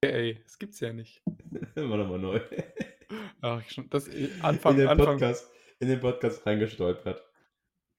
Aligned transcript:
Ey, 0.00 0.40
das 0.44 0.58
gibt's 0.58 0.78
ja 0.80 0.92
nicht. 0.92 1.22
Immer 1.74 1.96
nochmal 1.96 2.18
neu. 2.20 2.40
Ach, 3.40 3.60
schon, 3.68 3.90
das 3.90 4.08
Anfang, 4.42 4.72
in 4.74 4.78
den 4.78 4.88
Anfang, 4.88 5.06
Podcast, 5.18 5.50
in 5.80 5.88
den 5.88 6.00
Podcast 6.00 6.46
reingestolpert. 6.46 7.22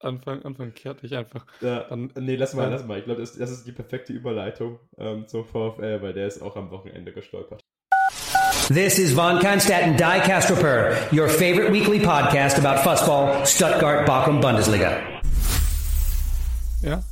Anfang, 0.00 0.42
Anfang 0.44 0.72
kehrt 0.72 1.04
ich 1.04 1.14
einfach. 1.14 1.44
Ja, 1.60 1.80
Dann- 1.90 2.10
nee, 2.18 2.36
lass 2.36 2.54
mal, 2.54 2.62
dann- 2.62 2.72
lass 2.72 2.86
mal. 2.86 2.98
Ich 2.98 3.04
glaube, 3.04 3.20
das, 3.20 3.36
das 3.36 3.50
ist 3.50 3.66
die 3.66 3.72
perfekte 3.72 4.14
Überleitung 4.14 4.78
ähm, 4.96 5.26
zum 5.28 5.44
VfL, 5.44 6.00
weil 6.00 6.14
der 6.14 6.26
ist 6.26 6.40
auch 6.40 6.56
am 6.56 6.70
Wochenende 6.70 7.12
gestolpert. 7.12 7.60
This 8.68 8.98
is 8.98 9.12
Von 9.12 9.38
Konstadt 9.40 9.82
and 9.82 10.00
Die 10.00 10.20
Castroper, 10.22 10.92
your 11.12 11.28
favorite 11.28 11.70
weekly 11.72 11.98
podcast 11.98 12.58
about 12.64 12.80
fussball, 12.82 13.44
Stuttgart, 13.44 14.06
Bochum, 14.06 14.40
Bundesliga. 14.40 14.96
Ja? 16.80 17.02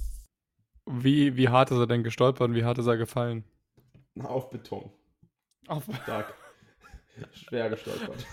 Wie, 0.86 1.36
wie 1.36 1.48
hart 1.50 1.70
ist 1.72 1.76
er 1.78 1.86
denn 1.86 2.02
gestolpert 2.04 2.48
und 2.48 2.54
wie 2.54 2.64
hart 2.64 2.78
ist 2.78 2.86
er 2.86 2.96
gefallen? 2.96 3.44
Auf 4.24 4.50
Beton. 4.50 4.90
Auf, 5.66 5.84
Stark. 6.02 6.34
Schwer 7.32 7.70
gestolpert. 7.70 8.26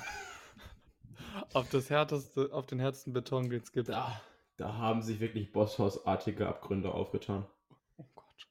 auf 1.53 1.69
das 1.69 1.89
härteste, 1.89 2.49
auf 2.51 2.65
den 2.65 2.79
härtesten 2.79 3.13
Beton, 3.13 3.49
den 3.49 3.61
es 3.61 3.71
gibt. 3.71 3.89
Da, 3.89 4.21
da 4.57 4.75
haben 4.75 5.01
sich 5.01 5.19
wirklich 5.19 5.51
Bosshausartige 5.51 6.47
Abgründe 6.47 6.93
aufgetan. 6.93 7.45
Oh 7.97 8.05
Gott. 8.15 8.47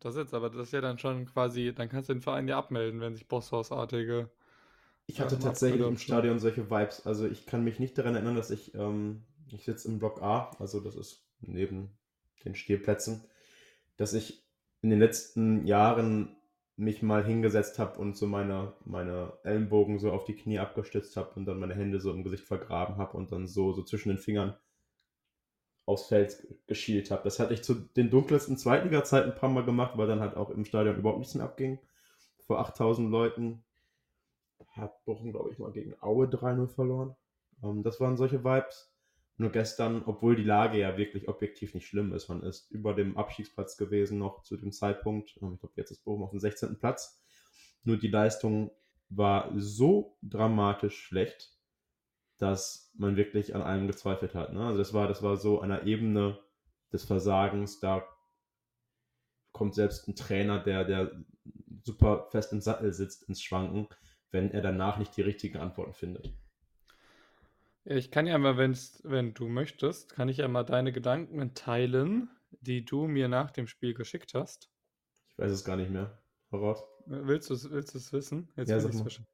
Das 0.00 0.16
jetzt, 0.16 0.34
aber 0.34 0.50
das 0.50 0.68
ist 0.68 0.72
ja 0.72 0.80
dann 0.80 0.98
schon 0.98 1.26
quasi, 1.26 1.72
dann 1.74 1.88
kannst 1.88 2.08
du 2.08 2.14
den 2.14 2.22
Verein 2.22 2.48
ja 2.48 2.58
abmelden, 2.58 3.00
wenn 3.00 3.14
sich 3.14 3.28
Bosshausartige. 3.28 4.30
Ich 5.06 5.20
hatte 5.20 5.38
tatsächlich 5.38 5.86
im 5.86 5.98
Stadion 5.98 6.38
solche 6.38 6.70
Vibes. 6.70 7.06
Also 7.06 7.26
ich 7.26 7.46
kann 7.46 7.64
mich 7.64 7.80
nicht 7.80 7.98
daran 7.98 8.14
erinnern, 8.14 8.36
dass 8.36 8.50
ich, 8.50 8.74
ähm, 8.74 9.24
ich 9.50 9.64
sitze 9.64 9.88
im 9.88 9.98
Block 9.98 10.22
A, 10.22 10.50
also 10.58 10.80
das 10.80 10.94
ist 10.94 11.26
neben 11.40 11.98
den 12.44 12.54
Stehplätzen, 12.54 13.24
dass 13.96 14.12
ich 14.12 14.44
in 14.82 14.90
den 14.90 14.98
letzten 14.98 15.66
Jahren 15.66 16.36
mich 16.80 17.02
mal 17.02 17.22
hingesetzt 17.22 17.78
habe 17.78 17.98
und 18.00 18.16
so 18.16 18.26
meine, 18.26 18.72
meine 18.86 19.34
Ellenbogen 19.44 19.98
so 19.98 20.10
auf 20.12 20.24
die 20.24 20.34
Knie 20.34 20.58
abgestützt 20.58 21.14
habe 21.18 21.30
und 21.36 21.44
dann 21.44 21.60
meine 21.60 21.74
Hände 21.74 22.00
so 22.00 22.10
im 22.10 22.24
Gesicht 22.24 22.44
vergraben 22.44 22.96
habe 22.96 23.16
und 23.18 23.32
dann 23.32 23.46
so, 23.46 23.72
so 23.72 23.82
zwischen 23.82 24.08
den 24.08 24.18
Fingern 24.18 24.56
aufs 25.84 26.06
Feld 26.06 26.46
geschielt 26.66 27.10
habe. 27.10 27.22
Das 27.24 27.38
hatte 27.38 27.52
ich 27.52 27.62
zu 27.62 27.74
den 27.74 28.08
dunkelsten 28.08 28.56
Zweitliga-Zeiten 28.56 29.30
ein 29.30 29.36
paar 29.36 29.50
Mal 29.50 29.64
gemacht, 29.64 29.98
weil 29.98 30.06
dann 30.06 30.20
halt 30.20 30.36
auch 30.36 30.48
im 30.48 30.64
Stadion 30.64 30.96
überhaupt 30.96 31.18
nichts 31.18 31.34
mehr 31.34 31.44
abging. 31.44 31.78
Vor 32.46 32.60
8000 32.60 33.10
Leuten 33.10 33.62
hat 34.70 35.04
Bochum, 35.04 35.32
glaube 35.32 35.50
ich, 35.52 35.58
mal 35.58 35.72
gegen 35.72 35.94
Aue 36.00 36.26
3-0 36.26 36.66
verloren. 36.68 37.14
Ähm, 37.62 37.82
das 37.82 38.00
waren 38.00 38.16
solche 38.16 38.42
Vibes. 38.42 38.90
Nur 39.40 39.52
gestern, 39.52 40.02
obwohl 40.04 40.36
die 40.36 40.44
Lage 40.44 40.78
ja 40.78 40.98
wirklich 40.98 41.26
objektiv 41.26 41.72
nicht 41.72 41.86
schlimm 41.86 42.12
ist, 42.12 42.28
man 42.28 42.42
ist 42.42 42.70
über 42.70 42.92
dem 42.92 43.16
Abstiegsplatz 43.16 43.78
gewesen 43.78 44.18
noch 44.18 44.42
zu 44.42 44.58
dem 44.58 44.70
Zeitpunkt. 44.70 45.30
Ich 45.30 45.36
glaube, 45.36 45.72
jetzt 45.76 45.90
ist 45.90 46.04
Bochum 46.04 46.24
auf 46.24 46.32
dem 46.32 46.40
16. 46.40 46.78
Platz. 46.78 47.24
Nur 47.82 47.96
die 47.96 48.08
Leistung 48.08 48.70
war 49.08 49.50
so 49.56 50.18
dramatisch 50.20 51.00
schlecht, 51.00 51.58
dass 52.36 52.92
man 52.98 53.16
wirklich 53.16 53.54
an 53.54 53.62
allem 53.62 53.86
gezweifelt 53.86 54.34
hat. 54.34 54.52
Ne? 54.52 54.62
Also 54.62 54.76
das 54.76 54.92
war, 54.92 55.08
das 55.08 55.22
war 55.22 55.38
so 55.38 55.62
einer 55.62 55.84
Ebene 55.86 56.38
des 56.92 57.06
Versagens, 57.06 57.80
da 57.80 58.06
kommt 59.52 59.74
selbst 59.74 60.06
ein 60.06 60.16
Trainer, 60.16 60.62
der, 60.62 60.84
der 60.84 61.24
super 61.82 62.28
fest 62.30 62.52
im 62.52 62.60
Sattel 62.60 62.92
sitzt, 62.92 63.26
ins 63.26 63.42
Schwanken, 63.42 63.88
wenn 64.32 64.50
er 64.50 64.60
danach 64.60 64.98
nicht 64.98 65.16
die 65.16 65.22
richtigen 65.22 65.56
Antworten 65.56 65.94
findet. 65.94 66.30
Ich 67.92 68.12
kann 68.12 68.28
ja 68.28 68.38
mal, 68.38 68.56
wenn's, 68.56 69.00
wenn 69.02 69.34
du 69.34 69.48
möchtest, 69.48 70.12
kann 70.12 70.28
ich 70.28 70.36
ja 70.36 70.46
mal 70.46 70.62
deine 70.62 70.92
Gedanken 70.92 71.54
teilen, 71.54 72.30
die 72.60 72.84
du 72.84 73.08
mir 73.08 73.26
nach 73.26 73.50
dem 73.50 73.66
Spiel 73.66 73.94
geschickt 73.94 74.32
hast. 74.34 74.70
Ich 75.32 75.38
weiß 75.38 75.50
es 75.50 75.64
gar 75.64 75.76
nicht 75.76 75.90
mehr. 75.90 76.22
Voraus. 76.50 76.84
Willst 77.06 77.50
du 77.50 77.54
es 77.54 77.68
willst 77.68 77.92
du's 77.92 78.12
wissen? 78.12 78.48
Jetzt 78.54 78.68
Ja, 78.68 78.76
will 78.76 78.92
sag 78.92 78.94
mal. 78.94 79.26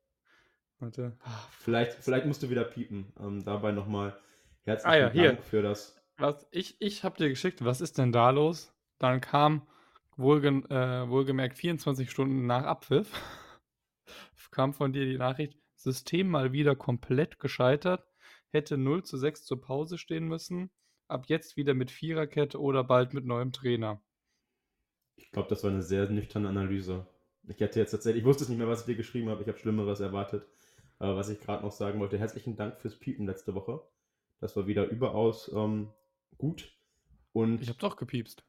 Warte. 0.78 1.18
Ah, 1.20 1.46
Vielleicht, 1.50 2.02
vielleicht 2.02 2.24
musst 2.24 2.42
du 2.42 2.48
wieder 2.48 2.64
piepen. 2.64 3.12
Ähm, 3.20 3.44
dabei 3.44 3.72
nochmal 3.72 4.18
herzlichen 4.62 4.90
Ah 4.90 4.98
ja, 4.98 5.10
hier. 5.10 5.32
Dank 5.32 5.44
für 5.44 5.60
das. 5.60 5.94
Was, 6.16 6.46
ich 6.50 6.80
ich 6.80 7.04
habe 7.04 7.18
dir 7.18 7.28
geschickt, 7.28 7.62
was 7.62 7.82
ist 7.82 7.98
denn 7.98 8.10
da 8.10 8.30
los? 8.30 8.72
Dann 8.98 9.20
kam 9.20 9.68
wohlgen, 10.16 10.64
äh, 10.70 11.06
wohlgemerkt 11.10 11.58
24 11.58 12.10
Stunden 12.10 12.46
nach 12.46 12.64
Abpfiff, 12.64 13.12
kam 14.50 14.72
von 14.72 14.94
dir 14.94 15.04
die 15.04 15.18
Nachricht, 15.18 15.58
System 15.74 16.28
mal 16.28 16.52
wieder 16.52 16.74
komplett 16.74 17.38
gescheitert, 17.38 18.06
hätte 18.52 18.76
0 18.78 19.04
zu 19.04 19.16
6 19.16 19.44
zur 19.44 19.60
Pause 19.60 19.98
stehen 19.98 20.26
müssen, 20.28 20.70
ab 21.08 21.26
jetzt 21.28 21.56
wieder 21.56 21.74
mit 21.74 21.90
Viererkette 21.90 22.60
oder 22.60 22.84
bald 22.84 23.14
mit 23.14 23.24
neuem 23.24 23.52
Trainer. 23.52 24.02
Ich 25.16 25.30
glaube, 25.30 25.48
das 25.48 25.62
war 25.64 25.70
eine 25.70 25.82
sehr 25.82 26.08
nüchterne 26.08 26.48
Analyse. 26.48 27.06
Ich 27.48 27.60
hätte 27.60 27.78
jetzt 27.80 27.92
tatsächlich, 27.92 28.22
ich 28.22 28.26
wusste 28.26 28.44
es 28.44 28.48
nicht 28.48 28.58
mehr, 28.58 28.68
was 28.68 28.80
ich 28.80 28.86
dir 28.86 28.96
geschrieben 28.96 29.28
habe. 29.28 29.42
Ich 29.42 29.48
habe 29.48 29.58
Schlimmeres 29.58 30.00
erwartet. 30.00 30.46
Aber 30.98 31.16
was 31.16 31.28
ich 31.28 31.40
gerade 31.40 31.62
noch 31.64 31.72
sagen 31.72 32.00
wollte, 32.00 32.18
herzlichen 32.18 32.56
Dank 32.56 32.78
fürs 32.80 32.98
Piepen 32.98 33.26
letzte 33.26 33.54
Woche. 33.54 33.82
Das 34.40 34.56
war 34.56 34.66
wieder 34.66 34.88
überaus 34.88 35.50
ähm, 35.54 35.92
gut. 36.38 36.72
Und 37.32 37.60
Ich 37.60 37.68
habe 37.68 37.78
doch 37.78 37.96
gepiepst. 37.96 38.44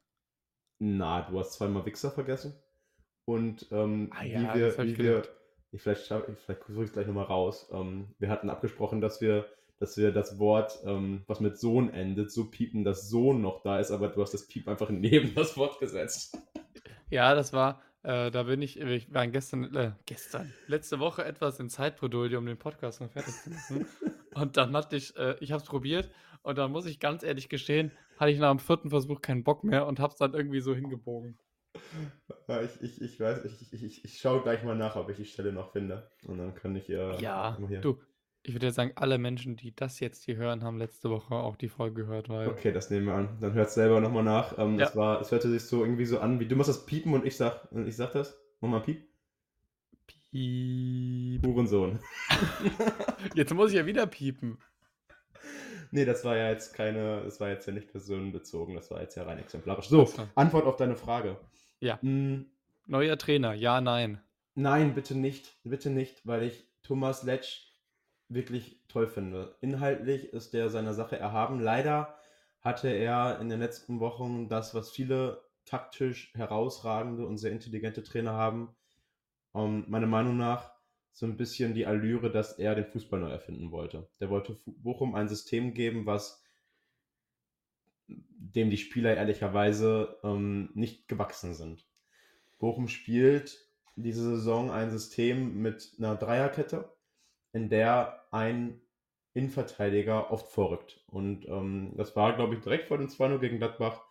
Na, 0.80 1.22
du 1.22 1.38
hast 1.38 1.52
zweimal 1.54 1.84
Wichser 1.86 2.10
vergessen. 2.10 2.54
Und 3.24 3.68
ähm, 3.72 4.10
Ah 4.10 4.24
wie 4.24 4.30
ja, 4.30 4.54
wir, 4.54 4.80
wie 4.82 4.98
wir, 4.98 5.22
gedacht. 5.22 5.30
ich 5.70 5.82
vielleicht, 5.82 6.10
ich, 6.10 6.38
vielleicht 6.38 6.64
versuche 6.64 6.84
ich 6.84 6.88
es 6.90 6.92
gleich 6.94 7.06
nochmal 7.06 7.26
raus. 7.26 7.68
Ähm, 7.72 8.14
wir 8.18 8.30
hatten 8.30 8.50
abgesprochen, 8.50 9.00
dass 9.00 9.20
wir, 9.20 9.46
dass 9.78 9.96
wir 9.96 10.12
das 10.12 10.38
Wort, 10.38 10.78
ähm, 10.84 11.22
was 11.26 11.40
mit 11.40 11.58
Sohn 11.58 11.90
endet, 11.90 12.30
so 12.32 12.50
piepen, 12.50 12.84
dass 12.84 13.08
Sohn 13.08 13.40
noch 13.40 13.62
da 13.62 13.78
ist, 13.78 13.90
aber 13.90 14.08
du 14.08 14.20
hast 14.22 14.34
das 14.34 14.46
Piep 14.46 14.68
einfach 14.68 14.90
neben 14.90 15.34
das 15.34 15.56
Wort 15.56 15.78
gesetzt. 15.78 16.38
Ja, 17.10 17.34
das 17.34 17.52
war, 17.52 17.82
äh, 18.02 18.30
da 18.30 18.42
bin 18.44 18.60
ich, 18.62 18.76
wir 18.76 19.00
waren 19.14 19.32
gestern, 19.32 19.74
äh, 19.74 19.92
gestern, 20.06 20.52
letzte 20.66 20.98
Woche 20.98 21.24
etwas 21.24 21.58
in 21.60 21.68
Zeitbredouille, 21.68 22.36
um 22.38 22.46
den 22.46 22.58
Podcast 22.58 23.00
noch 23.00 23.10
fertig 23.10 23.34
zu 23.34 23.50
machen. 23.50 23.86
und 24.34 24.56
dann 24.56 24.76
hatte 24.76 24.96
ich, 24.96 25.16
äh, 25.16 25.36
ich 25.40 25.52
habe 25.52 25.62
es 25.62 25.68
probiert 25.68 26.10
und 26.42 26.58
dann 26.58 26.70
muss 26.70 26.86
ich 26.86 27.00
ganz 27.00 27.22
ehrlich 27.22 27.48
gestehen, 27.48 27.92
hatte 28.18 28.30
ich 28.30 28.38
nach 28.38 28.50
dem 28.50 28.58
vierten 28.58 28.90
Versuch 28.90 29.20
keinen 29.22 29.44
Bock 29.44 29.64
mehr 29.64 29.86
und 29.86 30.00
habe 30.00 30.12
es 30.12 30.18
dann 30.18 30.34
irgendwie 30.34 30.60
so 30.60 30.74
hingebogen. 30.74 31.38
Ja, 32.48 32.62
ich, 32.62 32.80
ich, 32.82 33.00
ich 33.00 33.20
weiß, 33.20 33.44
ich, 33.44 33.72
ich, 33.72 33.82
ich, 33.84 34.04
ich 34.04 34.18
schaue 34.18 34.42
gleich 34.42 34.64
mal 34.64 34.76
nach, 34.76 34.96
ob 34.96 35.08
ich 35.10 35.16
die 35.16 35.24
Stelle 35.24 35.52
noch 35.52 35.72
finde. 35.72 36.10
Und 36.26 36.38
dann 36.38 36.54
kann 36.54 36.74
ich 36.76 36.88
äh, 36.88 37.20
Ja, 37.20 37.58
hier. 37.68 37.80
du, 37.80 37.98
ich 38.42 38.54
würde 38.54 38.66
jetzt 38.66 38.76
sagen, 38.76 38.92
alle 38.94 39.18
Menschen, 39.18 39.56
die 39.56 39.74
das 39.74 40.00
jetzt 40.00 40.24
hier 40.24 40.36
hören, 40.36 40.62
haben 40.62 40.78
letzte 40.78 41.10
Woche 41.10 41.34
auch 41.34 41.56
die 41.56 41.68
Folge 41.68 42.02
gehört, 42.04 42.28
weil 42.28 42.48
Okay, 42.48 42.72
das 42.72 42.88
nehmen 42.90 43.06
wir 43.06 43.14
an. 43.14 43.36
Dann 43.40 43.52
hört 43.52 43.70
selber 43.70 44.00
nochmal 44.00 44.22
nach. 44.24 44.56
Ähm, 44.58 44.78
Ja. 44.78 44.86
es, 44.86 44.96
war, 44.96 45.20
es 45.20 45.30
hörte 45.30 45.50
sich 45.50 45.62
so 45.64 45.84
irgendwie 45.84 46.06
so 46.06 46.20
an, 46.20 46.40
wie 46.40 46.46
du 46.46 46.56
machst 46.56 46.70
das 46.70 46.86
Piepen 46.86 47.12
und 47.12 47.26
ich 47.26 47.36
sag, 47.36 47.70
und 47.72 47.86
ich 47.86 47.96
sag 47.96 48.12
das. 48.12 48.38
Mach 48.60 48.68
mal 48.70 48.80
Piep. 48.80 49.06
Piep. 50.30 51.44
Hurensohn. 51.46 51.98
Jetzt 53.34 53.54
muss 53.54 53.70
ich 53.70 53.76
ja 53.76 53.86
wieder 53.86 54.06
piepen. 54.06 54.58
Nee, 55.90 56.04
das 56.04 56.22
war 56.24 56.36
ja 56.36 56.50
jetzt 56.50 56.74
keine, 56.74 57.22
das 57.24 57.40
war 57.40 57.48
jetzt 57.48 57.66
ja 57.66 57.72
nicht 57.72 57.90
personenbezogen, 57.90 58.74
das 58.74 58.90
war 58.90 59.00
jetzt 59.00 59.14
ja 59.16 59.22
rein 59.22 59.38
exemplarisch. 59.38 59.88
So. 59.88 60.06
Antwort 60.34 60.66
auf 60.66 60.76
deine 60.76 60.96
Frage. 60.96 61.38
Ja. 61.80 61.98
Mm, 62.02 62.44
Neuer 62.86 63.16
Trainer, 63.16 63.54
ja, 63.54 63.80
nein. 63.80 64.20
nein, 64.54 64.94
bitte 64.94 65.14
nicht, 65.16 65.56
bitte 65.64 65.88
nicht, 65.88 66.26
weil 66.26 66.42
ich 66.42 66.66
Thomas 66.82 67.22
Letsch 67.22 67.67
wirklich 68.28 68.80
toll 68.88 69.06
finde. 69.06 69.56
Inhaltlich 69.60 70.32
ist 70.32 70.54
der 70.54 70.70
seiner 70.70 70.94
Sache 70.94 71.18
erhaben. 71.18 71.60
Leider 71.60 72.14
hatte 72.60 72.88
er 72.88 73.40
in 73.40 73.48
den 73.48 73.60
letzten 73.60 74.00
Wochen 74.00 74.48
das, 74.48 74.74
was 74.74 74.90
viele 74.90 75.42
taktisch 75.64 76.32
herausragende 76.34 77.26
und 77.26 77.38
sehr 77.38 77.52
intelligente 77.52 78.02
Trainer 78.02 78.32
haben, 78.32 78.74
ähm, 79.54 79.84
meiner 79.88 80.06
Meinung 80.06 80.36
nach 80.36 80.72
so 81.12 81.26
ein 81.26 81.36
bisschen 81.36 81.74
die 81.74 81.86
Allüre, 81.86 82.30
dass 82.30 82.58
er 82.58 82.74
den 82.74 82.86
Fußball 82.86 83.20
neu 83.20 83.30
erfinden 83.30 83.70
wollte. 83.70 84.08
Der 84.20 84.30
wollte 84.30 84.56
Bochum 84.66 85.14
ein 85.14 85.28
System 85.28 85.74
geben, 85.74 86.06
was 86.06 86.42
dem 88.06 88.70
die 88.70 88.78
Spieler 88.78 89.16
ehrlicherweise 89.16 90.18
ähm, 90.22 90.70
nicht 90.74 91.08
gewachsen 91.08 91.54
sind. 91.54 91.86
Bochum 92.58 92.88
spielt 92.88 93.68
diese 93.96 94.22
Saison 94.22 94.70
ein 94.70 94.90
System 94.90 95.60
mit 95.60 95.94
einer 95.98 96.16
Dreierkette, 96.16 96.92
in 97.52 97.68
der 97.68 98.24
ein 98.30 98.80
Innenverteidiger 99.34 100.30
oft 100.30 100.48
vorrückt. 100.48 101.00
Und 101.06 101.46
ähm, 101.46 101.92
das 101.96 102.16
war, 102.16 102.34
glaube 102.34 102.54
ich, 102.54 102.60
direkt 102.60 102.88
vor 102.88 102.98
dem 102.98 103.08
2-0 103.08 103.38
gegen 103.38 103.58
Gladbach. 103.58 104.02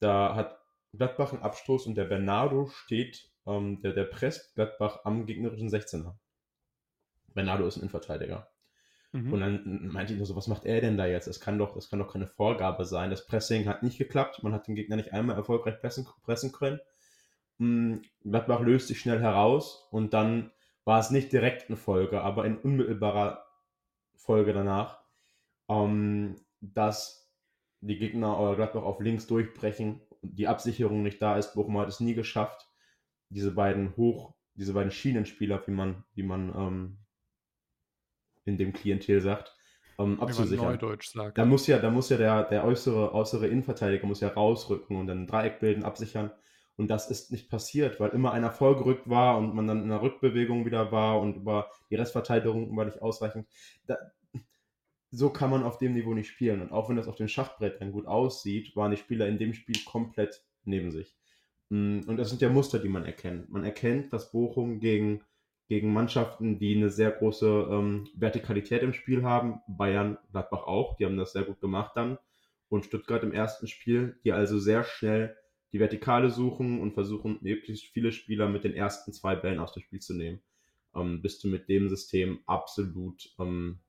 Da 0.00 0.34
hat 0.34 0.60
Gladbach 0.92 1.32
einen 1.32 1.42
Abstoß 1.42 1.86
und 1.86 1.96
der 1.96 2.04
Bernardo 2.04 2.66
steht, 2.66 3.30
ähm, 3.46 3.80
der, 3.80 3.92
der 3.92 4.04
presst 4.04 4.54
Gladbach 4.54 5.00
am 5.04 5.26
gegnerischen 5.26 5.68
16er. 5.68 6.14
Bernardo 7.34 7.66
ist 7.66 7.76
ein 7.76 7.80
Innenverteidiger. 7.80 8.48
Mhm. 9.12 9.32
Und 9.32 9.40
dann 9.40 9.88
meinte 9.88 10.12
ich 10.12 10.18
nur 10.18 10.26
so, 10.26 10.36
was 10.36 10.48
macht 10.48 10.64
er 10.64 10.80
denn 10.80 10.96
da 10.96 11.06
jetzt? 11.06 11.26
Das 11.26 11.40
kann 11.40 11.58
doch, 11.58 11.74
das 11.74 11.88
kann 11.88 11.98
doch 11.98 12.12
keine 12.12 12.26
Vorgabe 12.26 12.84
sein. 12.84 13.10
Das 13.10 13.26
Pressing 13.26 13.66
hat 13.66 13.82
nicht 13.82 13.98
geklappt. 13.98 14.42
Man 14.42 14.52
hat 14.52 14.68
den 14.68 14.74
Gegner 14.74 14.96
nicht 14.96 15.12
einmal 15.12 15.36
erfolgreich 15.36 15.80
pressen, 15.80 16.06
pressen 16.22 16.52
können. 16.52 16.80
Mm, 17.58 17.96
Gladbach 18.22 18.60
löst 18.60 18.88
sich 18.88 19.00
schnell 19.00 19.20
heraus 19.20 19.88
und 19.90 20.12
dann 20.12 20.52
war 20.88 20.98
es 20.98 21.10
nicht 21.10 21.32
direkt 21.32 21.68
eine 21.68 21.76
Folge, 21.76 22.22
aber 22.22 22.44
in 22.44 22.58
unmittelbarer 22.58 23.44
Folge 24.16 24.52
danach, 24.52 25.00
ähm, 25.68 26.34
dass 26.60 27.30
die 27.80 27.98
Gegner 27.98 28.40
oder 28.40 28.56
Gladbach 28.56 28.82
auf 28.82 28.98
links 28.98 29.28
durchbrechen, 29.28 30.00
die 30.22 30.48
Absicherung 30.48 31.04
nicht 31.04 31.22
da 31.22 31.38
ist. 31.38 31.54
Bochum 31.54 31.78
hat 31.78 31.88
es 31.88 32.00
nie 32.00 32.14
geschafft, 32.14 32.66
diese 33.28 33.52
beiden 33.52 33.96
hoch 33.96 34.34
diese 34.58 34.72
beiden 34.72 34.90
Schienenspieler, 34.90 35.62
wie 35.66 35.70
man, 35.70 36.04
wie 36.14 36.24
man 36.24 36.52
ähm, 36.54 36.98
in 38.44 38.58
dem 38.58 38.72
Klientel 38.72 39.20
sagt, 39.20 39.54
ähm, 39.98 40.20
abzusichern. 40.20 40.78
Da 41.34 41.44
muss 41.44 41.66
ja, 41.68 41.78
da 41.78 41.90
muss 41.90 42.10
ja 42.10 42.16
der, 42.16 42.44
der 42.44 42.64
äußere, 42.64 43.14
äußere 43.14 43.46
Innenverteidiger 43.46 44.06
muss 44.06 44.20
ja 44.20 44.28
rausrücken 44.28 44.96
und 44.96 45.06
dann 45.06 45.22
ein 45.22 45.26
Dreieck 45.28 45.60
bilden, 45.60 45.84
absichern. 45.84 46.32
Und 46.78 46.88
das 46.88 47.10
ist 47.10 47.32
nicht 47.32 47.50
passiert, 47.50 47.98
weil 48.00 48.10
immer 48.10 48.32
einer 48.32 48.52
vollgerückt 48.52 49.10
war 49.10 49.36
und 49.36 49.54
man 49.54 49.66
dann 49.66 49.82
in 49.82 49.88
der 49.88 50.00
Rückbewegung 50.00 50.64
wieder 50.64 50.92
war 50.92 51.20
und 51.20 51.36
über 51.36 51.70
die 51.90 51.96
Restverteidigung 51.96 52.74
war 52.76 52.84
nicht 52.84 53.02
ausreichend. 53.02 53.48
Da, 53.86 53.96
so 55.10 55.30
kann 55.30 55.50
man 55.50 55.64
auf 55.64 55.78
dem 55.78 55.92
Niveau 55.94 56.14
nicht 56.14 56.28
spielen. 56.28 56.62
Und 56.62 56.72
auch 56.72 56.88
wenn 56.88 56.96
das 56.96 57.08
auf 57.08 57.16
dem 57.16 57.28
Schachbrett 57.28 57.80
dann 57.80 57.92
gut 57.92 58.06
aussieht, 58.06 58.76
waren 58.76 58.92
die 58.92 58.96
Spieler 58.96 59.26
in 59.26 59.38
dem 59.38 59.54
Spiel 59.54 59.76
komplett 59.84 60.44
neben 60.64 60.92
sich. 60.92 61.16
Mm, 61.68 62.00
und 62.06 62.16
das 62.16 62.30
sind 62.30 62.40
ja 62.42 62.48
Muster, 62.48 62.78
die 62.78 62.88
man 62.88 63.04
erkennt. 63.04 63.50
Man 63.50 63.64
erkennt, 63.64 64.12
dass 64.12 64.30
Bochum 64.30 64.78
gegen 64.78 65.22
gegen 65.68 65.92
Mannschaften, 65.92 66.58
die 66.58 66.74
eine 66.74 66.88
sehr 66.88 67.10
große 67.10 67.68
ähm, 67.70 68.08
Vertikalität 68.14 68.82
im 68.82 68.94
Spiel 68.94 69.22
haben. 69.22 69.60
Bayern, 69.68 70.16
Gladbach 70.30 70.62
auch, 70.62 70.96
die 70.96 71.04
haben 71.04 71.18
das 71.18 71.32
sehr 71.32 71.42
gut 71.42 71.60
gemacht 71.60 71.92
dann. 71.94 72.18
Und 72.70 72.86
Stuttgart 72.86 73.22
im 73.22 73.32
ersten 73.32 73.66
Spiel, 73.68 74.18
die 74.24 74.32
also 74.32 74.58
sehr 74.58 74.84
schnell 74.84 75.36
die 75.72 75.80
Vertikale 75.80 76.30
suchen 76.30 76.80
und 76.80 76.92
versuchen, 76.92 77.38
möglichst 77.40 77.86
viele 77.86 78.12
Spieler 78.12 78.48
mit 78.48 78.64
den 78.64 78.74
ersten 78.74 79.12
zwei 79.12 79.36
Bällen 79.36 79.58
aus 79.58 79.72
dem 79.72 79.82
Spiel 79.82 80.00
zu 80.00 80.14
nehmen. 80.14 80.40
Ähm, 80.94 81.20
bist 81.20 81.44
du 81.44 81.48
mit 81.48 81.68
dem 81.68 81.88
System 81.88 82.40
absolut 82.46 83.34
ähm, 83.38 83.80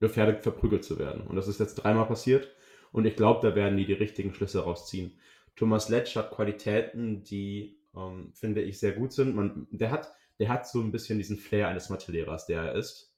gefährdet, 0.00 0.42
verprügelt 0.42 0.84
zu 0.84 0.98
werden. 0.98 1.26
Und 1.26 1.36
das 1.36 1.48
ist 1.48 1.60
jetzt 1.60 1.76
dreimal 1.76 2.06
passiert. 2.06 2.54
Und 2.92 3.06
ich 3.06 3.16
glaube, 3.16 3.46
da 3.46 3.54
werden 3.54 3.76
die 3.76 3.86
die 3.86 3.92
richtigen 3.94 4.34
Schlüsse 4.34 4.60
rausziehen. 4.60 5.18
Thomas 5.56 5.88
Letsch 5.88 6.16
hat 6.16 6.30
Qualitäten, 6.30 7.22
die 7.24 7.78
ähm, 7.96 8.32
finde 8.34 8.62
ich, 8.62 8.78
sehr 8.78 8.92
gut 8.92 9.12
sind. 9.12 9.34
Man, 9.34 9.66
der, 9.70 9.90
hat, 9.90 10.12
der 10.38 10.48
hat 10.48 10.68
so 10.68 10.80
ein 10.80 10.92
bisschen 10.92 11.18
diesen 11.18 11.38
Flair 11.38 11.68
eines 11.68 11.88
Mathelehrers, 11.88 12.46
der 12.46 12.62
er 12.62 12.74
ist. 12.74 13.14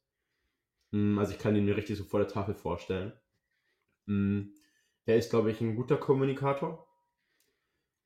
Mm, 0.93 1.19
also 1.19 1.33
ich 1.33 1.39
kann 1.39 1.57
ihn 1.57 1.65
mir 1.65 1.77
richtig 1.77 1.99
so 1.99 2.05
vor 2.05 2.21
der 2.21 2.29
Tafel 2.29 2.55
vorstellen. 2.55 3.13
Er 5.09 5.17
ist, 5.17 5.31
glaube 5.31 5.51
ich, 5.51 5.63
ein 5.63 5.75
guter 5.75 5.97
Kommunikator 5.97 6.87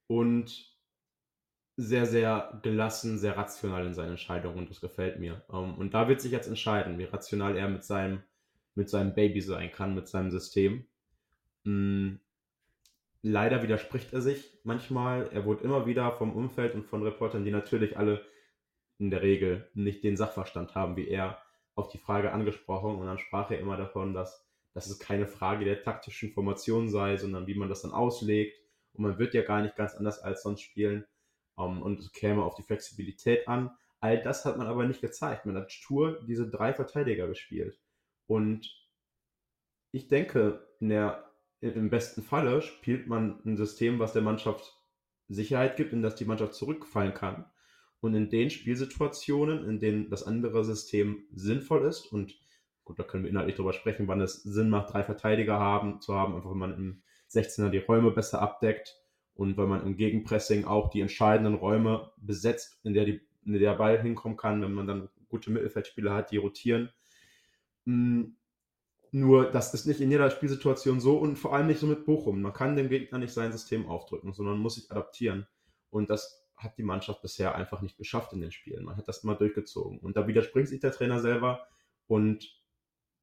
und 0.07 0.73
sehr, 1.77 2.07
sehr 2.07 2.61
gelassen, 2.63 3.19
sehr 3.19 3.37
rational 3.37 3.85
in 3.85 3.93
seinen 3.93 4.11
Entscheidungen 4.11 4.59
und 4.59 4.71
das 4.71 4.81
gefällt 4.81 5.19
mir. 5.19 5.43
Ähm, 5.53 5.75
und 5.79 5.95
da 5.95 6.07
wird 6.07 6.21
sich 6.21 6.31
jetzt 6.31 6.47
entscheiden, 6.47 6.99
wie 6.99 7.05
rational 7.05 7.57
er 7.57 7.69
mit 7.69 7.83
seinem, 7.83 8.23
mit 8.77 8.89
seinem 8.89 9.15
Baby 9.15 9.41
sein 9.41 9.73
kann, 9.73 9.97
mit 9.97 10.07
seinem 10.07 10.31
System. 10.31 10.87
Mm, 11.65 12.19
leider 13.23 13.65
widerspricht 13.65 14.13
er 14.13 14.21
sich 14.21 14.61
manchmal. 14.63 15.29
Er 15.33 15.45
wurde 15.45 15.65
immer 15.65 15.87
wieder 15.87 16.13
vom 16.13 16.37
Umfeld 16.37 16.77
und 16.77 16.85
von 16.85 17.03
Reportern, 17.03 17.45
die 17.45 17.51
natürlich 17.51 17.99
alle 17.99 18.25
in 18.99 19.11
der 19.11 19.23
Regel 19.23 19.69
nicht 19.75 20.05
den 20.05 20.17
Sachverstand 20.17 20.77
haben 20.77 20.97
wie 20.97 21.09
er, 21.09 21.43
auf 21.75 21.89
die 21.89 21.99
Frage 21.99 22.31
angesprochen. 22.31 22.95
Und 22.95 23.07
dann 23.07 23.19
sprach 23.19 23.51
er 23.51 23.59
immer 23.59 23.77
davon, 23.77 24.15
dass, 24.15 24.47
dass 24.75 24.87
es 24.89 24.99
keine 24.99 25.27
Frage 25.27 25.65
der 25.65 25.83
taktischen 25.83 26.33
Formation 26.33 26.89
sei, 26.89 27.17
sondern 27.17 27.47
wie 27.47 27.55
man 27.55 27.69
das 27.69 27.83
dann 27.83 27.93
auslegt. 27.93 28.59
Und 28.95 29.05
man 29.05 29.19
wird 29.19 29.35
ja 29.35 29.43
gar 29.43 29.63
nicht 29.63 29.77
ganz 29.77 29.95
anders 29.95 30.19
als 30.21 30.43
sonst 30.43 30.63
spielen. 30.63 31.05
Um, 31.55 31.77
ähm, 31.77 31.83
und 31.83 32.01
es 32.01 32.13
käme 32.13 32.43
auf 32.43 32.55
die 32.55 32.63
Flexibilität 32.63 33.47
an. 33.49 33.71
All 34.01 34.23
das 34.23 34.45
hat 34.45 34.57
man 34.57 34.67
aber 34.67 34.87
nicht 34.87 35.01
gezeigt. 35.01 35.47
Man 35.47 35.57
hat 35.57 35.71
stur 35.71 36.21
diese 36.27 36.49
drei 36.49 36.73
Verteidiger 36.73 37.29
gespielt. 37.29 37.79
Und 38.27 38.75
ich 39.93 40.09
denke, 40.09 40.67
der 40.81 41.31
im 41.61 41.91
besten 41.91 42.23
Falle 42.23 42.63
spielt 42.63 43.07
man 43.07 43.41
ein 43.45 43.57
System, 43.57 43.99
was 43.99 44.13
der 44.13 44.23
Mannschaft 44.23 44.77
Sicherheit 45.29 45.77
gibt, 45.77 45.93
in 45.93 46.03
das 46.03 46.17
die 46.17 46.25
Mannschaft 46.25 46.55
zurückfallen 46.55 47.15
kann. 47.15 47.45
Und 48.01 48.15
in 48.15 48.31
den 48.31 48.51
Spielsituationen, 48.51 49.69
in 49.69 49.79
denen 49.79 50.11
das 50.11 50.25
andere 50.25 50.65
System 50.65 51.25
sinnvoll 51.33 51.87
ist, 51.87 52.07
und 52.07 52.35
gut, 52.85 52.99
da 52.99 53.05
können 53.05 53.25
wir 53.25 53.31
inhaltlich 53.31 53.57
drüber 53.57 53.73
sprechen, 53.73 54.09
wann 54.09 54.21
es 54.21 54.43
Sinn 54.43 54.69
macht, 54.69 54.93
drei 54.93 55.03
Verteidiger 55.03 55.59
haben, 55.59 56.01
zu 56.01 56.15
haben, 56.15 56.35
einfach 56.35 56.51
wenn 56.51 56.59
man 56.59 56.75
im 56.75 57.03
16er 57.31 57.71
die 57.71 57.79
Räume 57.79 58.11
besser 58.11 58.43
abdeckt 58.43 59.01
und 59.35 59.57
wenn 59.57 59.69
man 59.69 59.87
im 59.87 59.97
Gegenpressing 59.97 60.65
auch 60.65 60.91
die 60.91 61.01
entscheidenden 61.01 61.55
Räume 61.55 62.13
besetzt, 62.17 62.81
in 62.85 62.95
der, 62.95 63.05
die, 63.05 63.21
in 63.45 63.55
der 63.55 63.75
Ball 63.75 64.01
hinkommen 64.01 64.37
kann, 64.37 64.63
wenn 64.63 64.73
man 64.73 64.87
dann 64.87 65.09
gute 65.29 65.51
Mittelfeldspieler 65.51 66.13
hat, 66.13 66.31
die 66.31 66.37
rotieren. 66.37 66.91
Hm, 67.87 68.37
nur, 69.15 69.51
das 69.51 69.75
ist 69.75 69.87
nicht 69.87 70.01
in 70.01 70.11
jeder 70.11 70.31
Spielsituation 70.31 71.01
so 71.01 71.19
und 71.19 71.37
vor 71.37 71.55
allem 71.55 71.67
nicht 71.67 71.81
so 71.81 71.87
mit 71.87 72.07
Bochum. 72.07 72.41
Man 72.41 72.55
kann 72.55 72.77
dem 72.77 72.89
Gegner 72.89 73.19
nicht 73.19 73.33
sein 73.33 73.53
System 73.53 73.87
aufdrücken, 73.87 74.33
sondern 74.33 74.59
muss 74.59 74.77
sich 74.77 74.91
adaptieren. 74.91 75.47
Und 75.91 76.09
das 76.09 76.47
hat 76.57 76.79
die 76.79 76.83
Mannschaft 76.83 77.21
bisher 77.21 77.55
einfach 77.55 77.83
nicht 77.83 77.99
geschafft 77.99 78.33
in 78.33 78.41
den 78.41 78.53
Spielen. 78.53 78.85
Man 78.85 78.97
hat 78.97 79.09
das 79.09 79.23
immer 79.23 79.35
durchgezogen. 79.35 79.99
Und 79.99 80.17
da 80.17 80.27
widerspricht 80.27 80.69
sich 80.69 80.81
der 80.81 80.93
Trainer 80.93 81.21
selber. 81.21 81.67
Und 82.07 82.62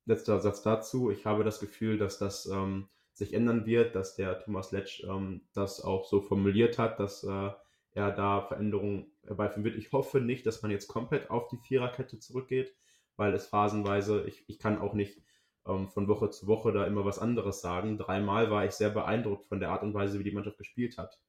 letzter 0.09 0.39
Satz 0.39 0.61
dazu. 0.61 1.11
Ich 1.11 1.25
habe 1.25 1.44
das 1.44 1.59
Gefühl, 1.59 1.97
dass 1.97 2.17
das 2.17 2.45
ähm, 2.47 2.89
sich 3.13 3.33
ändern 3.33 3.65
wird, 3.65 3.95
dass 3.95 4.15
der 4.15 4.39
Thomas 4.39 4.71
Letsch 4.71 5.03
ähm, 5.03 5.41
das 5.53 5.81
auch 5.81 6.06
so 6.06 6.21
formuliert 6.21 6.77
hat, 6.77 7.00
dass 7.00 7.23
äh, 7.23 7.51
er 7.91 8.11
da 8.11 8.41
Veränderungen 8.41 9.11
herbeiführen 9.25 9.63
wird. 9.63 9.77
Ich 9.77 9.91
hoffe 9.91 10.19
nicht, 10.19 10.45
dass 10.45 10.61
man 10.61 10.71
jetzt 10.71 10.88
komplett 10.88 11.29
auf 11.29 11.47
die 11.47 11.57
Viererkette 11.57 12.19
zurückgeht, 12.19 12.75
weil 13.15 13.33
es 13.33 13.47
phasenweise, 13.47 14.25
ich, 14.25 14.44
ich 14.47 14.59
kann 14.59 14.79
auch 14.79 14.94
nicht 14.94 15.21
ähm, 15.67 15.89
von 15.89 16.07
Woche 16.07 16.29
zu 16.29 16.47
Woche 16.47 16.71
da 16.71 16.85
immer 16.85 17.06
was 17.06 17.19
anderes 17.19 17.61
sagen. 17.61 17.97
Dreimal 17.97 18.50
war 18.51 18.65
ich 18.65 18.71
sehr 18.71 18.89
beeindruckt 18.89 19.45
von 19.45 19.59
der 19.59 19.69
Art 19.69 19.83
und 19.83 19.94
Weise, 19.94 20.19
wie 20.19 20.23
die 20.23 20.31
Mannschaft 20.31 20.57
gespielt 20.57 20.97
hat. 20.97 21.19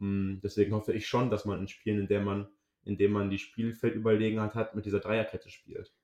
Ähm, 0.00 0.40
deswegen 0.42 0.74
hoffe 0.74 0.92
ich 0.92 1.06
schon, 1.06 1.30
dass 1.30 1.44
man 1.44 1.60
in 1.60 1.68
Spielen, 1.68 2.00
in 2.00 2.08
der 2.08 2.20
man, 2.20 2.48
in 2.84 2.98
dem 2.98 3.12
man 3.12 3.30
die 3.30 3.38
Spielfeldüberlegenheit 3.38 4.54
hat, 4.54 4.74
mit 4.74 4.84
dieser 4.84 5.00
Dreierkette 5.00 5.48
spielt. 5.48 5.94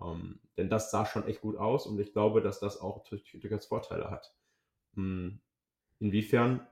Ähm, 0.00 0.40
denn 0.56 0.68
das 0.68 0.90
sah 0.90 1.06
schon 1.06 1.26
echt 1.26 1.40
gut 1.40 1.56
aus 1.56 1.86
und 1.86 1.98
ich 1.98 2.12
glaube, 2.12 2.42
dass 2.42 2.60
das 2.60 2.80
auch 2.80 3.04
durchaus 3.04 3.66
Vorteile 3.66 4.10
hat. 4.10 4.34
Ähm, 4.96 5.40
inwiefern 5.98 6.66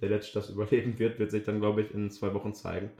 der 0.00 0.10
Letzte 0.10 0.34
das 0.34 0.50
überleben 0.50 0.98
wird, 0.98 1.18
wird 1.18 1.30
sich 1.30 1.44
dann, 1.44 1.60
glaube 1.60 1.82
ich, 1.82 1.92
in 1.92 2.10
zwei 2.10 2.32
Wochen 2.34 2.54
zeigen. 2.54 2.90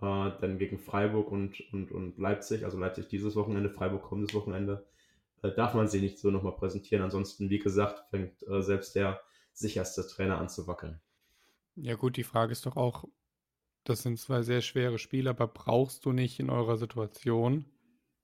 Äh, 0.00 0.30
dann 0.40 0.58
gegen 0.58 0.78
Freiburg 0.78 1.30
und, 1.30 1.60
und, 1.72 1.92
und 1.92 2.18
Leipzig, 2.18 2.64
also 2.64 2.78
Leipzig 2.78 3.08
dieses 3.08 3.36
Wochenende, 3.36 3.70
Freiburg 3.70 4.02
kommendes 4.02 4.34
Wochenende, 4.34 4.86
äh, 5.42 5.52
darf 5.52 5.74
man 5.74 5.88
sie 5.88 6.00
nicht 6.00 6.18
so 6.18 6.30
nochmal 6.30 6.56
präsentieren. 6.56 7.04
Ansonsten, 7.04 7.50
wie 7.50 7.58
gesagt, 7.58 8.08
fängt 8.10 8.42
äh, 8.48 8.62
selbst 8.62 8.94
der 8.94 9.20
sicherste 9.52 10.06
Trainer 10.06 10.38
an 10.38 10.48
zu 10.48 10.66
wackeln. 10.66 11.00
Ja 11.76 11.94
gut, 11.94 12.16
die 12.16 12.24
Frage 12.24 12.52
ist 12.52 12.66
doch 12.66 12.76
auch, 12.76 13.04
das 13.84 14.02
sind 14.02 14.18
zwei 14.18 14.42
sehr 14.42 14.62
schwere 14.62 14.98
Spiele, 14.98 15.30
aber 15.30 15.46
brauchst 15.46 16.04
du 16.04 16.12
nicht 16.12 16.40
in 16.40 16.50
eurer 16.50 16.76
Situation, 16.76 17.64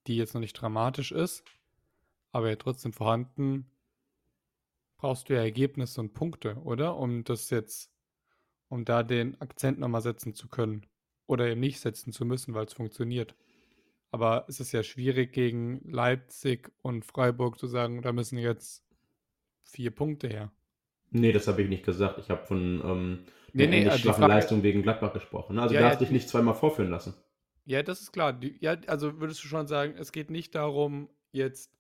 die 0.07 0.16
jetzt 0.16 0.35
noch 0.35 0.40
nicht 0.40 0.54
dramatisch 0.54 1.12
ist, 1.12 1.45
aber 2.33 2.49
ja 2.49 2.57
trotzdem 2.57 2.92
vorhanden, 2.92 3.71
brauchst 4.97 5.28
du 5.28 5.35
ja 5.35 5.40
Ergebnisse 5.40 6.00
und 6.00 6.12
Punkte, 6.12 6.57
oder? 6.57 6.97
Um 6.97 7.25
das 7.25 7.50
jetzt, 7.50 7.90
um 8.69 8.85
da 8.85 9.02
den 9.02 9.40
Akzent 9.40 9.78
nochmal 9.78 10.02
setzen 10.02 10.35
zu 10.35 10.49
können. 10.49 10.87
Oder 11.26 11.47
eben 11.49 11.61
nicht 11.61 11.80
setzen 11.80 12.12
zu 12.12 12.25
müssen, 12.25 12.54
weil 12.54 12.66
es 12.66 12.75
funktioniert. 12.75 13.35
Aber 14.11 14.45
es 14.49 14.61
ist 14.61 14.73
ja 14.73 14.83
schwierig 14.83 15.33
gegen 15.33 15.80
Leipzig 15.90 16.73
und 16.83 17.04
Freiburg 17.04 17.59
zu 17.59 17.66
sagen, 17.66 18.02
da 18.02 18.12
müssen 18.12 18.37
jetzt 18.37 18.85
vier 19.62 19.92
Punkte 19.92 20.28
her. 20.28 20.50
Nee, 21.11 21.33
das 21.33 21.49
habe 21.49 21.62
ich 21.62 21.69
nicht 21.69 21.85
gesagt. 21.85 22.19
Ich 22.19 22.30
habe 22.30 22.45
von 22.45 22.83
ähm, 22.85 23.19
nee, 23.52 23.66
nee, 23.66 23.88
also 23.88 23.99
schwachen 23.99 24.28
Leistung 24.28 24.62
gegen 24.62 24.83
Gladbach 24.83 25.12
gesprochen. 25.12 25.59
Also 25.59 25.75
ja, 25.75 25.80
darfst 25.80 26.00
ja, 26.00 26.07
dich 26.07 26.12
nicht 26.12 26.28
zweimal 26.28 26.54
vorführen 26.54 26.90
lassen. 26.90 27.14
Ja, 27.64 27.83
das 27.83 28.00
ist 28.00 28.12
klar. 28.12 28.38
Ja, 28.61 28.76
also 28.87 29.21
würdest 29.21 29.43
du 29.45 29.49
schon 29.49 29.67
sagen, 29.67 29.95
es 29.97 30.12
geht 30.12 30.31
nicht 30.31 30.55
darum, 30.55 31.09
jetzt 31.33 31.71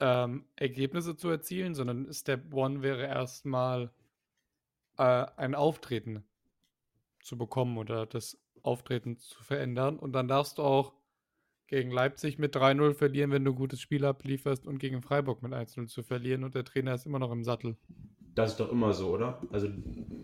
ähm, 0.00 0.44
Ergebnisse 0.56 1.16
zu 1.16 1.28
erzielen, 1.28 1.74
sondern 1.74 2.12
Step 2.12 2.52
One 2.52 2.82
wäre 2.82 3.06
erstmal 3.06 3.90
äh, 4.96 5.26
ein 5.36 5.54
Auftreten 5.54 6.24
zu 7.22 7.36
bekommen 7.36 7.78
oder 7.78 8.06
das 8.06 8.38
Auftreten 8.62 9.18
zu 9.18 9.42
verändern. 9.42 9.98
Und 9.98 10.12
dann 10.12 10.28
darfst 10.28 10.58
du 10.58 10.62
auch 10.62 10.94
gegen 11.66 11.90
Leipzig 11.90 12.38
mit 12.38 12.56
3-0 12.56 12.94
verlieren, 12.94 13.30
wenn 13.30 13.44
du 13.44 13.52
ein 13.52 13.56
gutes 13.56 13.80
Spiel 13.80 14.04
ablieferst 14.04 14.66
und 14.66 14.78
gegen 14.78 15.02
Freiburg 15.02 15.42
mit 15.42 15.52
1-0 15.52 15.86
zu 15.86 16.02
verlieren 16.02 16.44
und 16.44 16.54
der 16.54 16.64
Trainer 16.64 16.94
ist 16.94 17.06
immer 17.06 17.18
noch 17.18 17.30
im 17.30 17.44
Sattel. 17.44 17.76
Das 18.34 18.52
ist 18.52 18.60
doch 18.60 18.70
immer 18.70 18.92
so, 18.92 19.10
oder? 19.10 19.42
Also 19.50 19.68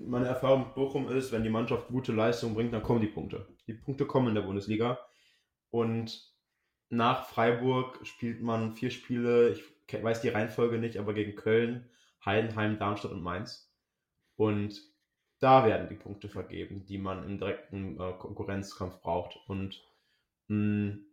meine 0.07 0.27
Erfahrung 0.27 0.61
mit 0.61 0.75
Bochum 0.75 1.09
ist, 1.09 1.33
wenn 1.33 1.43
die 1.43 1.51
Mannschaft 1.51 1.89
gute 1.89 2.13
Leistung 2.13 2.55
bringt, 2.55 2.73
dann 2.73 2.83
kommen 2.83 3.01
die 3.01 3.09
Punkte. 3.09 3.47
Die 3.67 3.75
Punkte 3.75 4.07
kommen 4.07 4.29
in 4.29 4.35
der 4.35 4.43
Bundesliga 4.43 4.99
und 5.71 6.33
nach 6.91 7.27
Freiburg 7.27 8.07
spielt 8.07 8.43
man 8.43 8.73
vier 8.73 8.91
Spiele, 8.91 9.51
ich 9.51 9.65
weiß 10.03 10.21
die 10.21 10.29
Reihenfolge 10.29 10.79
nicht, 10.79 10.99
aber 10.99 11.15
gegen 11.15 11.35
Köln, 11.35 11.89
Heidenheim, 12.25 12.79
Darmstadt 12.79 13.13
und 13.13 13.23
Mainz. 13.23 13.73
Und 14.37 14.81
da 15.41 15.67
werden 15.67 15.89
die 15.89 15.97
Punkte 15.97 16.29
vergeben, 16.29 16.87
die 16.87 16.99
man 16.99 17.25
im 17.25 17.39
direkten 17.39 18.01
äh, 18.01 18.13
Konkurrenzkampf 18.13 19.01
braucht. 19.01 19.39
Und 19.49 19.83
mh, 20.49 20.57
mm, 20.57 21.07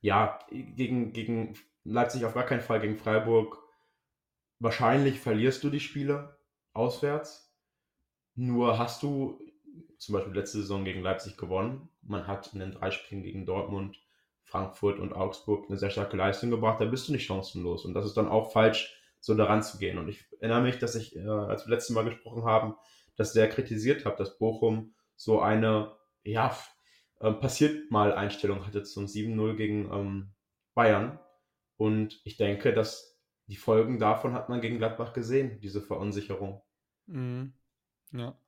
ja, 0.00 0.38
gegen, 0.50 1.12
gegen 1.12 1.54
Leipzig 1.84 2.24
auf 2.24 2.34
gar 2.34 2.46
keinen 2.46 2.60
Fall, 2.60 2.80
gegen 2.80 2.96
Freiburg 2.96 3.58
wahrscheinlich 4.58 5.20
verlierst 5.20 5.62
du 5.64 5.70
die 5.70 5.80
Spiele 5.80 6.38
auswärts. 6.72 7.54
Nur 8.34 8.78
hast 8.78 9.02
du 9.02 9.40
zum 9.98 10.14
Beispiel 10.14 10.34
letzte 10.34 10.58
Saison 10.58 10.84
gegen 10.84 11.02
Leipzig 11.02 11.36
gewonnen. 11.36 11.88
Man 12.02 12.26
hat 12.26 12.52
in 12.52 12.60
den 12.60 12.72
drei 12.72 12.90
Spielen 12.90 13.22
gegen 13.22 13.46
Dortmund, 13.46 13.98
Frankfurt 14.42 14.98
und 14.98 15.12
Augsburg 15.12 15.66
eine 15.68 15.78
sehr 15.78 15.90
starke 15.90 16.16
Leistung 16.16 16.50
gebracht. 16.50 16.80
Da 16.80 16.84
bist 16.84 17.08
du 17.08 17.12
nicht 17.12 17.26
chancenlos. 17.26 17.84
Und 17.84 17.94
das 17.94 18.06
ist 18.06 18.16
dann 18.16 18.28
auch 18.28 18.52
falsch, 18.52 18.94
so 19.20 19.34
daran 19.34 19.62
zu 19.62 19.78
gehen. 19.78 19.98
Und 19.98 20.08
ich 20.08 20.24
erinnere 20.38 20.62
mich, 20.62 20.78
dass 20.78 20.94
ich, 20.94 21.16
äh, 21.16 21.26
als 21.26 21.66
wir 21.66 21.74
letztes 21.74 21.94
Mal 21.94 22.04
gesprochen 22.04 22.44
haben, 22.44 22.74
das 23.16 23.32
sehr 23.32 23.48
kritisiert 23.48 24.04
habe, 24.04 24.16
dass 24.16 24.38
Bochum 24.38 24.94
so 25.16 25.40
eine, 25.40 25.96
ja, 26.22 26.56
äh, 27.20 27.32
passiert 27.32 27.90
mal 27.90 28.12
Einstellung 28.12 28.66
hatte 28.66 28.82
zum 28.82 29.06
7-0 29.06 29.56
gegen 29.56 29.90
ähm, 29.90 30.34
Bayern. 30.74 31.18
Und 31.76 32.20
ich 32.24 32.36
denke, 32.36 32.72
dass 32.72 33.15
die 33.48 33.56
Folgen 33.56 33.98
davon 33.98 34.32
hat 34.32 34.48
man 34.48 34.60
gegen 34.60 34.78
Gladbach 34.78 35.12
gesehen, 35.12 35.60
diese 35.60 35.80
Verunsicherung. 35.80 36.62
Mhm. 37.06 37.52
Ja. 38.12 38.38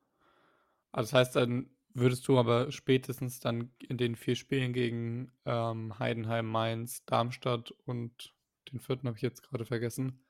Also 0.90 1.10
das 1.10 1.12
heißt, 1.12 1.36
dann 1.36 1.70
würdest 1.94 2.26
du 2.28 2.38
aber 2.38 2.70
spätestens 2.72 3.40
dann 3.40 3.70
in 3.80 3.96
den 3.96 4.16
vier 4.16 4.36
Spielen 4.36 4.72
gegen 4.72 5.32
ähm, 5.44 5.98
Heidenheim, 5.98 6.46
Mainz, 6.46 7.04
Darmstadt 7.04 7.72
und 7.84 8.34
den 8.72 8.80
vierten 8.80 9.06
habe 9.06 9.16
ich 9.16 9.22
jetzt 9.22 9.42
gerade 9.42 9.64
vergessen, 9.64 10.20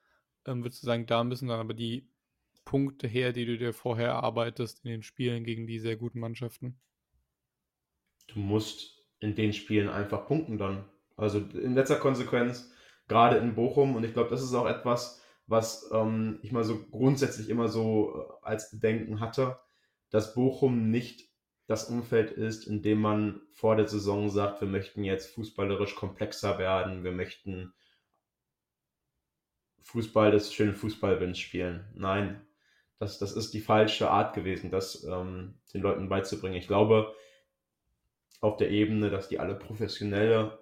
ähm, 0.47 0.63
würdest 0.63 0.83
du 0.83 0.87
sagen, 0.87 1.07
da 1.07 1.25
müssen 1.25 1.49
dann 1.49 1.61
aber 1.61 1.75
die 1.75 2.09
Punkte 2.65 3.09
her, 3.09 3.33
die 3.33 3.47
du 3.47 3.57
dir 3.57 3.73
vorher 3.73 4.09
erarbeitest 4.09 4.85
in 4.85 4.91
den 4.91 5.03
Spielen 5.03 5.45
gegen 5.45 5.67
die 5.67 5.79
sehr 5.79 5.97
guten 5.97 6.21
Mannschaften? 6.21 6.79
Du 8.29 8.41
musst 8.41 9.07
in 9.21 9.35
den 9.35 9.53
Spielen 9.53 9.89
einfach 9.89 10.27
punkten 10.27 10.59
dann. 10.59 10.85
Also 11.17 11.39
in 11.39 11.75
letzter 11.75 11.97
Konsequenz, 11.97 12.73
gerade 13.09 13.39
in 13.39 13.55
Bochum, 13.55 13.97
und 13.97 14.05
ich 14.05 14.13
glaube, 14.13 14.31
das 14.31 14.43
ist 14.43 14.55
auch 14.55 14.67
etwas, 14.67 15.23
was 15.47 15.91
ähm, 15.93 16.39
ich 16.43 16.53
mal 16.53 16.65
so 16.65 16.85
grundsätzlich 16.91 17.49
immer 17.49 17.69
so 17.69 18.15
äh, 18.15 18.47
als 18.47 18.71
Bedenken 18.71 19.21
hatte, 19.21 19.59
dass 20.11 20.35
Bochum 20.35 20.91
nicht 20.91 21.29
das 21.67 21.89
Umfeld 21.91 22.31
ist, 22.31 22.67
in 22.67 22.83
dem 22.83 23.01
man 23.01 23.43
vor 23.53 23.77
der 23.77 23.89
Saison 23.89 24.31
sagt, 24.31 24.61
wir 24.61 24.69
möchten 24.69 25.05
jetzt 25.05 25.35
fußballerisch 25.35 25.95
komplexer 25.95 26.59
werden, 26.59 27.05
wir 27.05 27.13
möchten 27.13 27.75
Fußball 29.83 30.31
des 30.31 30.53
schönen 30.53 30.75
Fußballwins 30.75 31.39
spielen. 31.39 31.87
Nein, 31.95 32.47
das, 32.99 33.19
das 33.19 33.33
ist 33.33 33.55
die 33.55 33.61
falsche 33.61 34.11
Art 34.11 34.35
gewesen, 34.35 34.71
das 34.71 35.05
ähm, 35.05 35.55
den 35.73 35.83
Leuten 35.83 36.09
beizubringen. 36.09 36.57
Ich 36.57 36.67
glaube, 36.67 37.15
auf 38.41 38.57
der 38.57 38.71
Ebene, 38.71 39.11
dass 39.11 39.29
die 39.29 39.39
alle 39.39 39.55
professionelle 39.55 40.59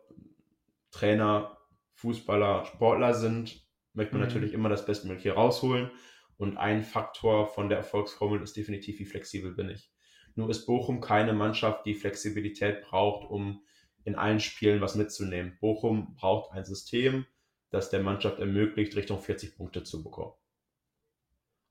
Trainer, 0.90 1.55
Fußballer, 1.96 2.66
Sportler 2.66 3.14
sind, 3.14 3.66
möchte 3.94 4.14
man 4.14 4.22
mhm. 4.22 4.28
natürlich 4.28 4.52
immer 4.52 4.68
das 4.68 4.86
Bestmögliche 4.86 5.32
rausholen. 5.32 5.90
Und 6.36 6.58
ein 6.58 6.82
Faktor 6.82 7.46
von 7.46 7.68
der 7.68 7.78
Erfolgsformel 7.78 8.42
ist 8.42 8.56
definitiv, 8.56 8.98
wie 8.98 9.06
flexibel 9.06 9.52
bin 9.52 9.70
ich. 9.70 9.90
Nur 10.34 10.50
ist 10.50 10.66
Bochum 10.66 11.00
keine 11.00 11.32
Mannschaft, 11.32 11.86
die 11.86 11.94
Flexibilität 11.94 12.82
braucht, 12.82 13.30
um 13.30 13.64
in 14.04 14.14
allen 14.14 14.38
Spielen 14.38 14.82
was 14.82 14.94
mitzunehmen. 14.94 15.56
Bochum 15.60 16.14
braucht 16.14 16.52
ein 16.52 16.66
System, 16.66 17.24
das 17.70 17.88
der 17.88 18.02
Mannschaft 18.02 18.38
ermöglicht, 18.38 18.94
Richtung 18.94 19.18
40 19.18 19.56
Punkte 19.56 19.82
zu 19.82 20.04
bekommen. 20.04 20.34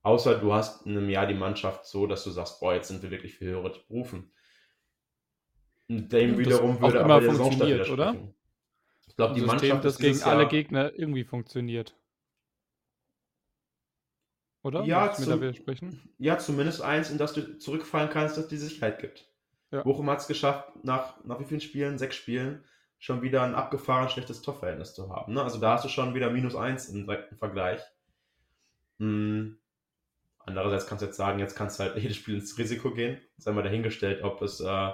Außer 0.01 0.39
du 0.39 0.53
hast 0.53 0.86
in 0.88 0.98
einem 0.98 1.10
Jahr 1.10 1.27
die 1.27 1.36
Mannschaft 1.36 1.86
so, 1.86 2.08
dass 2.08 2.24
du 2.24 2.32
sagst, 2.32 2.60
boah, 2.60 2.74
jetzt 2.74 2.88
sind 2.88 3.03
wir 3.03 3.12
wirklich 3.12 3.36
für 3.36 3.46
höhere 3.46 3.70
berufen. 3.70 4.32
Dem 5.88 6.38
wiederum 6.39 6.82
würde 6.82 7.03
aber 7.03 7.22
der 7.22 7.34
funktioniert, 7.34 7.89
oder? 7.89 8.15
Ich 9.07 9.15
glaube, 9.15 9.33
die 9.33 9.41
System, 9.41 9.57
Mannschaft 9.57 9.85
das 9.85 9.97
gegen 9.97 10.21
alle 10.24 10.47
Gegner 10.47 10.93
irgendwie 10.93 11.24
funktioniert. 11.24 11.95
Oder? 14.63 14.83
Ja, 14.83 15.13
zum, 15.13 15.53
ja, 16.17 16.39
zumindest 16.39 16.81
eins, 16.81 17.12
in 17.12 17.19
das 17.19 17.33
du 17.33 17.59
zurückfallen 17.59 18.09
kannst, 18.09 18.35
dass 18.35 18.47
die 18.47 18.57
Sicherheit 18.57 19.00
gibt. 19.00 19.29
Ja. 19.69 19.83
Bochum 19.83 20.09
hat 20.09 20.21
es 20.21 20.27
geschafft, 20.27 20.83
nach, 20.83 21.24
nach 21.24 21.39
wie 21.39 21.45
vielen 21.45 21.62
Spielen? 21.62 22.00
Sechs 22.00 22.15
Spielen, 22.15 22.63
schon 22.97 23.21
wieder 23.21 23.43
ein 23.43 23.53
abgefahren 23.53 24.09
schlechtes 24.09 24.41
Torverhältnis 24.41 24.95
zu 24.95 25.09
haben. 25.09 25.33
Ne? 25.33 25.43
Also 25.43 25.59
da 25.59 25.74
hast 25.74 25.85
du 25.85 25.89
schon 25.89 26.15
wieder 26.15 26.31
minus 26.31 26.55
eins 26.55 26.89
im 26.89 27.05
direkten 27.05 27.38
Vergleich. 27.38 27.81
Hm. 28.97 29.59
Andererseits 30.39 30.88
kannst 30.88 31.01
du 31.01 31.07
jetzt 31.07 31.17
sagen, 31.17 31.39
jetzt 31.39 31.55
kannst 31.55 31.79
du 31.79 31.83
halt 31.83 31.97
jedes 32.01 32.17
Spiel 32.17 32.35
ins 32.35 32.57
Risiko 32.57 32.91
gehen. 32.91 33.19
Sei 33.38 33.51
mal 33.51 33.63
dahingestellt, 33.63 34.24
ob 34.24 34.41
es 34.41 34.62
äh, 34.62 34.91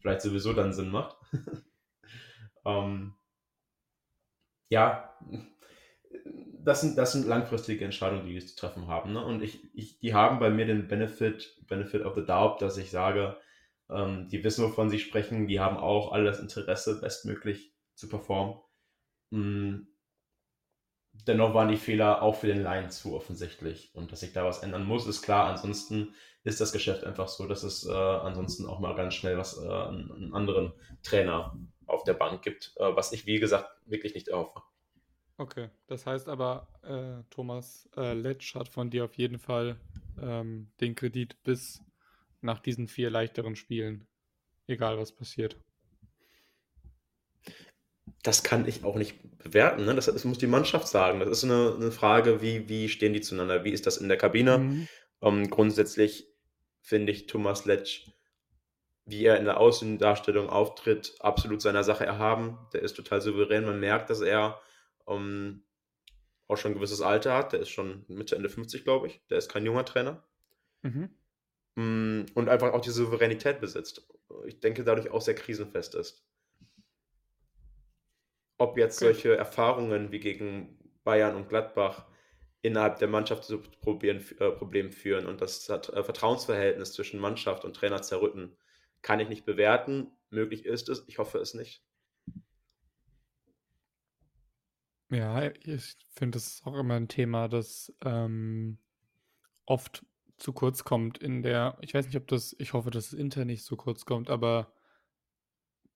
vielleicht 0.00 0.20
sowieso 0.20 0.52
dann 0.52 0.72
Sinn 0.72 0.90
macht. 0.90 1.16
ähm, 2.66 3.14
ja, 4.74 5.14
das 6.64 6.80
sind, 6.80 6.98
das 6.98 7.12
sind 7.12 7.26
langfristige 7.26 7.84
Entscheidungen, 7.84 8.26
die 8.26 8.34
die 8.34 8.44
zu 8.44 8.56
treffen 8.56 8.88
haben. 8.88 9.12
Ne? 9.12 9.24
Und 9.24 9.42
ich, 9.42 9.60
ich, 9.74 10.00
die 10.00 10.14
haben 10.14 10.38
bei 10.40 10.50
mir 10.50 10.66
den 10.66 10.88
Benefit, 10.88 11.56
Benefit 11.68 12.02
of 12.02 12.14
the 12.14 12.24
Doubt, 12.24 12.60
dass 12.60 12.76
ich 12.76 12.90
sage, 12.90 13.36
ähm, 13.88 14.28
die 14.28 14.42
wissen, 14.42 14.64
wovon 14.64 14.90
sie 14.90 14.98
sprechen, 14.98 15.46
die 15.46 15.60
haben 15.60 15.76
auch 15.76 16.12
alle 16.12 16.24
das 16.24 16.40
Interesse, 16.40 17.00
bestmöglich 17.00 17.74
zu 17.94 18.08
performen. 18.08 18.56
Mhm 19.30 19.93
dennoch 21.26 21.54
waren 21.54 21.68
die 21.68 21.76
Fehler 21.76 22.22
auch 22.22 22.36
für 22.36 22.46
den 22.46 22.62
Laien 22.62 22.90
zu 22.90 23.14
offensichtlich. 23.14 23.90
Und 23.94 24.12
dass 24.12 24.20
sich 24.20 24.32
da 24.32 24.44
was 24.44 24.62
ändern 24.62 24.84
muss, 24.84 25.06
ist 25.06 25.22
klar. 25.22 25.46
Ansonsten 25.46 26.14
ist 26.42 26.60
das 26.60 26.72
Geschäft 26.72 27.04
einfach 27.04 27.28
so, 27.28 27.46
dass 27.46 27.62
es 27.62 27.86
äh, 27.86 27.92
ansonsten 27.92 28.66
auch 28.66 28.80
mal 28.80 28.94
ganz 28.94 29.14
schnell 29.14 29.38
was 29.38 29.58
äh, 29.58 29.68
einen 29.68 30.34
anderen 30.34 30.72
Trainer 31.02 31.56
auf 31.86 32.04
der 32.04 32.14
Bank 32.14 32.42
gibt, 32.42 32.74
äh, 32.76 32.94
was 32.94 33.12
ich, 33.12 33.26
wie 33.26 33.40
gesagt, 33.40 33.70
wirklich 33.86 34.14
nicht 34.14 34.28
erhoffe. 34.28 34.62
Okay, 35.36 35.70
das 35.88 36.06
heißt 36.06 36.28
aber, 36.28 36.68
äh, 36.82 37.24
Thomas 37.30 37.88
äh, 37.96 38.12
Letsch 38.12 38.54
hat 38.54 38.68
von 38.68 38.90
dir 38.90 39.04
auf 39.04 39.14
jeden 39.14 39.38
Fall 39.38 39.80
ähm, 40.20 40.70
den 40.80 40.94
Kredit 40.94 41.42
bis 41.42 41.82
nach 42.40 42.60
diesen 42.60 42.86
vier 42.86 43.10
leichteren 43.10 43.56
Spielen, 43.56 44.06
egal 44.68 44.96
was 44.98 45.12
passiert 45.12 45.56
das 48.24 48.42
kann 48.42 48.66
ich 48.66 48.84
auch 48.84 48.96
nicht 48.96 49.38
bewerten. 49.38 49.84
Ne? 49.84 49.94
Das, 49.94 50.06
das, 50.06 50.24
muss 50.24 50.38
die 50.38 50.46
Mannschaft 50.46 50.88
sagen. 50.88 51.20
Das 51.20 51.28
ist 51.28 51.44
eine, 51.44 51.74
eine, 51.76 51.92
Frage, 51.92 52.40
wie, 52.40 52.68
wie 52.68 52.88
stehen 52.88 53.12
die 53.12 53.20
zueinander? 53.20 53.64
Wie 53.64 53.70
ist 53.70 53.86
das 53.86 53.98
in 53.98 54.08
der 54.08 54.16
Kabine? 54.16 54.58
Mhm. 54.58 54.88
Um, 55.20 55.42
ähm, 55.42 55.50
grundsätzlich 55.50 56.26
finde 56.80 57.12
ich 57.12 57.26
Thomas 57.26 57.66
Letsch, 57.66 58.10
wie 59.04 59.24
er 59.24 59.36
in 59.36 59.44
der 59.44 59.60
Außendarstellung 59.60 60.48
auftritt, 60.48 61.14
absolut 61.20 61.60
seiner 61.60 61.84
Sache 61.84 62.06
erhaben. 62.06 62.58
Der 62.72 62.80
ist 62.80 62.94
total 62.94 63.20
souverän. 63.20 63.66
Man 63.66 63.78
merkt, 63.78 64.08
dass 64.08 64.22
er 64.22 64.58
um, 65.04 65.22
ähm, 65.22 65.62
auch 66.48 66.56
schon 66.56 66.72
ein 66.72 66.76
gewisses 66.76 67.02
Alter 67.02 67.34
hat. 67.36 67.52
Der 67.52 67.60
ist 67.60 67.70
schon 67.70 68.06
Mitte, 68.08 68.36
Ende 68.36 68.48
50, 68.48 68.84
glaube 68.84 69.06
ich. 69.06 69.20
Der 69.28 69.36
ist 69.36 69.50
kein 69.50 69.66
junger 69.66 69.84
Trainer. 69.84 70.24
Mhm. 70.80 71.10
Mm, 71.74 72.26
und 72.34 72.48
einfach 72.48 72.72
auch 72.72 72.80
die 72.80 72.90
Souveränität 72.90 73.60
besitzt. 73.60 74.08
Ich 74.46 74.60
denke, 74.60 74.82
dadurch 74.82 75.10
auch 75.10 75.20
sehr 75.20 75.34
krisenfest 75.34 75.94
ist 75.94 76.24
ob 78.58 78.78
jetzt 78.78 78.98
solche 78.98 79.36
Erfahrungen 79.36 80.12
wie 80.12 80.20
gegen 80.20 80.78
Bayern 81.04 81.36
und 81.36 81.48
Gladbach 81.48 82.06
innerhalb 82.62 82.98
der 82.98 83.08
Mannschaft 83.08 83.44
zu 83.44 83.60
probieren, 83.60 84.24
äh, 84.38 84.50
Problem 84.50 84.90
führen 84.90 85.26
und 85.26 85.40
das 85.40 85.68
hat, 85.68 85.90
äh, 85.90 86.02
Vertrauensverhältnis 86.02 86.94
zwischen 86.94 87.20
Mannschaft 87.20 87.64
und 87.64 87.76
Trainer 87.76 88.00
zerrütten, 88.00 88.56
kann 89.02 89.20
ich 89.20 89.28
nicht 89.28 89.44
bewerten. 89.44 90.10
Möglich 90.30 90.64
ist 90.64 90.88
es, 90.88 91.04
ich 91.06 91.18
hoffe 91.18 91.38
es 91.38 91.52
nicht. 91.52 91.84
Ja, 95.10 95.42
ich 95.42 95.96
finde, 96.16 96.36
das 96.36 96.46
ist 96.46 96.66
auch 96.66 96.74
immer 96.74 96.94
ein 96.94 97.08
Thema, 97.08 97.48
das 97.48 97.94
ähm, 98.02 98.78
oft 99.66 100.04
zu 100.38 100.52
kurz 100.52 100.84
kommt 100.84 101.18
in 101.18 101.42
der, 101.42 101.76
ich 101.82 101.94
weiß 101.94 102.06
nicht, 102.06 102.16
ob 102.16 102.26
das, 102.26 102.56
ich 102.58 102.72
hoffe, 102.72 102.90
dass 102.90 103.08
es 103.08 103.12
intern 103.12 103.46
nicht 103.46 103.64
so 103.64 103.76
kurz 103.76 104.06
kommt, 104.06 104.30
aber 104.30 104.72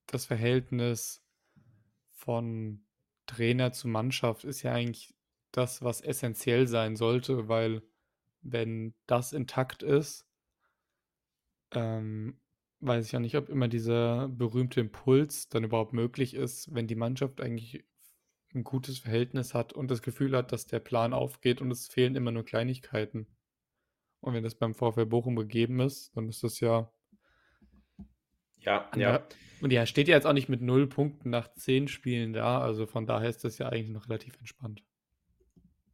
das 0.07 0.27
Verhältnis 0.27 1.25
von 2.19 2.85
Trainer 3.27 3.73
zu 3.73 3.89
Mannschaft 3.89 4.45
ist 4.45 4.63
ja 4.63 4.73
eigentlich 4.73 5.15
das, 5.53 5.83
was 5.83 6.01
essentiell 6.01 6.67
sein 6.67 6.97
sollte, 6.97 7.49
weil 7.49 7.83
wenn 8.43 8.95
das 9.07 9.33
intakt 9.33 9.83
ist, 9.83 10.27
ähm, 11.73 12.41
weiß 12.81 13.07
ich 13.07 13.13
ja 13.13 13.21
nicht, 13.21 13.37
ob 13.37 13.49
immer 13.49 13.69
dieser 13.69 14.29
berühmte 14.29 14.81
Impuls 14.81 15.49
dann 15.49 15.65
überhaupt 15.65 15.93
möglich 15.93 16.35
ist, 16.35 16.75
wenn 16.75 16.87
die 16.87 16.97
Mannschaft 16.97 17.41
eigentlich 17.41 17.85
ein 18.55 18.65
gutes 18.65 18.99
Verhältnis 18.99 19.55
hat 19.55 19.73
und 19.73 19.91
das 19.91 20.03
Gefühl 20.03 20.37
hat, 20.37 20.53
dass 20.53 20.67
der 20.67 20.81
Plan 20.81 21.13
aufgeht 21.13 21.61
und 21.61 21.71
es 21.71 21.87
fehlen 21.87 22.17
immer 22.17 22.33
nur 22.33 22.45
Kleinigkeiten. 22.45 23.27
Und 24.21 24.35
wenn 24.35 24.43
das 24.43 24.57
beim 24.57 24.75
VfL 24.75 25.07
Bochum 25.07 25.37
gegeben 25.37 25.81
ist, 25.81 26.17
dann 26.17 26.29
ist 26.29 26.43
das 26.43 26.61
ja 26.61 26.91
ja, 28.61 28.91
ja. 28.97 29.23
Und 29.61 29.73
ja, 29.73 29.87
steht 29.87 30.09
ja 30.09 30.15
jetzt 30.15 30.27
auch 30.27 30.33
nicht 30.33 30.49
mit 30.49 30.63
null 30.63 30.87
Punkten 30.87 31.31
nach 31.31 31.53
zehn 31.55 31.89
Spielen 31.89 32.33
da. 32.33 32.61
Also 32.61 32.87
von 32.87 33.07
daher 33.07 33.29
ist 33.29 33.45
das 33.45 33.59
ja 33.59 33.69
eigentlich 33.69 33.91
noch 33.91 34.09
relativ 34.09 34.39
entspannt. 34.39 34.83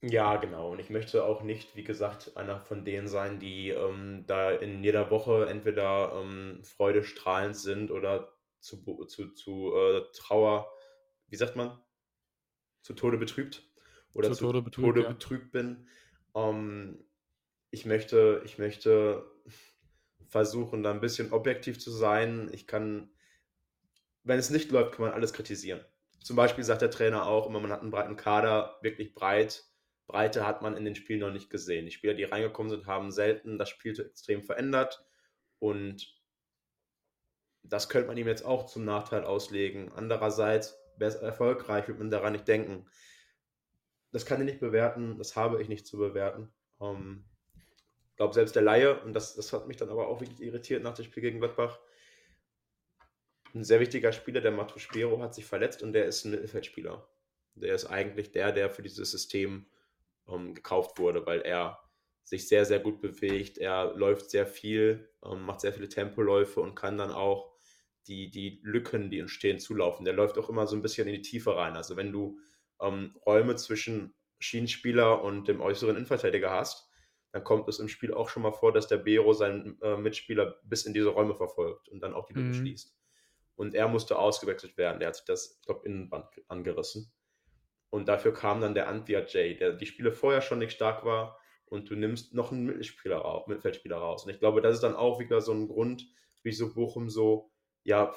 Ja, 0.02 0.36
genau. 0.36 0.70
Und 0.72 0.80
ich 0.80 0.90
möchte 0.90 1.24
auch 1.24 1.42
nicht, 1.42 1.76
wie 1.76 1.84
gesagt, 1.84 2.36
einer 2.36 2.60
von 2.60 2.84
denen 2.84 3.08
sein, 3.08 3.40
die 3.40 3.70
ähm, 3.70 4.24
da 4.26 4.50
in 4.50 4.84
jeder 4.84 5.10
Woche 5.10 5.46
entweder 5.46 6.20
ähm, 6.20 6.62
freudestrahlend 6.62 7.56
sind 7.56 7.90
oder 7.90 8.36
zu, 8.60 9.06
zu, 9.06 9.32
zu 9.32 9.74
äh, 9.74 10.02
Trauer, 10.12 10.70
wie 11.28 11.36
sagt 11.36 11.56
man, 11.56 11.78
zu 12.82 12.92
Tode 12.92 13.16
betrübt 13.16 13.66
oder 14.12 14.28
zu, 14.28 14.34
zu 14.34 14.44
Tode 14.44 14.62
betrübt, 14.62 14.86
Tode 14.86 15.02
ja. 15.02 15.08
betrübt 15.08 15.52
bin. 15.52 15.88
Ähm, 16.34 17.02
ich 17.70 17.86
möchte, 17.86 18.42
ich 18.44 18.58
möchte 18.58 19.24
versuchen, 20.34 20.82
da 20.82 20.90
ein 20.90 21.00
bisschen 21.00 21.32
objektiv 21.32 21.78
zu 21.78 21.92
sein. 21.92 22.50
Ich 22.52 22.66
kann, 22.66 23.08
wenn 24.24 24.40
es 24.40 24.50
nicht 24.50 24.72
läuft, 24.72 24.96
kann 24.96 25.04
man 25.04 25.14
alles 25.14 25.32
kritisieren. 25.32 25.80
Zum 26.24 26.34
Beispiel 26.34 26.64
sagt 26.64 26.82
der 26.82 26.90
Trainer 26.90 27.28
auch 27.28 27.46
immer, 27.46 27.60
man 27.60 27.70
hat 27.70 27.82
einen 27.82 27.92
breiten 27.92 28.16
Kader, 28.16 28.76
wirklich 28.82 29.14
breit. 29.14 29.62
Breite 30.08 30.44
hat 30.44 30.60
man 30.60 30.76
in 30.76 30.84
den 30.84 30.96
Spielen 30.96 31.20
noch 31.20 31.30
nicht 31.30 31.50
gesehen. 31.50 31.84
Die 31.84 31.92
Spieler, 31.92 32.14
die 32.14 32.24
reingekommen 32.24 32.68
sind, 32.68 32.88
haben 32.88 33.12
selten 33.12 33.58
das 33.58 33.68
Spiel 33.68 33.96
extrem 34.00 34.42
verändert. 34.42 35.06
Und 35.60 36.20
das 37.62 37.88
könnte 37.88 38.08
man 38.08 38.16
ihm 38.16 38.26
jetzt 38.26 38.44
auch 38.44 38.66
zum 38.66 38.84
Nachteil 38.84 39.22
auslegen. 39.22 39.92
Andererseits, 39.92 40.76
wer 40.96 41.06
ist 41.06 41.22
erfolgreich, 41.22 41.86
wird 41.86 42.00
man 42.00 42.10
daran 42.10 42.32
nicht 42.32 42.48
denken. 42.48 42.86
Das 44.10 44.26
kann 44.26 44.40
ich 44.40 44.46
nicht 44.46 44.58
bewerten, 44.58 45.16
das 45.16 45.36
habe 45.36 45.62
ich 45.62 45.68
nicht 45.68 45.86
zu 45.86 45.96
bewerten. 45.96 46.52
Ähm, 46.80 47.24
glaube, 48.16 48.34
selbst 48.34 48.54
der 48.54 48.62
Laie, 48.62 49.00
und 49.00 49.12
das, 49.12 49.34
das 49.34 49.52
hat 49.52 49.66
mich 49.66 49.76
dann 49.76 49.90
aber 49.90 50.08
auch 50.08 50.20
wirklich 50.20 50.40
irritiert 50.40 50.82
nach 50.82 50.94
dem 50.94 51.04
Spiel 51.04 51.22
gegen 51.22 51.40
Gladbach, 51.40 51.78
ein 53.54 53.64
sehr 53.64 53.80
wichtiger 53.80 54.12
Spieler, 54.12 54.40
der 54.40 54.50
Matuspero, 54.50 55.20
hat 55.20 55.34
sich 55.34 55.44
verletzt 55.44 55.82
und 55.82 55.92
der 55.92 56.06
ist 56.06 56.24
ein 56.24 56.32
Mittelfeldspieler. 56.32 57.08
Der 57.54 57.74
ist 57.74 57.86
eigentlich 57.86 58.32
der, 58.32 58.52
der 58.52 58.70
für 58.70 58.82
dieses 58.82 59.10
System 59.10 59.66
ähm, 60.28 60.54
gekauft 60.54 60.98
wurde, 60.98 61.24
weil 61.24 61.40
er 61.42 61.78
sich 62.24 62.48
sehr, 62.48 62.64
sehr 62.64 62.80
gut 62.80 63.00
bewegt. 63.00 63.58
Er 63.58 63.94
läuft 63.94 64.30
sehr 64.30 64.46
viel, 64.46 65.08
ähm, 65.24 65.42
macht 65.42 65.60
sehr 65.60 65.72
viele 65.72 65.88
Tempoläufe 65.88 66.60
und 66.60 66.74
kann 66.74 66.98
dann 66.98 67.12
auch 67.12 67.54
die, 68.06 68.30
die 68.30 68.60
Lücken, 68.62 69.10
die 69.10 69.18
entstehen, 69.18 69.58
zulaufen. 69.58 70.04
Der 70.04 70.14
läuft 70.14 70.36
auch 70.38 70.48
immer 70.48 70.66
so 70.66 70.74
ein 70.74 70.82
bisschen 70.82 71.06
in 71.06 71.14
die 71.14 71.22
Tiefe 71.22 71.56
rein. 71.56 71.76
Also 71.76 71.96
wenn 71.96 72.12
du 72.12 72.38
ähm, 72.80 73.16
Räume 73.24 73.56
zwischen 73.56 74.14
Schienenspieler 74.40 75.22
und 75.22 75.48
dem 75.48 75.60
äußeren 75.60 75.96
Innenverteidiger 75.96 76.50
hast, 76.50 76.90
dann 77.34 77.42
kommt 77.42 77.68
es 77.68 77.80
im 77.80 77.88
Spiel 77.88 78.14
auch 78.14 78.28
schon 78.28 78.44
mal 78.44 78.52
vor, 78.52 78.72
dass 78.72 78.86
der 78.86 78.98
Bero 78.98 79.32
seinen 79.32 79.76
äh, 79.82 79.96
Mitspieler 79.96 80.60
bis 80.62 80.86
in 80.86 80.94
diese 80.94 81.08
Räume 81.08 81.34
verfolgt 81.34 81.88
und 81.88 81.98
dann 81.98 82.14
auch 82.14 82.26
die 82.26 82.34
Lücken 82.34 82.50
mhm. 82.50 82.54
schließt. 82.54 82.96
Und 83.56 83.74
er 83.74 83.88
musste 83.88 84.20
ausgewechselt 84.20 84.76
werden. 84.76 85.00
Der 85.00 85.08
hat 85.08 85.16
sich 85.16 85.24
das, 85.24 85.56
ich 85.58 85.66
glaube, 85.66 85.84
Innenband 85.84 86.28
angerissen. 86.46 87.12
Und 87.90 88.06
dafür 88.06 88.32
kam 88.32 88.60
dann 88.60 88.76
der 88.76 88.86
Antwia 88.86 89.26
Jay, 89.26 89.56
der 89.56 89.72
die 89.72 89.86
Spiele 89.86 90.12
vorher 90.12 90.42
schon 90.42 90.60
nicht 90.60 90.74
stark 90.74 91.04
war. 91.04 91.36
Und 91.64 91.90
du 91.90 91.96
nimmst 91.96 92.34
noch 92.34 92.52
einen 92.52 92.66
Mittelspieler 92.66 93.16
raus, 93.16 93.48
Mittelfeldspieler 93.48 93.96
raus. 93.96 94.24
Und 94.24 94.30
ich 94.30 94.38
glaube, 94.38 94.60
das 94.60 94.76
ist 94.76 94.84
dann 94.84 94.94
auch 94.94 95.18
wieder 95.18 95.40
so 95.40 95.50
ein 95.50 95.66
Grund, 95.66 96.06
wieso 96.44 96.72
Bochum 96.72 97.10
so 97.10 97.50
ja, 97.82 98.14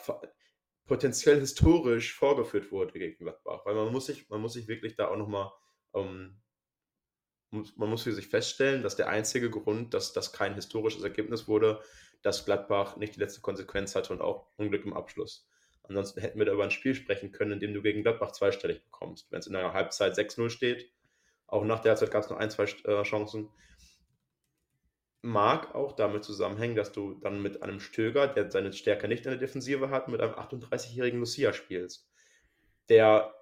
potenziell 0.86 1.40
historisch 1.40 2.14
vorgeführt 2.14 2.72
wurde 2.72 2.94
gegen 3.00 3.18
Gladbach. 3.18 3.66
Weil 3.66 3.74
man 3.74 3.92
muss 3.92 4.06
sich, 4.06 4.30
man 4.30 4.42
muss 4.42 4.54
sich 4.54 4.68
wirklich 4.68 4.96
da 4.96 5.08
auch 5.08 5.18
nochmal, 5.18 5.52
ähm, 5.96 6.40
man 7.52 7.90
muss 7.90 8.04
für 8.04 8.12
sich 8.12 8.28
feststellen, 8.28 8.84
dass 8.84 8.96
der 8.96 9.10
einzige 9.10 9.50
Grund, 9.50 9.94
dass 9.94 10.14
das 10.14 10.34
kein 10.34 10.56
historisches 10.56 11.04
Ergebnis 11.04 11.48
wurde, 11.48 11.82
dass 12.22 12.46
Gladbach 12.46 12.98
nicht 12.98 13.16
die 13.16 13.20
letzte 13.20 13.42
Konsequenz 13.42 13.96
hatte 13.96 14.14
und 14.14 14.22
auch 14.22 14.48
Unglück 14.58 14.86
im 14.86 14.94
Abschluss. 14.94 15.48
Ansonsten 15.84 16.20
hätten 16.20 16.40
wir 16.40 16.46
da 16.46 16.52
über 16.52 16.64
ein 16.64 16.72
Spiel 16.72 16.96
sprechen 16.96 17.32
können, 17.32 17.54
in 17.54 17.60
dem 17.60 17.74
du 17.74 17.82
gegen 17.82 18.04
Gladbach 18.04 18.32
zweistellig 18.32 18.84
bekommst. 18.84 19.32
Wenn 19.32 19.40
es 19.40 19.48
in 19.48 19.56
einer 19.56 19.74
Halbzeit 19.74 20.18
6-0 20.18 20.50
steht, 20.50 20.92
auch 21.46 21.64
nach 21.64 21.80
der 21.80 21.92
Halbzeit 21.92 22.12
gab 22.12 22.24
es 22.24 22.30
noch 22.30 22.38
ein, 22.38 22.52
zwei 22.52 22.64
äh, 22.64 23.04
Chancen, 23.04 23.50
mag 25.22 25.74
auch 25.76 25.94
damit 25.94 26.24
zusammenhängen, 26.24 26.76
dass 26.76 26.92
du 26.92 27.16
dann 27.16 27.42
mit 27.42 27.64
einem 27.64 27.80
Stöger, 27.80 28.28
der 28.28 28.52
seine 28.52 28.74
Stärke 28.74 29.08
nicht 29.08 29.26
in 29.26 29.32
der 29.32 29.40
Defensive 29.40 29.90
hat, 29.90 30.10
mit 30.10 30.22
einem 30.22 30.34
38-jährigen 30.34 31.20
Lucia 31.20 31.54
spielst, 31.54 32.10
der 32.90 33.34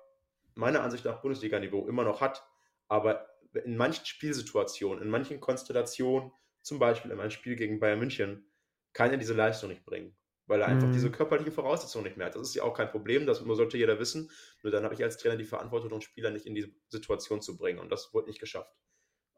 meiner 0.54 0.84
Ansicht 0.84 1.06
nach 1.06 1.22
Bundesliga-Niveau 1.22 1.88
immer 1.88 2.04
noch 2.04 2.22
hat, 2.22 2.48
aber 2.88 3.28
in 3.64 3.78
manchen 3.78 4.06
Spielsituationen, 4.06 5.04
in 5.04 5.10
manchen 5.10 5.40
Konstellationen, 5.40 6.32
zum 6.62 6.80
Beispiel 6.80 7.12
in 7.12 7.20
einem 7.20 7.32
Spiel 7.32 7.56
gegen 7.56 7.80
Bayern 7.80 8.00
München, 8.00 8.50
kann 8.94 9.12
er 9.12 9.18
diese 9.18 9.34
Leistung 9.34 9.70
nicht 9.70 9.86
bringen, 9.86 10.16
weil 10.48 10.62
er 10.62 10.68
einfach 10.68 10.88
mhm. 10.88 10.94
diese 10.94 11.12
körperliche 11.12 11.52
Voraussetzung 11.52 12.04
nicht 12.04 12.18
mehr 12.18 12.28
hat. 12.28 12.36
Das 12.36 12.42
ist 12.42 12.56
ja 12.56 12.64
auch 12.64 12.74
kein 12.74 12.90
Problem, 12.90 13.26
das 13.26 13.40
sollte 13.40 13.78
jeder 13.78 14.00
wissen. 14.00 14.32
Nur 14.64 14.72
dann 14.72 14.84
habe 14.84 14.94
ich 14.94 15.04
als 15.04 15.18
Trainer 15.18 15.38
die 15.38 15.44
Verantwortung, 15.44 15.90
den 15.90 16.02
Spieler 16.02 16.32
nicht 16.32 16.46
in 16.46 16.56
diese 16.56 16.72
Situation 16.90 17.42
zu 17.42 17.58
bringen 17.58 17.80
und 17.80 17.92
das 17.92 18.14
wurde 18.14 18.28
nicht 18.28 18.40
geschafft. 18.40 18.74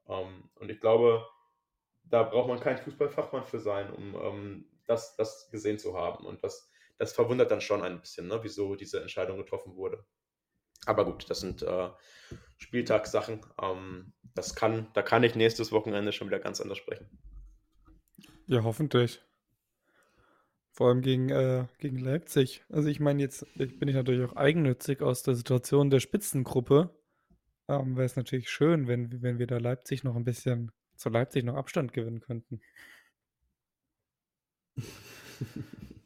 Um, 0.05 0.49
und 0.55 0.69
ich 0.71 0.79
glaube, 0.79 1.27
da 2.05 2.23
braucht 2.23 2.47
man 2.47 2.59
kein 2.59 2.77
Fußballfachmann 2.77 3.43
für 3.43 3.59
sein, 3.59 3.91
um 3.91 4.15
ähm, 4.15 4.65
das, 4.85 5.15
das 5.17 5.49
gesehen 5.51 5.79
zu 5.79 5.97
haben. 5.97 6.25
Und 6.25 6.43
das, 6.43 6.69
das 6.97 7.13
verwundert 7.13 7.51
dann 7.51 7.61
schon 7.61 7.81
ein 7.81 7.99
bisschen, 7.99 8.27
ne, 8.27 8.39
wieso 8.41 8.75
diese 8.75 9.01
Entscheidung 9.01 9.37
getroffen 9.37 9.75
wurde. 9.75 10.05
Aber 10.87 11.05
gut, 11.05 11.29
das 11.29 11.41
sind 11.41 11.61
äh, 11.61 11.89
Spieltagssachen. 12.57 13.45
Ähm, 13.61 14.13
das 14.33 14.55
kann, 14.55 14.87
da 14.93 15.01
kann 15.01 15.23
ich 15.23 15.35
nächstes 15.35 15.71
Wochenende 15.71 16.11
schon 16.11 16.27
wieder 16.27 16.39
ganz 16.39 16.61
anders 16.61 16.77
sprechen. 16.77 17.07
Ja, 18.45 18.63
hoffentlich. 18.63 19.21
Vor 20.71 20.89
allem 20.89 21.01
gegen, 21.01 21.29
äh, 21.29 21.65
gegen 21.79 21.97
Leipzig. 21.97 22.63
Also 22.69 22.87
ich 22.87 22.99
meine, 22.99 23.21
jetzt 23.21 23.45
bin 23.55 23.87
ich 23.87 23.95
natürlich 23.95 24.23
auch 24.29 24.35
eigennützig 24.35 25.01
aus 25.01 25.23
der 25.23 25.35
Situation 25.35 25.89
der 25.89 25.99
Spitzengruppe. 25.99 26.95
Ähm, 27.67 27.97
Wäre 27.97 28.05
es 28.05 28.15
natürlich 28.15 28.49
schön, 28.49 28.87
wenn, 28.87 29.21
wenn 29.21 29.39
wir 29.39 29.47
da 29.47 29.57
Leipzig 29.57 30.03
noch 30.03 30.15
ein 30.15 30.23
bisschen 30.23 30.71
zu 30.95 31.09
Leipzig 31.09 31.43
noch 31.43 31.55
Abstand 31.55 31.93
gewinnen 31.93 32.21
könnten. 32.21 32.61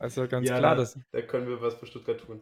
Also 0.02 0.28
ganz 0.28 0.50
ja, 0.50 0.58
klar, 0.58 0.76
da, 0.76 0.82
dass. 0.82 1.00
Da 1.12 1.22
können 1.22 1.48
wir 1.48 1.62
was 1.62 1.76
für 1.76 1.86
Stuttgart 1.86 2.20
tun. 2.20 2.42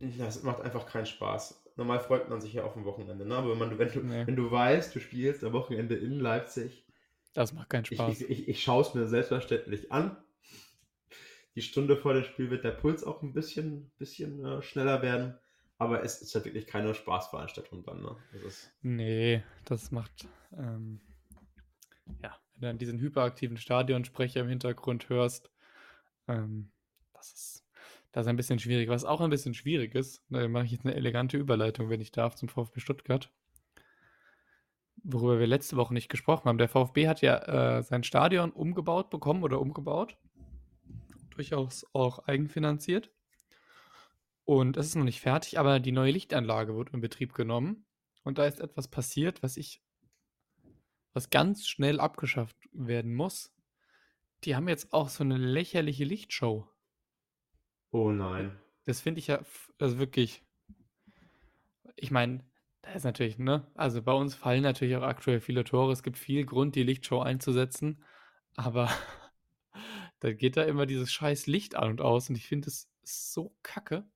Das 0.00 0.42
macht 0.42 0.60
einfach 0.60 0.86
keinen 0.86 1.06
Spaß. 1.06 1.64
Normal 1.76 2.00
freut 2.00 2.28
man 2.28 2.40
sich 2.40 2.52
ja 2.52 2.64
auf 2.64 2.74
dem 2.74 2.84
Wochenende, 2.84 3.24
ne? 3.24 3.36
Aber 3.36 3.50
wenn, 3.50 3.58
man, 3.58 3.78
wenn, 3.78 3.92
du, 3.92 4.00
nee. 4.00 4.26
wenn 4.26 4.36
du 4.36 4.50
weißt, 4.50 4.94
du 4.94 5.00
spielst 5.00 5.44
am 5.44 5.52
Wochenende 5.52 5.96
in 5.96 6.18
Leipzig. 6.18 6.84
Das 7.34 7.52
macht 7.52 7.70
keinen 7.70 7.84
Spaß. 7.84 8.20
Ich, 8.22 8.30
ich, 8.30 8.48
ich 8.48 8.62
schaue 8.62 8.82
es 8.82 8.94
mir 8.94 9.06
selbstverständlich 9.06 9.92
an. 9.92 10.16
Die 11.54 11.62
Stunde 11.62 11.96
vor 11.96 12.14
dem 12.14 12.24
Spiel 12.24 12.50
wird 12.50 12.64
der 12.64 12.72
Puls 12.72 13.02
auch 13.04 13.22
ein 13.22 13.32
bisschen, 13.32 13.90
bisschen 13.98 14.44
äh, 14.44 14.62
schneller 14.62 15.02
werden. 15.02 15.38
Aber 15.78 16.02
es 16.02 16.20
ist 16.20 16.34
ja 16.34 16.44
wirklich 16.44 16.66
keine 16.66 16.94
Spaßveranstaltung 16.94 17.84
dann, 17.84 18.02
ne? 18.02 18.16
Das 18.42 18.70
nee, 18.82 19.44
das 19.64 19.92
macht. 19.92 20.26
Ähm, 20.56 21.00
ja, 22.22 22.36
wenn 22.54 22.60
du 22.60 22.66
dann 22.66 22.78
diesen 22.78 22.98
hyperaktiven 22.98 23.56
Stadionsprecher 23.56 24.40
im 24.40 24.48
Hintergrund 24.48 25.08
hörst, 25.08 25.50
ähm, 26.26 26.72
das 27.12 27.32
ist 27.32 27.67
das 28.12 28.26
ist 28.26 28.28
ein 28.28 28.36
bisschen 28.36 28.58
schwierig. 28.58 28.88
Was 28.88 29.04
auch 29.04 29.20
ein 29.20 29.30
bisschen 29.30 29.54
schwierig 29.54 29.94
ist, 29.94 30.22
da 30.30 30.46
mache 30.48 30.64
ich 30.64 30.72
jetzt 30.72 30.84
eine 30.84 30.94
elegante 30.94 31.36
Überleitung, 31.36 31.90
wenn 31.90 32.00
ich 32.00 32.12
darf, 32.12 32.34
zum 32.34 32.48
VfB 32.48 32.80
Stuttgart. 32.80 33.30
Worüber 35.04 35.38
wir 35.38 35.46
letzte 35.46 35.76
Woche 35.76 35.94
nicht 35.94 36.08
gesprochen 36.08 36.48
haben. 36.48 36.58
Der 36.58 36.68
VfB 36.68 37.06
hat 37.06 37.20
ja 37.20 37.78
äh, 37.78 37.82
sein 37.82 38.02
Stadion 38.02 38.50
umgebaut 38.50 39.10
bekommen 39.10 39.42
oder 39.42 39.60
umgebaut. 39.60 40.16
Durchaus 41.30 41.86
auch 41.92 42.26
eigenfinanziert. 42.26 43.10
Und 44.44 44.76
es 44.76 44.86
ist 44.86 44.94
noch 44.96 45.04
nicht 45.04 45.20
fertig, 45.20 45.58
aber 45.58 45.78
die 45.78 45.92
neue 45.92 46.10
Lichtanlage 46.10 46.74
wird 46.74 46.90
in 46.90 47.00
Betrieb 47.00 47.34
genommen. 47.34 47.84
Und 48.24 48.38
da 48.38 48.46
ist 48.46 48.60
etwas 48.60 48.88
passiert, 48.88 49.42
was 49.42 49.56
ich 49.56 49.82
was 51.12 51.30
ganz 51.30 51.68
schnell 51.68 52.00
abgeschafft 52.00 52.56
werden 52.72 53.14
muss. 53.14 53.52
Die 54.44 54.56
haben 54.56 54.68
jetzt 54.68 54.92
auch 54.92 55.08
so 55.08 55.24
eine 55.24 55.36
lächerliche 55.36 56.04
Lichtshow. 56.04 56.68
Oh 57.90 58.10
nein. 58.10 58.58
Das 58.84 59.00
finde 59.00 59.20
ich 59.20 59.26
ja 59.26 59.40
also 59.78 59.98
wirklich. 59.98 60.42
Ich 61.96 62.10
meine, 62.10 62.44
da 62.82 62.92
ist 62.92 63.04
natürlich, 63.04 63.38
ne? 63.38 63.66
Also 63.74 64.02
bei 64.02 64.12
uns 64.12 64.34
fallen 64.34 64.62
natürlich 64.62 64.96
auch 64.96 65.02
aktuell 65.02 65.40
viele 65.40 65.64
Tore. 65.64 65.92
Es 65.92 66.02
gibt 66.02 66.18
viel 66.18 66.44
Grund, 66.44 66.74
die 66.74 66.82
Lichtshow 66.82 67.20
einzusetzen. 67.20 68.04
Aber 68.56 68.88
da 70.20 70.32
geht 70.32 70.56
da 70.56 70.62
immer 70.64 70.86
dieses 70.86 71.12
scheiß 71.12 71.46
Licht 71.46 71.74
an 71.74 71.90
und 71.90 72.00
aus. 72.00 72.28
Und 72.28 72.36
ich 72.36 72.46
finde 72.46 72.68
es 72.68 72.88
so 73.02 73.54
kacke. 73.62 74.08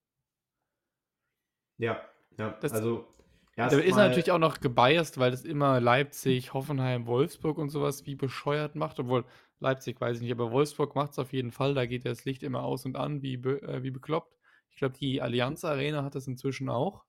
Ja, 1.78 2.00
ja. 2.38 2.50
Das, 2.60 2.72
also 2.72 3.08
Erst 3.54 3.76
der 3.76 3.84
ist 3.84 3.96
natürlich 3.96 4.30
auch 4.30 4.38
noch 4.38 4.60
gebiased, 4.60 5.18
weil 5.18 5.30
das 5.30 5.44
immer 5.44 5.78
Leipzig, 5.80 6.54
Hoffenheim, 6.54 7.06
Wolfsburg 7.06 7.58
und 7.58 7.68
sowas 7.68 8.06
wie 8.06 8.14
bescheuert 8.14 8.76
macht. 8.76 8.98
Obwohl 8.98 9.24
Leipzig 9.60 10.00
weiß 10.00 10.16
ich 10.16 10.22
nicht, 10.22 10.32
aber 10.32 10.50
Wolfsburg 10.52 10.94
macht 10.94 11.12
es 11.12 11.18
auf 11.18 11.32
jeden 11.32 11.52
Fall. 11.52 11.74
Da 11.74 11.84
geht 11.84 12.06
das 12.06 12.24
Licht 12.24 12.42
immer 12.42 12.62
aus 12.62 12.86
und 12.86 12.96
an, 12.96 13.20
wie, 13.22 13.36
be 13.36 13.60
äh, 13.62 13.82
wie 13.82 13.90
bekloppt. 13.90 14.38
Ich 14.70 14.76
glaube, 14.76 14.96
die 14.98 15.20
Allianz 15.20 15.64
Arena 15.64 16.02
hat 16.02 16.14
das 16.14 16.26
inzwischen 16.26 16.70
auch. 16.70 17.04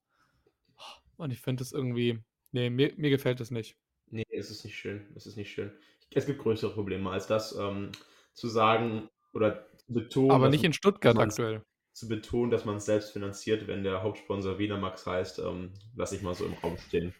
Und 1.15 1.31
ich 1.31 1.39
finde 1.39 1.61
das 1.61 1.71
irgendwie. 1.71 2.19
Nee, 2.51 2.69
mir, 2.69 2.93
mir 2.97 3.09
gefällt 3.09 3.39
das 3.39 3.49
nicht. 3.49 3.77
Nee, 4.07 4.25
es 4.29 4.51
ist 4.51 4.65
nicht 4.65 4.75
schön. 4.75 5.07
Es 5.15 5.25
ist 5.25 5.37
nicht 5.37 5.51
schön. 5.51 5.71
Es 6.13 6.25
gibt 6.25 6.39
größere 6.39 6.73
Probleme 6.73 7.09
als 7.09 7.25
das, 7.25 7.55
ähm, 7.55 7.91
zu 8.33 8.47
sagen 8.47 9.09
oder 9.33 9.65
zu 9.77 9.93
betonen. 9.93 10.31
Aber 10.31 10.49
nicht 10.49 10.63
in 10.63 10.73
Stuttgart 10.73 11.17
aktuell 11.17 11.63
zu 11.93 12.07
betonen, 12.07 12.51
dass 12.51 12.65
man 12.65 12.77
es 12.77 12.85
selbst 12.85 13.11
finanziert, 13.11 13.67
wenn 13.67 13.83
der 13.83 14.03
Hauptsponsor 14.03 14.57
Wiener 14.57 14.77
Max 14.77 15.05
heißt, 15.05 15.39
ähm, 15.39 15.71
lasse 15.95 16.15
ich 16.15 16.21
mal 16.21 16.33
so 16.33 16.45
im 16.45 16.53
Raum 16.53 16.77
stehen. 16.77 17.13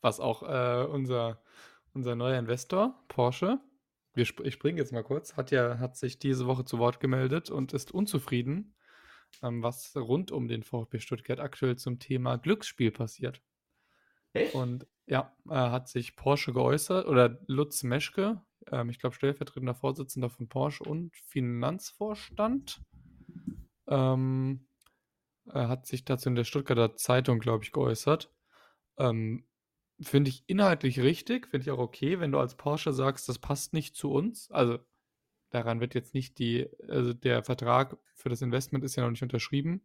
Was 0.00 0.18
auch 0.18 0.42
äh, 0.42 0.86
unser, 0.86 1.42
unser 1.92 2.16
neuer 2.16 2.38
Investor, 2.38 3.04
Porsche, 3.08 3.60
wir 4.14 4.24
sp 4.28 4.44
ich 4.44 4.54
springe 4.54 4.80
jetzt 4.80 4.92
mal 4.92 5.04
kurz, 5.04 5.36
hat 5.36 5.50
ja 5.50 5.78
hat 5.78 5.96
sich 5.96 6.18
diese 6.18 6.46
Woche 6.46 6.64
zu 6.64 6.78
Wort 6.78 7.00
gemeldet 7.00 7.50
und 7.50 7.72
ist 7.72 7.92
unzufrieden, 7.92 8.74
ähm, 9.42 9.62
was 9.62 9.94
rund 9.96 10.32
um 10.32 10.48
den 10.48 10.62
VfB 10.62 10.98
Stuttgart 10.98 11.40
aktuell 11.40 11.76
zum 11.76 11.98
Thema 11.98 12.36
Glücksspiel 12.36 12.90
passiert. 12.90 13.42
Echt? 14.32 14.54
Und 14.54 14.86
ja, 15.06 15.34
äh, 15.48 15.54
hat 15.54 15.88
sich 15.88 16.16
Porsche 16.16 16.52
geäußert 16.52 17.06
oder 17.06 17.38
Lutz 17.46 17.82
Meschke, 17.82 18.40
ähm, 18.70 18.90
ich 18.90 18.98
glaube, 18.98 19.14
stellvertretender 19.14 19.74
Vorsitzender 19.74 20.30
von 20.30 20.48
Porsche 20.48 20.84
und 20.84 21.14
Finanzvorstand. 21.16 22.80
Ähm, 23.92 24.66
hat 25.52 25.86
sich 25.86 26.04
dazu 26.04 26.28
in 26.28 26.34
der 26.34 26.44
Stuttgarter 26.44 26.96
Zeitung, 26.96 27.40
glaube 27.40 27.64
ich, 27.64 27.72
geäußert. 27.72 28.32
Ähm, 28.98 29.44
finde 30.00 30.30
ich 30.30 30.44
inhaltlich 30.46 31.00
richtig, 31.00 31.48
finde 31.48 31.64
ich 31.64 31.70
auch 31.70 31.78
okay, 31.78 32.20
wenn 32.20 32.32
du 32.32 32.38
als 32.38 32.56
Porsche 32.56 32.92
sagst, 32.92 33.28
das 33.28 33.38
passt 33.38 33.72
nicht 33.72 33.96
zu 33.96 34.10
uns. 34.12 34.50
Also 34.50 34.78
daran 35.50 35.80
wird 35.80 35.94
jetzt 35.94 36.14
nicht 36.14 36.38
die, 36.38 36.68
also 36.88 37.12
der 37.12 37.44
Vertrag 37.44 37.98
für 38.14 38.28
das 38.28 38.42
Investment 38.42 38.84
ist 38.84 38.96
ja 38.96 39.02
noch 39.02 39.10
nicht 39.10 39.22
unterschrieben. 39.22 39.82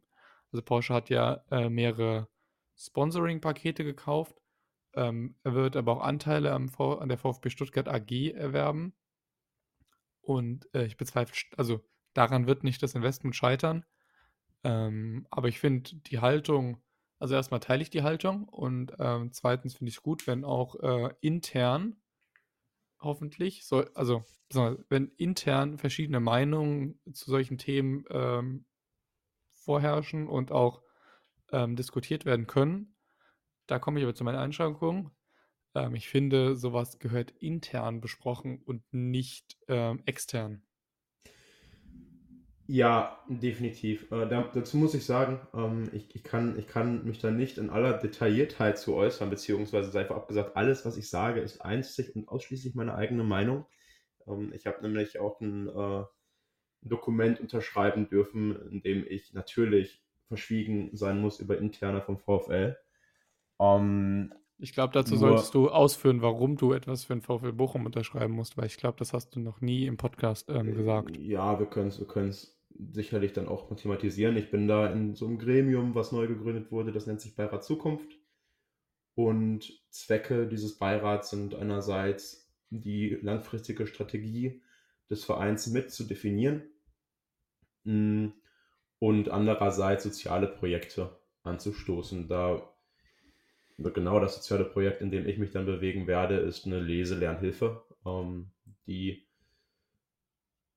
Also 0.52 0.62
Porsche 0.62 0.94
hat 0.94 1.10
ja 1.10 1.44
äh, 1.50 1.68
mehrere 1.68 2.28
Sponsoring-Pakete 2.76 3.84
gekauft. 3.84 4.40
Ähm, 4.94 5.36
er 5.42 5.54
wird 5.54 5.76
aber 5.76 5.92
auch 5.92 6.02
Anteile 6.02 6.52
an 6.52 6.70
der 7.08 7.18
VfB 7.18 7.50
Stuttgart 7.50 7.88
AG 7.88 8.32
erwerben. 8.32 8.94
Und 10.22 10.72
äh, 10.74 10.84
ich 10.84 10.96
bezweifle, 10.96 11.36
also 11.56 11.84
daran 12.14 12.46
wird 12.46 12.64
nicht 12.64 12.82
das 12.82 12.94
Investment 12.94 13.36
scheitern. 13.36 13.84
Ähm, 14.64 15.26
aber 15.30 15.48
ich 15.48 15.60
finde 15.60 15.96
die 15.96 16.20
Haltung, 16.20 16.82
also 17.18 17.34
erstmal 17.34 17.60
teile 17.60 17.82
ich 17.82 17.90
die 17.90 18.02
Haltung 18.02 18.44
und 18.48 18.92
ähm, 18.98 19.32
zweitens 19.32 19.76
finde 19.76 19.90
ich 19.90 19.96
es 19.96 20.02
gut, 20.02 20.26
wenn 20.26 20.44
auch 20.44 20.76
äh, 20.76 21.14
intern 21.20 21.96
hoffentlich, 23.00 23.64
soll, 23.64 23.90
also 23.94 24.24
wenn 24.88 25.08
intern 25.16 25.78
verschiedene 25.78 26.20
Meinungen 26.20 27.00
zu 27.12 27.30
solchen 27.30 27.58
Themen 27.58 28.04
ähm, 28.10 28.64
vorherrschen 29.52 30.26
und 30.26 30.52
auch 30.52 30.82
ähm, 31.52 31.76
diskutiert 31.76 32.24
werden 32.24 32.46
können. 32.46 32.96
Da 33.66 33.78
komme 33.78 34.00
ich 34.00 34.04
aber 34.04 34.14
zu 34.14 34.24
meinen 34.24 34.38
Einschränkungen. 34.38 35.10
Ähm, 35.74 35.94
ich 35.94 36.08
finde, 36.08 36.56
sowas 36.56 36.98
gehört 36.98 37.30
intern 37.32 38.00
besprochen 38.00 38.62
und 38.62 38.82
nicht 38.92 39.58
ähm, 39.68 40.02
extern. 40.06 40.62
Ja, 42.70 43.18
definitiv. 43.28 44.12
Äh, 44.12 44.28
da, 44.28 44.42
dazu 44.52 44.76
muss 44.76 44.92
ich 44.92 45.06
sagen, 45.06 45.40
ähm, 45.54 45.88
ich, 45.94 46.14
ich, 46.14 46.22
kann, 46.22 46.58
ich 46.58 46.68
kann 46.68 47.02
mich 47.06 47.18
da 47.18 47.30
nicht 47.30 47.56
in 47.56 47.70
aller 47.70 47.94
Detailliertheit 47.94 48.78
zu 48.78 48.94
äußern, 48.94 49.30
beziehungsweise 49.30 49.90
sei 49.90 50.04
vorab 50.04 50.28
gesagt, 50.28 50.54
alles, 50.54 50.84
was 50.84 50.98
ich 50.98 51.08
sage, 51.08 51.40
ist 51.40 51.62
einzig 51.62 52.14
und 52.14 52.28
ausschließlich 52.28 52.74
meine 52.74 52.94
eigene 52.94 53.24
Meinung. 53.24 53.64
Ähm, 54.26 54.52
ich 54.54 54.66
habe 54.66 54.82
nämlich 54.82 55.18
auch 55.18 55.40
ein 55.40 55.66
äh, 55.66 56.04
Dokument 56.82 57.40
unterschreiben 57.40 58.10
dürfen, 58.10 58.54
in 58.70 58.82
dem 58.82 59.06
ich 59.08 59.32
natürlich 59.32 60.02
verschwiegen 60.26 60.90
sein 60.92 61.22
muss 61.22 61.40
über 61.40 61.56
interne 61.56 62.02
vom 62.02 62.18
VfL. 62.18 62.76
Ähm, 63.58 64.34
ich 64.58 64.74
glaube, 64.74 64.92
dazu 64.92 65.12
nur, 65.12 65.20
solltest 65.20 65.54
du 65.54 65.70
ausführen, 65.70 66.20
warum 66.20 66.56
du 66.56 66.74
etwas 66.74 67.04
für 67.04 67.14
den 67.14 67.22
VfL 67.22 67.52
Bochum 67.54 67.86
unterschreiben 67.86 68.34
musst, 68.34 68.58
weil 68.58 68.66
ich 68.66 68.76
glaube, 68.76 68.98
das 68.98 69.14
hast 69.14 69.34
du 69.36 69.40
noch 69.40 69.62
nie 69.62 69.86
im 69.86 69.96
Podcast 69.96 70.50
ähm, 70.50 70.74
gesagt. 70.74 71.16
Ja, 71.16 71.58
wir 71.58 71.66
können 71.66 71.88
es 71.88 71.98
wir 71.98 72.06
sicherlich 72.70 73.32
dann 73.32 73.48
auch 73.48 73.74
thematisieren. 73.74 74.36
Ich 74.36 74.50
bin 74.50 74.68
da 74.68 74.92
in 74.92 75.14
so 75.14 75.26
einem 75.26 75.38
Gremium, 75.38 75.94
was 75.94 76.12
neu 76.12 76.26
gegründet 76.26 76.70
wurde, 76.70 76.92
das 76.92 77.06
nennt 77.06 77.20
sich 77.20 77.34
Beirat 77.34 77.64
Zukunft. 77.64 78.18
Und 79.14 79.82
Zwecke 79.90 80.46
dieses 80.46 80.78
Beirats 80.78 81.30
sind 81.30 81.54
einerseits 81.54 82.52
die 82.70 83.18
langfristige 83.20 83.86
Strategie 83.86 84.62
des 85.10 85.24
Vereins 85.24 85.66
mit 85.68 85.90
zu 85.90 86.04
definieren 86.04 86.62
mm, 87.84 88.28
und 89.00 89.28
andererseits 89.30 90.04
soziale 90.04 90.46
Projekte 90.46 91.18
anzustoßen. 91.42 92.28
Da 92.28 92.62
genau 93.78 94.20
das 94.20 94.36
soziale 94.36 94.64
Projekt, 94.64 95.00
in 95.00 95.10
dem 95.10 95.26
ich 95.26 95.38
mich 95.38 95.50
dann 95.50 95.66
bewegen 95.66 96.06
werde, 96.06 96.36
ist 96.36 96.66
eine 96.66 96.80
Leselernhilfe, 96.80 97.82
ähm, 98.04 98.50
die 98.86 99.27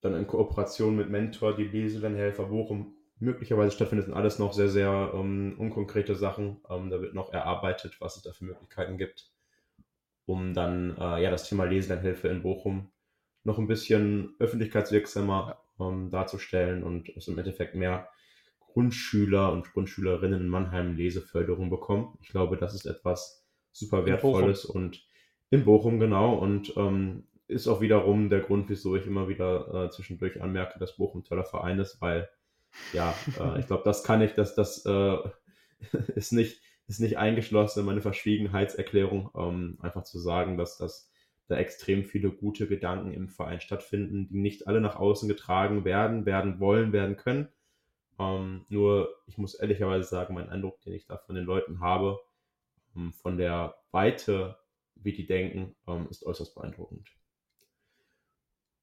dann 0.02 0.16
in 0.16 0.28
Kooperation 0.28 0.96
mit 0.96 1.10
Mentor, 1.10 1.56
die 1.56 1.64
Leselernhelfer 1.64 2.46
Bochum 2.46 2.96
möglicherweise 3.20 3.76
stattfindet, 3.76 4.08
sind 4.08 4.16
alles 4.16 4.40
noch 4.40 4.52
sehr, 4.54 4.70
sehr 4.70 5.12
ähm, 5.14 5.56
unkonkrete 5.58 6.16
Sachen. 6.16 6.58
Ähm, 6.70 6.90
da 6.90 7.02
wird 7.02 7.14
noch 7.14 7.32
erarbeitet, 7.32 7.98
was 8.00 8.18
es 8.18 8.24
da 8.24 8.32
für 8.34 8.46
Möglichkeiten 8.46 8.98
gibt, 8.98 9.32
um 10.26 10.54
dann 10.54 10.98
äh, 10.98 11.22
ja 11.22 11.30
das 11.30 11.48
Thema 11.48 11.66
Leselernhilfe 11.66 12.28
in 12.28 12.42
Bochum 12.42 12.92
noch 13.44 13.60
ein 13.60 13.68
bisschen 13.68 14.36
öffentlichkeitswirksamer 14.40 15.62
ähm, 15.80 16.10
darzustellen 16.10 16.84
und 16.84 17.10
es 17.10 17.28
im 17.28 17.38
Endeffekt 17.38 17.76
mehr 17.76 18.10
Grundschüler 18.60 19.52
und 19.52 19.72
Grundschülerinnen 19.74 20.42
in 20.42 20.48
Mannheim 20.48 20.96
Leseförderung 20.96 21.70
bekommen. 21.70 22.18
Ich 22.22 22.30
glaube, 22.30 22.58
das 22.58 22.74
ist 22.74 22.86
etwas 22.86 23.46
super 23.72 24.06
Wertvolles 24.06 24.66
und 24.66 25.06
in 25.50 25.66
Bochum 25.66 26.00
genau 26.00 26.36
und 26.36 26.76
ähm, 26.78 27.28
ist 27.52 27.68
auch 27.68 27.82
wiederum 27.82 28.30
der 28.30 28.42
Grund, 28.42 28.70
wieso 28.70 28.96
ich 28.96 29.06
immer 29.06 29.28
wieder 29.28 29.86
äh, 29.86 29.90
zwischendurch 29.90 30.42
anmerke, 30.42 30.80
dass 30.80 30.98
Bochum 30.98 31.22
ein 31.22 31.24
toller 31.24 31.46
Verein 31.46 31.80
ist, 31.80 32.02
weil 32.02 32.30
ja, 32.94 33.14
äh, 33.40 33.60
ich 33.60 33.68
glaube, 33.68 33.84
das 33.84 34.04
kann 34.04 34.22
ich, 34.22 34.34
dass 34.34 34.56
das 34.56 34.86
äh, 34.86 35.18
ist 36.16 36.32
nicht 36.32 36.62
ist 36.88 37.00
nicht 37.00 37.18
eingeschlossen 37.18 37.82
in 37.82 37.86
meine 37.86 38.02
Verschwiegenheitserklärung, 38.02 39.30
ähm, 39.36 39.78
einfach 39.82 40.04
zu 40.04 40.20
sagen, 40.20 40.58
dass 40.58 40.78
das 40.78 41.10
da 41.48 41.58
extrem 41.58 42.04
viele 42.04 42.32
gute 42.32 42.68
Gedanken 42.68 43.12
im 43.14 43.30
Verein 43.30 43.62
stattfinden, 43.62 44.28
die 44.28 44.38
nicht 44.38 44.68
alle 44.68 44.82
nach 44.82 44.98
außen 44.98 45.28
getragen 45.30 45.86
werden, 45.86 46.26
werden 46.26 46.60
wollen, 46.60 46.92
werden 46.92 47.18
können. 47.18 47.48
Ähm, 48.20 48.66
nur, 48.70 49.10
ich 49.28 49.38
muss 49.38 49.56
ehrlicherweise 49.56 50.08
sagen, 50.08 50.34
mein 50.34 50.50
Eindruck, 50.50 50.82
den 50.82 50.94
ich 50.94 51.06
da 51.06 51.18
von 51.18 51.36
den 51.36 51.46
Leuten 51.46 51.80
habe, 51.80 52.20
ähm, 52.96 53.14
von 53.14 53.38
der 53.38 53.76
Weite, 53.92 54.58
wie 54.96 55.14
die 55.14 55.26
denken, 55.26 55.76
ähm, 55.88 56.08
ist 56.10 56.26
äußerst 56.26 56.56
beeindruckend. 56.56 57.10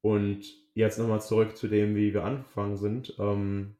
Und 0.01 0.45
jetzt 0.73 0.97
nochmal 0.97 1.21
zurück 1.21 1.57
zu 1.57 1.67
dem, 1.67 1.95
wie 1.95 2.13
wir 2.13 2.23
angefangen 2.23 2.77
sind. 2.77 3.15
Ähm, 3.19 3.75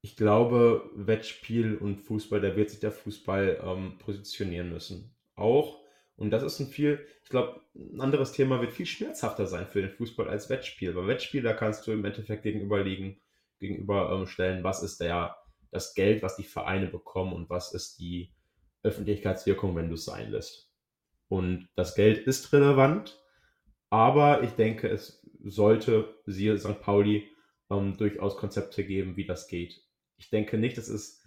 ich 0.00 0.16
glaube, 0.16 0.88
Wettspiel 0.94 1.76
und 1.76 1.98
Fußball, 1.98 2.40
da 2.40 2.56
wird 2.56 2.70
sich 2.70 2.80
der 2.80 2.92
Fußball 2.92 3.60
ähm, 3.62 3.98
positionieren 3.98 4.70
müssen. 4.70 5.14
Auch, 5.34 5.80
und 6.16 6.30
das 6.30 6.42
ist 6.42 6.60
ein 6.60 6.68
viel, 6.68 7.04
ich 7.22 7.28
glaube, 7.28 7.60
ein 7.74 8.00
anderes 8.00 8.32
Thema 8.32 8.60
wird 8.60 8.72
viel 8.72 8.86
schmerzhafter 8.86 9.46
sein 9.46 9.66
für 9.66 9.82
den 9.82 9.90
Fußball 9.90 10.28
als 10.28 10.48
Wettspiel. 10.48 10.92
Bei 10.92 11.06
Wettspiel, 11.06 11.42
da 11.42 11.52
kannst 11.52 11.86
du 11.86 11.92
im 11.92 12.04
Endeffekt 12.04 12.44
gegenüberliegen, 12.44 13.20
gegenüberstellen, 13.58 14.58
ähm, 14.58 14.64
was 14.64 14.82
ist 14.82 15.00
der, 15.00 15.36
das 15.70 15.94
Geld, 15.94 16.22
was 16.22 16.36
die 16.36 16.44
Vereine 16.44 16.86
bekommen 16.86 17.32
und 17.32 17.50
was 17.50 17.74
ist 17.74 17.98
die 17.98 18.32
Öffentlichkeitswirkung, 18.82 19.74
wenn 19.76 19.88
du 19.88 19.94
es 19.94 20.04
sein 20.04 20.30
lässt. 20.30 20.70
Und 21.28 21.68
das 21.74 21.94
Geld 21.94 22.18
ist 22.26 22.52
relevant, 22.52 23.20
aber 23.90 24.42
ich 24.42 24.50
denke, 24.50 24.88
es 24.88 25.24
sollte, 25.44 26.14
siehe 26.26 26.58
St. 26.58 26.80
Pauli, 26.80 27.30
ähm, 27.70 27.96
durchaus 27.96 28.36
Konzepte 28.36 28.84
geben, 28.84 29.16
wie 29.16 29.26
das 29.26 29.48
geht. 29.48 29.82
Ich 30.18 30.30
denke 30.30 30.58
nicht, 30.58 30.78
dass 30.78 30.88
es 30.88 31.22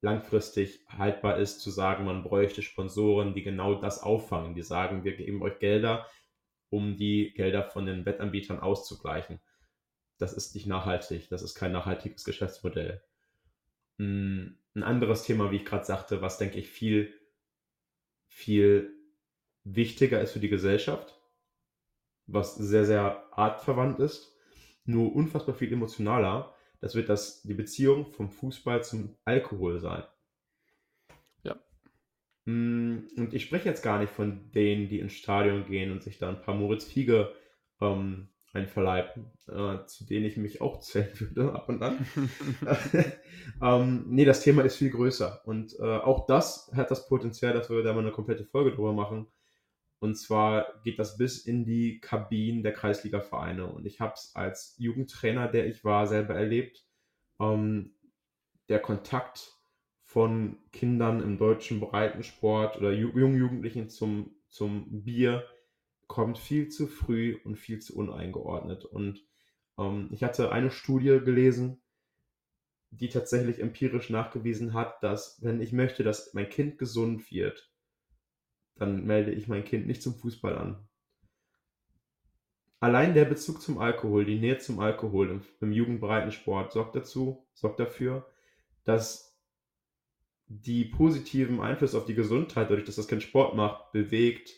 langfristig 0.00 0.84
haltbar 0.88 1.38
ist, 1.38 1.60
zu 1.60 1.70
sagen, 1.70 2.04
man 2.04 2.22
bräuchte 2.22 2.62
Sponsoren, 2.62 3.34
die 3.34 3.42
genau 3.42 3.74
das 3.74 4.02
auffangen, 4.02 4.54
die 4.54 4.62
sagen, 4.62 5.04
wir 5.04 5.16
geben 5.16 5.42
euch 5.42 5.58
Gelder, 5.58 6.06
um 6.70 6.96
die 6.96 7.32
Gelder 7.34 7.64
von 7.64 7.86
den 7.86 8.04
Wettanbietern 8.04 8.60
auszugleichen. 8.60 9.40
Das 10.18 10.32
ist 10.32 10.54
nicht 10.54 10.66
nachhaltig, 10.66 11.28
das 11.28 11.42
ist 11.42 11.54
kein 11.54 11.72
nachhaltiges 11.72 12.24
Geschäftsmodell. 12.24 13.02
Hm, 13.98 14.58
ein 14.74 14.82
anderes 14.82 15.24
Thema, 15.24 15.50
wie 15.50 15.56
ich 15.56 15.64
gerade 15.64 15.84
sagte, 15.84 16.20
was 16.20 16.38
denke 16.38 16.58
ich 16.58 16.68
viel, 16.68 17.12
viel 18.28 18.95
wichtiger 19.66 20.20
ist 20.20 20.32
für 20.32 20.40
die 20.40 20.48
Gesellschaft, 20.48 21.18
was 22.26 22.54
sehr, 22.54 22.84
sehr 22.84 23.26
artverwandt 23.32 23.98
ist, 23.98 24.36
nur 24.84 25.14
unfassbar 25.14 25.54
viel 25.54 25.72
emotionaler, 25.72 26.54
das 26.80 26.94
wird 26.94 27.08
das, 27.08 27.42
die 27.42 27.54
Beziehung 27.54 28.12
vom 28.12 28.30
Fußball 28.30 28.84
zum 28.84 29.16
Alkohol 29.24 29.80
sein. 29.80 30.04
Ja. 31.42 31.56
Mm, 32.44 33.08
und 33.16 33.34
ich 33.34 33.44
spreche 33.44 33.68
jetzt 33.68 33.82
gar 33.82 33.98
nicht 33.98 34.12
von 34.12 34.50
denen, 34.52 34.88
die 34.88 35.00
ins 35.00 35.14
Stadion 35.14 35.66
gehen 35.66 35.90
und 35.90 36.02
sich 36.02 36.18
da 36.18 36.28
ein 36.28 36.42
paar 36.42 36.54
Moritz 36.54 36.84
Fiege 36.84 37.32
ähm, 37.80 38.28
einverleiben, 38.52 39.32
äh, 39.48 39.84
zu 39.86 40.06
denen 40.06 40.26
ich 40.26 40.36
mich 40.36 40.60
auch 40.60 40.80
zählen 40.80 41.10
würde 41.18 41.52
ab 41.54 41.68
und 41.68 41.82
an. 41.82 42.06
ähm, 43.62 44.04
nee, 44.08 44.24
das 44.24 44.42
Thema 44.42 44.62
ist 44.62 44.76
viel 44.76 44.90
größer. 44.90 45.42
Und 45.44 45.76
äh, 45.78 45.82
auch 45.82 46.26
das 46.26 46.70
hat 46.74 46.90
das 46.90 47.08
Potenzial, 47.08 47.52
dass 47.52 47.70
wir 47.70 47.82
da 47.82 47.92
mal 47.92 48.00
eine 48.00 48.12
komplette 48.12 48.44
Folge 48.44 48.72
drüber 48.72 48.92
machen, 48.92 49.26
und 49.98 50.16
zwar 50.16 50.80
geht 50.82 50.98
das 50.98 51.16
bis 51.16 51.44
in 51.44 51.64
die 51.64 52.00
Kabinen 52.00 52.62
der 52.62 52.72
Kreisliga-Vereine. 52.72 53.66
Und 53.66 53.86
ich 53.86 54.00
habe 54.00 54.14
es 54.14 54.32
als 54.34 54.74
Jugendtrainer, 54.78 55.48
der 55.48 55.66
ich 55.66 55.84
war, 55.84 56.06
selber 56.06 56.34
erlebt. 56.34 56.84
Ähm, 57.40 57.94
der 58.68 58.80
Kontakt 58.80 59.56
von 60.04 60.58
Kindern 60.72 61.22
im 61.22 61.38
deutschen 61.38 61.80
Breitensport 61.80 62.76
oder 62.76 62.92
jungen 62.92 63.36
Jugendlichen 63.36 63.88
zum, 63.88 64.36
zum 64.48 65.04
Bier 65.04 65.46
kommt 66.06 66.38
viel 66.38 66.68
zu 66.68 66.86
früh 66.86 67.38
und 67.44 67.56
viel 67.56 67.80
zu 67.80 67.96
uneingeordnet. 67.96 68.84
Und 68.84 69.24
ähm, 69.78 70.08
ich 70.12 70.22
hatte 70.22 70.52
eine 70.52 70.70
Studie 70.70 71.20
gelesen, 71.24 71.82
die 72.90 73.08
tatsächlich 73.08 73.60
empirisch 73.60 74.10
nachgewiesen 74.10 74.74
hat, 74.74 75.02
dass 75.02 75.42
wenn 75.42 75.60
ich 75.60 75.72
möchte, 75.72 76.04
dass 76.04 76.32
mein 76.34 76.48
Kind 76.48 76.78
gesund 76.78 77.30
wird, 77.30 77.70
dann 78.76 79.04
melde 79.04 79.32
ich 79.32 79.48
mein 79.48 79.64
Kind 79.64 79.86
nicht 79.86 80.02
zum 80.02 80.14
Fußball 80.14 80.56
an. 80.56 80.88
Allein 82.78 83.14
der 83.14 83.24
Bezug 83.24 83.62
zum 83.62 83.78
Alkohol, 83.78 84.24
die 84.24 84.38
Nähe 84.38 84.58
zum 84.58 84.80
Alkohol 84.80 85.30
im, 85.30 85.42
im 85.60 85.72
Jugendbreitensport 85.72 86.72
sorgt 86.72 86.94
dazu, 86.94 87.46
sorgt 87.54 87.80
dafür, 87.80 88.30
dass 88.84 89.36
die 90.48 90.84
positiven 90.84 91.60
Einflüsse 91.60 91.98
auf 91.98 92.04
die 92.04 92.14
Gesundheit, 92.14 92.70
dadurch, 92.70 92.84
dass 92.84 92.96
das 92.96 93.08
Kind 93.08 93.22
Sport 93.22 93.56
macht, 93.56 93.92
bewegt, 93.92 94.52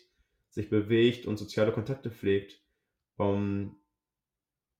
sich 0.50 0.68
bewegt 0.68 1.26
und 1.26 1.38
soziale 1.38 1.72
Kontakte 1.72 2.10
pflegt, 2.10 2.60
um, 3.16 3.26
ähm, 3.26 3.76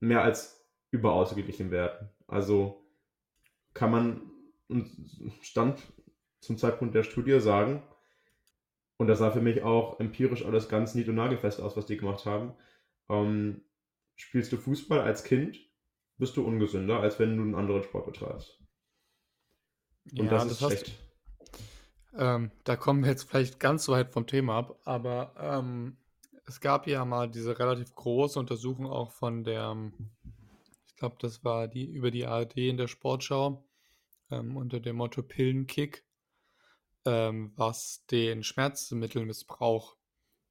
mehr 0.00 0.22
als 0.22 0.64
überausgeglichen 0.90 1.70
werden. 1.70 2.08
Also 2.26 2.86
kann 3.74 3.90
man 3.90 4.30
Stand 5.40 5.80
zum 6.40 6.56
Zeitpunkt 6.56 6.94
der 6.94 7.02
Studie 7.02 7.40
sagen, 7.40 7.82
und 8.98 9.06
das 9.06 9.20
sah 9.20 9.30
für 9.30 9.40
mich 9.40 9.62
auch 9.62 9.98
empirisch 10.00 10.44
alles 10.44 10.68
ganz 10.68 10.94
nied- 10.94 11.08
und 11.08 11.14
nagelfest 11.14 11.60
aus, 11.60 11.76
was 11.76 11.86
die 11.86 11.96
gemacht 11.96 12.26
haben, 12.26 12.52
ähm, 13.08 13.62
spielst 14.16 14.52
du 14.52 14.56
Fußball 14.56 15.00
als 15.00 15.24
Kind, 15.24 15.58
bist 16.18 16.36
du 16.36 16.44
ungesünder, 16.44 17.00
als 17.00 17.18
wenn 17.18 17.36
du 17.36 17.42
einen 17.42 17.54
anderen 17.54 17.84
Sport 17.84 18.06
betreibst. 18.06 18.58
Und 20.12 20.24
ja, 20.24 20.30
das 20.30 20.46
ist 20.46 20.62
das 20.62 20.72
schlecht. 20.72 20.92
Ähm, 22.16 22.50
da 22.64 22.76
kommen 22.76 23.02
wir 23.02 23.10
jetzt 23.10 23.28
vielleicht 23.28 23.60
ganz 23.60 23.88
weit 23.88 24.10
vom 24.10 24.26
Thema 24.26 24.58
ab, 24.58 24.80
aber 24.84 25.34
ähm, 25.38 25.96
es 26.46 26.60
gab 26.60 26.86
ja 26.86 27.04
mal 27.04 27.30
diese 27.30 27.58
relativ 27.58 27.94
große 27.94 28.38
Untersuchung 28.38 28.86
auch 28.86 29.12
von 29.12 29.44
der, 29.44 29.76
ich 30.86 30.96
glaube, 30.96 31.16
das 31.20 31.44
war 31.44 31.68
die 31.68 31.84
über 31.84 32.10
die 32.10 32.26
ARD 32.26 32.56
in 32.56 32.78
der 32.78 32.88
Sportschau 32.88 33.64
ähm, 34.30 34.56
unter 34.56 34.80
dem 34.80 34.96
Motto 34.96 35.22
Pillenkick, 35.22 36.04
ähm, 37.04 37.52
was 37.56 38.04
den 38.06 38.42
Schmerzmittelmissbrauch 38.42 39.96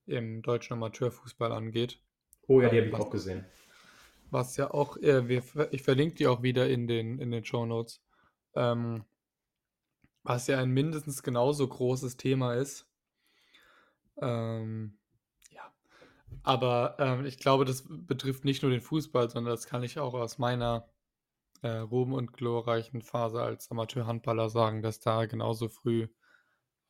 im 0.05 0.41
deutschen 0.41 0.73
Amateurfußball 0.73 1.51
angeht. 1.51 2.01
Oh 2.47 2.61
ja, 2.61 2.69
die 2.69 2.77
habe 2.77 2.87
ich 2.87 2.93
auch 2.93 3.09
gesehen. 3.09 3.45
Was 4.29 4.57
ja 4.57 4.71
auch, 4.71 4.97
äh, 4.97 5.27
wir, 5.27 5.43
ich 5.71 5.83
verlinke 5.83 6.15
die 6.15 6.27
auch 6.27 6.41
wieder 6.41 6.69
in 6.69 6.87
den, 6.87 7.19
in 7.19 7.31
den 7.31 7.45
Show 7.45 7.65
Notes. 7.65 8.01
Ähm, 8.55 9.05
was 10.23 10.47
ja 10.47 10.59
ein 10.59 10.71
mindestens 10.71 11.23
genauso 11.23 11.67
großes 11.67 12.17
Thema 12.17 12.55
ist. 12.55 12.85
Ähm, 14.21 14.97
ja. 15.51 15.71
Aber 16.43 16.97
ähm, 16.99 17.25
ich 17.25 17.37
glaube, 17.37 17.63
das 17.63 17.85
betrifft 17.87 18.43
nicht 18.43 18.61
nur 18.61 18.71
den 18.71 18.81
Fußball, 18.81 19.29
sondern 19.29 19.53
das 19.53 19.67
kann 19.67 19.83
ich 19.83 19.99
auch 19.99 20.13
aus 20.13 20.37
meiner 20.37 20.89
äh, 21.61 21.69
ruhm- 21.69 22.13
und 22.13 22.33
glorreichen 22.33 23.01
Phase 23.01 23.41
als 23.41 23.71
Amateurhandballer 23.71 24.49
sagen, 24.49 24.81
dass 24.81 24.99
da 24.99 25.25
genauso 25.25 25.69
früh, 25.69 26.07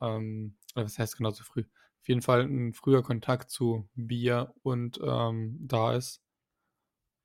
ähm, 0.00 0.56
was 0.74 0.98
heißt 0.98 1.16
genauso 1.16 1.44
früh, 1.44 1.64
auf 2.00 2.08
jeden 2.08 2.22
Fall 2.22 2.42
ein 2.42 2.74
früher 2.74 3.02
Kontakt 3.02 3.50
zu 3.50 3.88
Bier 3.94 4.54
und 4.62 5.00
ähm, 5.02 5.58
da 5.60 5.94
ist 5.94 6.22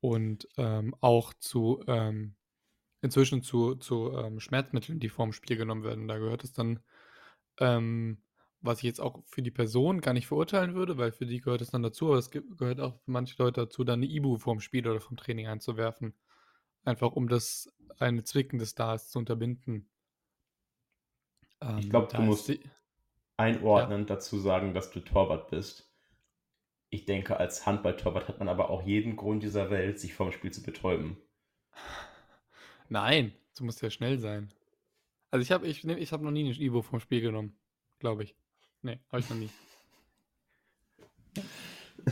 und 0.00 0.48
ähm, 0.58 0.94
auch 1.00 1.32
zu 1.34 1.82
ähm, 1.86 2.36
inzwischen 3.04 3.42
zu, 3.42 3.74
zu 3.74 4.12
ähm, 4.12 4.40
Schmerzmitteln, 4.40 4.98
die 4.98 5.10
vorm 5.10 5.32
Spiel 5.32 5.56
genommen 5.56 5.84
werden. 5.84 6.08
Da 6.08 6.18
gehört 6.18 6.42
es 6.42 6.52
dann, 6.52 6.80
ähm, 7.60 8.22
was 8.60 8.78
ich 8.78 8.84
jetzt 8.84 9.00
auch 9.00 9.22
für 9.26 9.42
die 9.42 9.50
Person 9.50 10.00
gar 10.00 10.14
nicht 10.14 10.26
verurteilen 10.26 10.74
würde, 10.74 10.96
weil 10.96 11.12
für 11.12 11.26
die 11.26 11.40
gehört 11.40 11.60
es 11.60 11.70
dann 11.70 11.82
dazu, 11.82 12.06
aber 12.08 12.18
es 12.18 12.30
gehört 12.30 12.80
auch 12.80 12.98
für 13.00 13.10
manche 13.10 13.36
Leute 13.42 13.62
dazu, 13.62 13.84
dann 13.84 14.00
eine 14.00 14.10
Ibu 14.10 14.38
vorm 14.38 14.60
Spiel 14.60 14.88
oder 14.88 15.00
vom 15.00 15.18
Training 15.18 15.48
einzuwerfen. 15.48 16.14
Einfach 16.84 17.12
um 17.12 17.28
das 17.28 17.70
eine 17.98 18.24
Zwicken 18.24 18.58
des 18.58 18.70
Stars 18.70 19.10
zu 19.10 19.18
unterbinden. 19.18 19.88
Ich 21.78 21.90
glaube, 21.90 22.08
du 22.14 22.22
musst, 22.22 22.48
die, 22.48 22.60
einordnend 23.36 24.08
ja. 24.08 24.16
dazu 24.16 24.38
sagen, 24.38 24.74
dass 24.74 24.90
du 24.90 25.00
Torwart 25.00 25.50
bist. 25.50 25.90
Ich 26.90 27.04
denke, 27.04 27.36
als 27.38 27.66
Handballtorwart 27.66 28.28
hat 28.28 28.38
man 28.38 28.48
aber 28.48 28.70
auch 28.70 28.86
jeden 28.86 29.16
Grund 29.16 29.42
dieser 29.42 29.70
Welt, 29.70 29.98
sich 29.98 30.14
vom 30.14 30.30
Spiel 30.30 30.52
zu 30.52 30.62
betäuben. 30.62 31.16
Nein, 32.88 33.32
du 33.56 33.64
musst 33.64 33.82
ja 33.82 33.90
schnell 33.90 34.18
sein. 34.18 34.52
Also 35.30 35.42
ich 35.42 35.50
habe 35.50 35.66
ich, 35.66 35.84
ich 35.84 36.12
hab 36.12 36.20
noch 36.20 36.30
nie 36.30 36.44
ein 36.44 36.60
Ivo 36.60 36.82
vom 36.82 37.00
Spiel 37.00 37.20
genommen, 37.20 37.58
glaube 37.98 38.22
ich. 38.22 38.36
Nee, 38.82 39.00
habe 39.10 39.20
ich 39.20 39.30
noch 39.30 39.36
nie. 39.36 39.50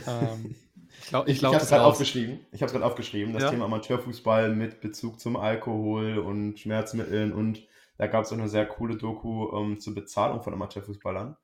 ähm, 0.07 0.55
ich 0.99 1.07
glaube, 1.07 1.31
ich, 1.31 1.37
ich 1.37 1.43
habe 1.45 1.55
es 1.55 1.69
gerade 1.69 1.85
aufgeschrieben. 1.85 2.39
Ich 2.51 2.61
habe 2.61 2.65
es 2.65 2.73
gerade 2.73 2.85
aufgeschrieben. 2.85 3.33
Das 3.33 3.43
ja? 3.43 3.51
Thema 3.51 3.65
Amateurfußball 3.65 4.53
mit 4.53 4.81
Bezug 4.81 5.21
zum 5.21 5.37
Alkohol 5.37 6.17
und 6.17 6.59
Schmerzmitteln 6.59 7.31
und 7.31 7.65
da 7.97 8.07
gab 8.07 8.23
es 8.23 8.31
auch 8.31 8.37
eine 8.37 8.49
sehr 8.49 8.65
coole 8.65 8.97
Doku 8.97 9.55
ähm, 9.55 9.79
zur 9.79 9.95
Bezahlung 9.95 10.41
von 10.41 10.53
Amateurfußballern. 10.53 11.37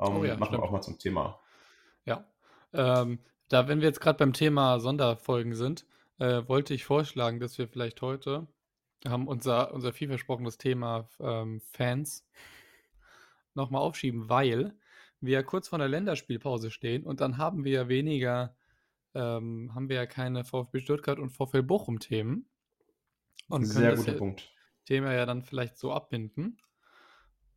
Ähm, 0.00 0.16
oh 0.16 0.24
ja, 0.24 0.34
machen 0.34 0.48
stimmt. 0.48 0.62
wir 0.62 0.62
auch 0.62 0.72
mal 0.72 0.82
zum 0.82 0.98
Thema. 0.98 1.40
Ja. 2.04 2.26
Ähm, 2.72 3.20
da, 3.48 3.68
wenn 3.68 3.80
wir 3.80 3.88
jetzt 3.88 4.00
gerade 4.00 4.18
beim 4.18 4.32
Thema 4.32 4.80
Sonderfolgen 4.80 5.54
sind, 5.54 5.86
äh, 6.18 6.42
wollte 6.46 6.74
ich 6.74 6.84
vorschlagen, 6.84 7.40
dass 7.40 7.58
wir 7.58 7.68
vielleicht 7.68 8.02
heute 8.02 8.46
haben 9.06 9.28
unser, 9.28 9.72
unser 9.74 9.92
viel 9.92 10.08
versprochenes 10.08 10.56
Thema 10.56 11.08
ähm, 11.20 11.60
Fans 11.60 12.26
nochmal 13.54 13.82
aufschieben, 13.82 14.28
weil 14.28 14.74
wir 15.20 15.34
ja 15.34 15.42
kurz 15.42 15.68
vor 15.68 15.78
der 15.78 15.88
Länderspielpause 15.88 16.70
stehen 16.70 17.04
und 17.04 17.20
dann 17.20 17.38
haben 17.38 17.64
wir 17.64 17.72
ja 17.72 17.88
weniger, 17.88 18.56
ähm, 19.14 19.74
haben 19.74 19.88
wir 19.88 19.96
ja 19.96 20.06
keine 20.06 20.44
VfB 20.44 20.80
Stuttgart 20.80 21.18
und 21.18 21.30
VfL 21.30 21.62
Bochum 21.62 21.98
Themen. 21.98 22.48
Und 23.48 23.64
Sehr 23.64 23.94
guter 23.94 24.12
ja, 24.12 24.18
Punkt. 24.18 24.52
Thema 24.84 25.12
ja 25.12 25.26
dann 25.26 25.42
vielleicht 25.42 25.76
so 25.76 25.92
abbinden. 25.92 26.58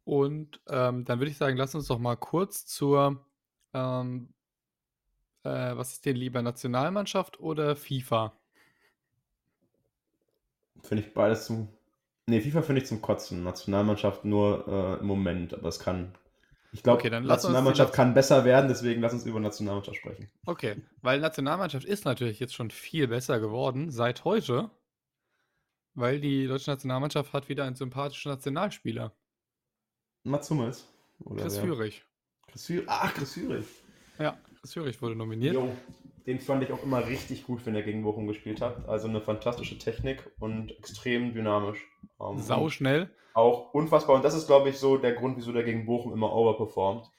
Und 0.04 0.62
ähm, 0.70 1.04
dann 1.04 1.20
würde 1.20 1.32
ich 1.32 1.38
sagen, 1.38 1.58
lass 1.58 1.76
uns 1.76 1.88
doch 1.88 2.00
mal 2.00 2.16
kurz 2.16 2.66
zur, 2.66 3.26
ähm, 3.74 4.34
äh, 5.44 5.76
was 5.76 5.92
ist 5.94 6.06
denn 6.06 6.16
lieber, 6.16 6.42
Nationalmannschaft 6.42 7.42
oder 7.42 7.76
FIFA? 7.76 8.32
Finde 10.84 11.04
ich 11.04 11.14
beides 11.14 11.46
zum. 11.46 11.68
Ne, 12.26 12.42
FIFA 12.42 12.62
finde 12.62 12.82
ich 12.82 12.88
zum 12.88 13.02
Kotzen. 13.02 13.44
Nationalmannschaft 13.44 14.24
nur 14.24 14.66
äh, 14.68 15.02
im 15.02 15.08
Moment, 15.08 15.54
aber 15.54 15.68
es 15.68 15.80
kann. 15.80 16.14
Ich 16.72 16.84
glaube, 16.84 17.00
okay, 17.00 17.20
Nationalmannschaft 17.20 17.94
kann 17.94 18.14
besser 18.14 18.46
werden, 18.46 18.68
deswegen 18.68 19.02
lass 19.02 19.14
uns 19.14 19.26
über 19.26 19.42
Nationalmannschaft 19.42 19.98
sprechen. 19.98 20.30
Okay, 20.46 20.76
weil 21.02 21.20
Nationalmannschaft 21.20 21.86
ist 21.86 22.06
natürlich 22.06 22.40
jetzt 22.40 22.54
schon 22.54 22.70
viel 22.70 23.08
besser 23.08 23.40
geworden 23.40 23.90
seit 23.90 24.24
heute. 24.26 24.70
Weil 25.98 26.20
die 26.20 26.46
deutsche 26.46 26.70
Nationalmannschaft 26.70 27.34
hat 27.34 27.50
wieder 27.50 27.64
einen 27.64 27.76
sympathischen 27.76 28.32
Nationalspieler. 28.32 29.14
Mats 30.24 30.48
Hummels? 30.52 30.88
Oder 31.26 31.42
Chris 31.42 31.56
wer? 31.56 31.64
Führig. 31.64 32.06
Chris 32.46 32.66
Führig. 32.68 32.86
Ach, 32.88 33.12
Chris 33.16 33.34
Führig. 33.34 33.66
Ja, 34.20 34.38
Chris 34.60 34.74
Führig 34.74 35.02
wurde 35.02 35.16
nominiert. 35.16 35.56
Jo, 35.56 35.76
den 36.28 36.40
fand 36.40 36.62
ich 36.62 36.72
auch 36.72 36.84
immer 36.84 37.08
richtig 37.08 37.48
gut, 37.48 37.66
wenn 37.66 37.74
er 37.74 37.82
gegen 37.82 38.04
Bochum 38.04 38.28
gespielt 38.28 38.62
hat. 38.62 38.88
Also 38.88 39.08
eine 39.08 39.22
fantastische 39.22 39.80
Technik 39.80 40.30
und 40.38 40.70
extrem 40.78 41.34
dynamisch. 41.34 41.84
Um, 42.20 42.38
ähm, 42.38 42.44
Sau 42.44 42.70
schnell. 42.70 43.10
Auch 43.34 43.74
unfassbar. 43.74 44.18
Und 44.18 44.24
das 44.24 44.36
ist, 44.36 44.46
glaube 44.46 44.70
ich, 44.70 44.78
so 44.78 44.98
der 44.98 45.14
Grund, 45.14 45.36
wieso 45.38 45.52
der 45.52 45.64
gegen 45.64 45.88
Bochum 45.88 46.14
immer 46.14 46.32
overperformt. 46.32 47.10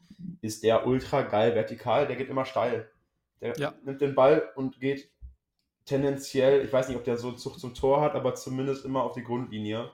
Ist 0.40 0.62
der 0.62 0.86
ultra 0.86 1.22
geil 1.22 1.56
vertikal, 1.56 2.06
der 2.06 2.14
geht 2.14 2.28
immer 2.28 2.44
steil. 2.44 2.88
Der 3.40 3.56
ja. 3.58 3.74
nimmt 3.84 4.00
den 4.00 4.14
Ball 4.14 4.48
und 4.54 4.78
geht 4.78 5.10
tendenziell, 5.88 6.64
ich 6.64 6.72
weiß 6.72 6.88
nicht, 6.88 6.98
ob 6.98 7.04
der 7.04 7.16
so 7.16 7.32
Zug 7.32 7.58
zum 7.58 7.74
Tor 7.74 8.00
hat, 8.00 8.14
aber 8.14 8.34
zumindest 8.34 8.84
immer 8.84 9.02
auf 9.02 9.14
die 9.14 9.24
Grundlinie. 9.24 9.90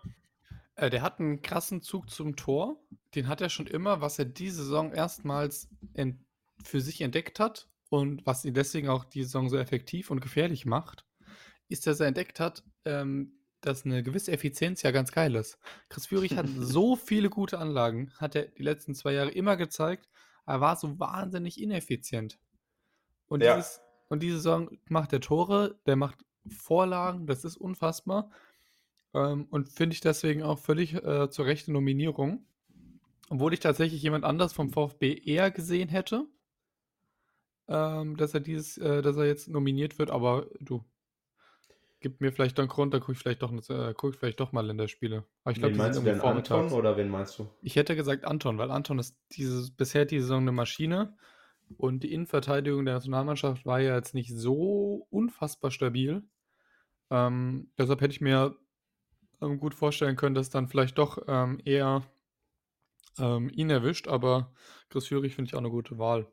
Äh, 0.77 0.91
der 0.91 1.03
hat 1.03 1.21
einen 1.21 1.41
krassen 1.41 1.83
Zug 1.83 2.11
zum 2.11 2.37
Tor. 2.37 2.77
Den 3.15 3.29
hat 3.29 3.41
er 3.41 3.49
schon 3.49 3.67
immer, 3.67 4.01
was 4.01 4.19
er 4.19 4.25
diese 4.25 4.65
Saison 4.65 4.93
erstmals 4.93 5.69
für 6.65 6.81
sich 6.81 7.01
entdeckt 7.01 7.39
hat 7.39 7.69
und 7.91 8.27
was 8.27 8.45
ihn 8.45 8.55
deswegen 8.55 8.89
auch 8.89 9.05
die 9.05 9.23
Saison 9.23 9.49
so 9.49 9.57
effektiv 9.57 10.11
und 10.11 10.21
gefährlich 10.21 10.67
macht, 10.67 11.07
ist, 11.69 11.87
dass 11.87 12.01
er 12.01 12.09
entdeckt 12.09 12.41
hat, 12.41 12.65
ähm, 12.85 13.39
dass 13.61 13.85
eine 13.85 14.03
gewisse 14.03 14.33
Effizienz 14.33 14.83
ja 14.83 14.91
ganz 14.91 15.13
geil 15.13 15.35
ist. 15.37 15.59
Chris 15.89 16.07
Führig 16.07 16.37
hat 16.37 16.47
so 16.59 16.97
viele 16.97 17.31
gute 17.31 17.59
Anlagen, 17.59 18.13
hat 18.19 18.35
er 18.35 18.47
die 18.47 18.63
letzten 18.63 18.95
zwei 18.95 19.13
Jahre 19.13 19.31
immer 19.31 19.57
gezeigt, 19.57 20.09
er 20.47 20.61
war 20.61 20.77
so 20.77 20.99
wahnsinnig 20.99 21.61
ineffizient. 21.61 22.39
Und 23.27 23.43
ja. 23.43 23.57
dieses 23.57 23.81
und 24.09 24.23
diese 24.23 24.37
Saison 24.37 24.71
macht 24.89 25.13
er 25.13 25.21
Tore, 25.21 25.79
der 25.87 25.97
macht 25.97 26.25
Vorlagen, 26.47 27.27
das 27.27 27.45
ist 27.45 27.57
unfassbar. 27.57 28.31
Ähm, 29.15 29.47
und 29.51 29.69
finde 29.69 29.95
ich 29.95 30.01
deswegen 30.01 30.43
auch 30.43 30.59
völlig 30.59 30.95
äh, 30.95 31.31
zur 31.31 31.47
rechten 31.47 31.73
Nominierung. 31.73 32.47
Obwohl 33.31 33.55
ich 33.55 33.61
tatsächlich 33.61 34.03
jemand 34.03 34.25
anders 34.25 34.53
vom 34.53 34.71
VfB 34.71 35.15
eher 35.15 35.51
gesehen 35.51 35.89
hätte, 35.89 36.27
ähm, 37.69 38.17
dass 38.17 38.35
er 38.35 38.41
dieses, 38.41 38.77
äh, 38.77 39.01
dass 39.01 39.17
er 39.17 39.25
jetzt 39.25 39.49
nominiert 39.49 39.99
wird, 39.99 40.11
aber 40.11 40.47
du, 40.61 40.85
gib 42.01 42.21
mir 42.21 42.33
vielleicht 42.33 42.59
dann 42.59 42.69
Grund, 42.69 42.93
da 42.93 42.99
gucke 42.99 43.13
ich 43.13 43.19
vielleicht 43.19 43.41
doch, 43.43 43.51
äh, 43.71 43.95
guck 43.97 44.13
ich 44.13 44.19
vielleicht 44.19 44.41
doch 44.41 44.53
mal 44.53 44.67
Länderspiele. 44.67 45.25
Aber 45.43 45.53
ich 45.53 45.59
glaub, 45.59 45.71
wen 45.71 45.79
meinst 45.79 45.99
du 45.99 46.05
denn, 46.05 46.21
Anton 46.21 46.71
oder 46.73 46.99
wen 46.99 47.09
meinst 47.09 47.39
du? 47.39 47.49
Ich 47.63 47.77
hätte 47.77 47.97
gesagt 47.97 48.27
Anton, 48.27 48.59
weil 48.59 48.71
Anton 48.71 48.99
ist 48.99 49.17
dieses, 49.33 49.71
bisher 49.71 50.05
die 50.05 50.21
Saison 50.21 50.43
eine 50.43 50.53
Maschine. 50.53 51.17
Und 51.77 52.03
die 52.03 52.13
Innenverteidigung 52.13 52.85
der 52.85 52.95
Nationalmannschaft 52.95 53.67
war 53.67 53.81
ja 53.81 53.97
jetzt 53.97 54.15
nicht 54.15 54.31
so 54.33 55.07
unfassbar 55.11 55.71
stabil. 55.71 56.23
Ähm, 57.11 57.71
deshalb 57.79 58.01
hätte 58.01 58.13
ich 58.13 58.21
mir 58.21 58.57
ähm, 59.41 59.59
gut 59.59 59.75
vorstellen 59.75 60.17
können, 60.17 60.35
dass 60.35 60.51
dann 60.51 60.69
vielleicht 60.69 60.99
doch 60.99 61.19
ähm, 61.27 61.61
eher 61.65 62.03
ähm, 63.19 63.51
ihn 63.55 63.71
erwischt, 63.71 64.09
aber 64.09 64.53
Chris 64.89 65.09
Führig 65.09 65.35
finde 65.35 65.49
ich 65.49 65.55
auch 65.55 65.61
eine 65.61 65.71
gute 65.71 65.99
Wahl. 65.99 66.27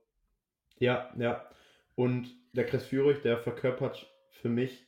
Ja, 0.79 1.11
ja. 1.17 1.45
Und 1.95 2.35
der 2.53 2.65
Chris 2.65 2.85
Führig, 2.85 3.21
der 3.21 3.37
verkörpert 3.37 4.07
für 4.29 4.49
mich 4.49 4.87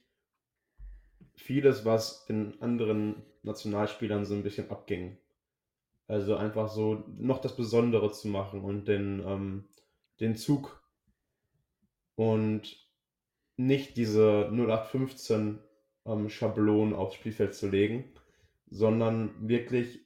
vieles, 1.36 1.86
was 1.86 2.26
den 2.26 2.62
anderen 2.62 3.24
Nationalspielern 3.44 4.26
so 4.26 4.34
ein 4.34 4.44
bisschen 4.44 4.70
abging. 4.72 5.18
Also 6.08 6.36
einfach 6.36 6.70
so 6.70 7.04
noch 7.18 7.40
das 7.40 7.56
Besondere 7.56 8.12
zu 8.12 8.28
machen 8.28 8.62
und 8.62 8.88
den, 8.88 9.22
ähm, 9.26 9.66
den 10.20 10.36
Zug 10.36 10.82
und 12.16 12.88
nicht 13.58 13.98
diese 13.98 14.50
0815 14.52 15.60
ähm, 16.06 16.30
Schablonen 16.30 16.94
aufs 16.94 17.16
Spielfeld 17.16 17.56
zu 17.56 17.70
legen, 17.70 18.12
sondern 18.70 19.48
wirklich 19.48 20.06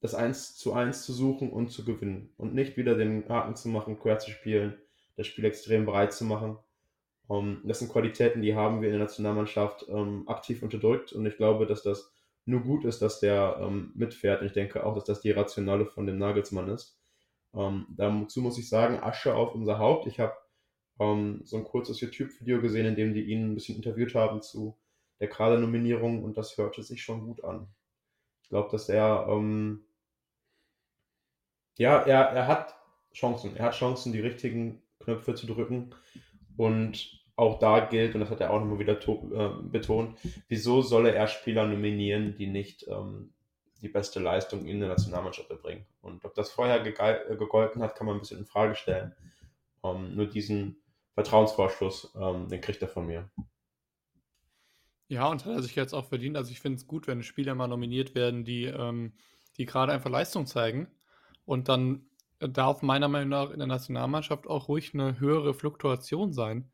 das 0.00 0.14
1 0.14 0.56
zu 0.56 0.74
1 0.74 1.04
zu 1.04 1.12
suchen 1.12 1.50
und 1.50 1.70
zu 1.70 1.84
gewinnen 1.84 2.32
und 2.36 2.54
nicht 2.54 2.76
wieder 2.76 2.94
den 2.94 3.28
Haken 3.28 3.56
zu 3.56 3.68
machen, 3.68 3.98
quer 3.98 4.18
zu 4.18 4.30
spielen, 4.30 4.74
das 5.16 5.26
Spiel 5.26 5.44
extrem 5.44 5.86
breit 5.86 6.12
zu 6.12 6.24
machen. 6.24 6.58
Ähm, 7.30 7.62
das 7.64 7.78
sind 7.78 7.90
Qualitäten, 7.90 8.42
die 8.42 8.54
haben 8.54 8.82
wir 8.82 8.88
in 8.88 8.94
der 8.94 9.04
Nationalmannschaft 9.04 9.86
ähm, 9.88 10.28
aktiv 10.28 10.62
unterdrückt 10.62 11.12
und 11.12 11.24
ich 11.26 11.36
glaube, 11.36 11.66
dass 11.66 11.82
das 11.82 12.12
nur 12.46 12.60
gut 12.60 12.84
ist, 12.84 13.00
dass 13.00 13.20
der 13.20 13.58
ähm, 13.60 13.92
mitfährt. 13.94 14.40
Und 14.40 14.48
ich 14.48 14.52
denke 14.52 14.84
auch, 14.84 14.94
dass 14.94 15.04
das 15.04 15.20
die 15.20 15.30
Rationale 15.30 15.86
von 15.86 16.06
dem 16.06 16.18
Nagelsmann 16.18 16.68
ist. 16.68 16.98
Ähm, 17.56 17.86
dazu 17.90 18.40
muss 18.40 18.58
ich 18.58 18.68
sagen, 18.68 19.02
Asche 19.02 19.34
auf 19.34 19.54
unser 19.54 19.78
Haupt. 19.78 20.06
Ich 20.06 20.20
habe 20.20 20.34
ähm, 20.98 21.42
so 21.44 21.56
ein 21.56 21.64
kurzes 21.64 22.00
YouTube-Video 22.00 22.60
gesehen, 22.60 22.86
in 22.86 22.96
dem 22.96 23.14
die 23.14 23.24
ihn 23.24 23.50
ein 23.50 23.54
bisschen 23.54 23.76
interviewt 23.76 24.14
haben 24.14 24.42
zu 24.42 24.76
der 25.20 25.28
Kader-Nominierung 25.28 26.22
und 26.22 26.36
das 26.36 26.56
hörte 26.58 26.82
sich 26.82 27.02
schon 27.02 27.24
gut 27.24 27.44
an. 27.44 27.68
Ich 28.42 28.48
glaube, 28.48 28.68
dass 28.70 28.88
er, 28.88 29.26
ähm, 29.28 29.84
ja, 31.78 32.00
er, 32.02 32.28
er 32.30 32.46
hat 32.46 32.74
Chancen. 33.12 33.56
Er 33.56 33.66
hat 33.66 33.74
Chancen, 33.74 34.12
die 34.12 34.20
richtigen 34.20 34.82
Knöpfe 34.98 35.34
zu 35.34 35.46
drücken 35.46 35.94
und 36.56 37.24
auch 37.36 37.58
da 37.58 37.80
gilt, 37.80 38.14
und 38.14 38.20
das 38.20 38.30
hat 38.30 38.40
er 38.40 38.50
auch 38.50 38.60
nochmal 38.60 38.78
wieder 38.78 38.98
äh, 38.98 39.62
betont, 39.62 40.18
wieso 40.48 40.82
solle 40.82 41.12
er 41.14 41.26
Spieler 41.26 41.66
nominieren, 41.66 42.36
die 42.36 42.46
nicht 42.46 42.86
ähm, 42.88 43.32
die 43.84 43.88
beste 43.88 44.18
Leistung 44.18 44.66
in 44.66 44.80
der 44.80 44.88
Nationalmannschaft 44.88 45.50
erbringen. 45.50 45.86
Und 46.00 46.24
ob 46.24 46.34
das 46.34 46.50
vorher 46.50 46.84
äh, 46.84 47.36
gegolten 47.36 47.82
hat, 47.82 47.94
kann 47.94 48.06
man 48.06 48.16
ein 48.16 48.20
bisschen 48.20 48.40
in 48.40 48.46
Frage 48.46 48.74
stellen. 48.74 49.14
Ähm, 49.84 50.16
nur 50.16 50.26
diesen 50.26 50.82
Vertrauensvorschuss, 51.12 52.14
ähm, 52.18 52.48
den 52.48 52.60
kriegt 52.60 52.82
er 52.82 52.88
von 52.88 53.06
mir. 53.06 53.30
Ja, 55.08 55.28
und 55.28 55.44
hat 55.44 55.52
er 55.52 55.62
sich 55.62 55.76
jetzt 55.76 55.92
auch 55.92 56.06
verdient. 56.06 56.36
Also 56.36 56.50
ich 56.50 56.60
finde 56.60 56.78
es 56.78 56.86
gut, 56.86 57.06
wenn 57.06 57.22
Spieler 57.22 57.54
mal 57.54 57.68
nominiert 57.68 58.14
werden, 58.14 58.44
die, 58.44 58.64
ähm, 58.64 59.12
die 59.58 59.66
gerade 59.66 59.92
einfach 59.92 60.10
Leistung 60.10 60.46
zeigen. 60.46 60.88
Und 61.44 61.68
dann 61.68 62.06
darf 62.40 62.82
meiner 62.82 63.08
Meinung 63.08 63.28
nach 63.28 63.50
in 63.50 63.58
der 63.58 63.68
Nationalmannschaft 63.68 64.46
auch 64.46 64.68
ruhig 64.68 64.94
eine 64.94 65.20
höhere 65.20 65.54
Fluktuation 65.54 66.32
sein. 66.32 66.72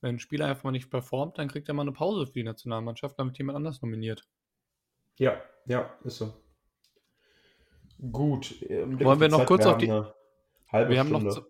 Wenn 0.00 0.16
ein 0.16 0.18
Spieler 0.18 0.46
einfach 0.46 0.64
mal 0.64 0.72
nicht 0.72 0.90
performt, 0.90 1.38
dann 1.38 1.48
kriegt 1.48 1.68
er 1.68 1.74
mal 1.74 1.82
eine 1.82 1.92
Pause 1.92 2.26
für 2.26 2.32
die 2.32 2.42
Nationalmannschaft, 2.42 3.18
damit 3.18 3.38
jemand 3.38 3.56
anders 3.56 3.80
nominiert. 3.80 4.28
Ja, 5.16 5.40
ja, 5.66 5.90
ist 6.04 6.18
so. 6.18 6.32
Gut. 8.00 8.60
Wollen 8.62 9.20
wir 9.20 9.28
noch 9.28 9.38
Zeit, 9.38 9.46
kurz 9.48 9.64
wir 9.64 9.72
auf 9.72 9.78
die. 9.78 9.88
Halbe 10.70 10.90
wir 10.90 11.04
Stunde. 11.04 11.14
haben 11.14 11.24
noch, 11.24 11.46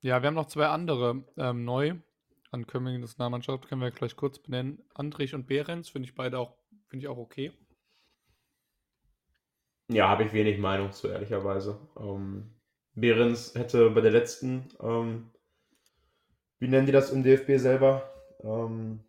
ja, 0.00 0.22
wir 0.22 0.26
haben 0.28 0.34
noch 0.34 0.46
zwei 0.46 0.66
andere 0.66 1.24
ähm, 1.36 1.64
neu 1.64 1.94
Ankömmlinge 2.52 2.98
der 2.98 3.06
Nationalmannschaft. 3.06 3.68
Können 3.68 3.80
wir 3.80 3.90
gleich 3.90 4.16
kurz 4.16 4.38
benennen. 4.38 4.82
Andrich 4.94 5.34
und 5.34 5.46
Behrens 5.46 5.88
finde 5.88 6.08
ich 6.08 6.14
beide 6.14 6.38
auch, 6.38 6.54
finde 6.86 7.04
ich 7.04 7.08
auch 7.08 7.18
okay. 7.18 7.52
Ja, 9.88 10.08
habe 10.08 10.22
ich 10.24 10.32
wenig 10.32 10.58
Meinung 10.58 10.92
zu, 10.92 11.08
ehrlicherweise. 11.08 11.78
Ähm, 11.98 12.54
Behrens 12.94 13.54
hätte 13.56 13.90
bei 13.90 14.00
der 14.00 14.12
letzten 14.12 14.68
ähm, 14.80 15.30
wie 16.60 16.68
nennen 16.68 16.86
die 16.86 16.92
das 16.92 17.10
im 17.10 17.22
DFB 17.22 17.56
selber? 17.56 18.12
Ähm, 18.44 19.00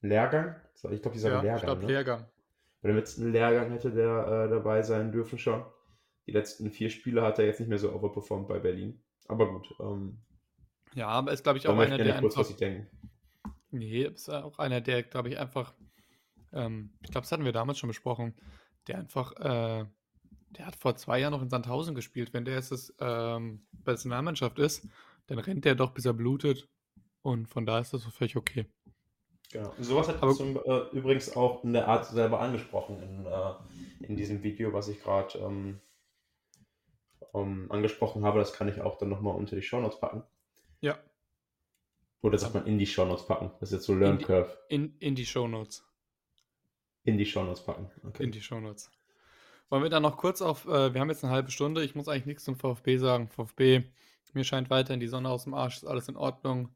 Lehrgang? 0.00 0.54
Ich 0.74 1.02
glaube, 1.02 1.10
die 1.14 1.18
sagen 1.18 1.34
ja, 1.34 1.42
Lehrgang. 1.42 1.56
Ich 1.56 1.64
glaube, 1.64 1.80
ne? 1.82 1.86
Lehrgang. 1.88 2.24
Bei 2.80 2.88
dem 2.88 2.96
letzten 2.96 3.32
Lehrgang 3.32 3.70
hätte 3.72 3.90
der 3.90 4.44
äh, 4.44 4.48
dabei 4.48 4.82
sein 4.82 5.10
dürfen 5.10 5.38
schon. 5.38 5.64
Die 6.26 6.32
letzten 6.32 6.70
vier 6.70 6.90
Spiele 6.90 7.22
hat 7.22 7.38
er 7.38 7.46
jetzt 7.46 7.60
nicht 7.60 7.68
mehr 7.68 7.78
so 7.78 7.92
overperformed 7.92 8.48
bei 8.48 8.58
Berlin. 8.58 9.00
Aber 9.28 9.50
gut. 9.50 9.74
Ähm, 9.80 10.18
ja, 10.94 11.08
aber 11.08 11.32
ist, 11.32 11.42
glaube 11.42 11.58
ich, 11.58 11.68
auch 11.68 11.78
einer, 11.78 11.98
der. 11.98 12.20
Kurz, 12.20 12.34
einfach, 12.34 12.40
was 12.40 12.50
ich 12.50 12.56
denke. 12.56 12.86
Nee, 13.70 14.04
ist 14.04 14.28
auch 14.28 14.58
einer, 14.58 14.80
der, 14.80 15.02
glaube 15.02 15.28
ich, 15.28 15.38
einfach. 15.38 15.74
Ähm, 16.52 16.92
ich 17.02 17.10
glaube, 17.10 17.24
das 17.24 17.32
hatten 17.32 17.44
wir 17.44 17.52
damals 17.52 17.78
schon 17.78 17.88
besprochen. 17.88 18.34
Der 18.88 18.98
einfach. 18.98 19.32
Äh, 19.36 19.86
der 20.50 20.66
hat 20.66 20.76
vor 20.76 20.96
zwei 20.96 21.18
Jahren 21.18 21.32
noch 21.32 21.42
in 21.42 21.50
Sandhausen 21.50 21.94
gespielt. 21.94 22.32
Wenn 22.32 22.44
der 22.44 22.54
jetzt 22.54 22.72
das, 22.72 22.94
ähm, 23.00 23.66
bei 23.72 23.92
der 23.92 23.94
Nationalmannschaft 23.94 24.58
ist, 24.58 24.88
dann 25.26 25.38
rennt 25.38 25.64
der 25.64 25.74
doch, 25.74 25.90
bis 25.90 26.06
er 26.06 26.14
blutet. 26.14 26.68
Und 27.22 27.48
von 27.48 27.66
da 27.66 27.78
ist 27.78 27.92
das 27.92 28.04
völlig 28.04 28.36
okay. 28.36 28.66
Genau. 29.52 29.72
Sowas 29.78 30.08
hat 30.08 30.22
er 30.22 30.32
zum, 30.32 30.56
äh, 30.56 30.88
übrigens 30.92 31.36
auch 31.36 31.62
in 31.64 31.72
der 31.72 31.88
Art 31.88 32.06
selber 32.06 32.40
angesprochen 32.40 33.02
in, 33.02 33.26
äh, 33.26 34.06
in 34.06 34.16
diesem 34.16 34.42
Video, 34.42 34.72
was 34.72 34.88
ich 34.88 35.02
gerade 35.02 35.38
ähm, 35.38 35.80
ähm, 37.36 37.66
angesprochen 37.70 38.24
habe. 38.24 38.38
Das 38.38 38.52
kann 38.52 38.68
ich 38.68 38.80
auch 38.80 38.98
dann 38.98 39.08
nochmal 39.08 39.36
unter 39.36 39.56
die 39.56 39.62
Shownotes 39.62 40.00
packen. 40.00 40.22
Ja. 40.80 40.98
Oder 42.22 42.38
sagt 42.38 42.54
man 42.54 42.66
in 42.66 42.78
die 42.78 42.86
Shownotes 42.86 43.26
packen? 43.26 43.50
Das 43.60 43.70
ist 43.70 43.76
jetzt 43.76 43.86
so 43.86 43.94
Learn 43.94 44.18
Curve. 44.18 44.56
In, 44.68 44.96
in 44.98 45.14
die 45.14 45.26
Shownotes. 45.26 45.84
In 47.04 47.18
die 47.18 47.26
Shownotes 47.26 47.62
packen. 47.62 47.90
Okay. 48.04 48.24
In 48.24 48.32
die 48.32 48.40
Shownotes. 48.40 48.90
Wollen 49.68 49.82
wir 49.82 49.90
dann 49.90 50.02
noch 50.02 50.16
kurz 50.16 50.42
auf, 50.42 50.66
äh, 50.66 50.94
wir 50.94 51.00
haben 51.00 51.10
jetzt 51.10 51.24
eine 51.24 51.32
halbe 51.32 51.50
Stunde, 51.50 51.84
ich 51.84 51.94
muss 51.94 52.08
eigentlich 52.08 52.26
nichts 52.26 52.44
zum 52.44 52.56
VfB 52.56 52.98
sagen. 52.98 53.28
VfB 53.28 53.84
mir 54.36 54.44
scheint 54.44 54.70
weiterhin 54.70 55.00
die 55.00 55.08
Sonne 55.08 55.30
aus 55.30 55.44
dem 55.44 55.54
Arsch, 55.54 55.78
ist 55.78 55.86
alles 55.86 56.08
in 56.08 56.16
Ordnung. 56.16 56.68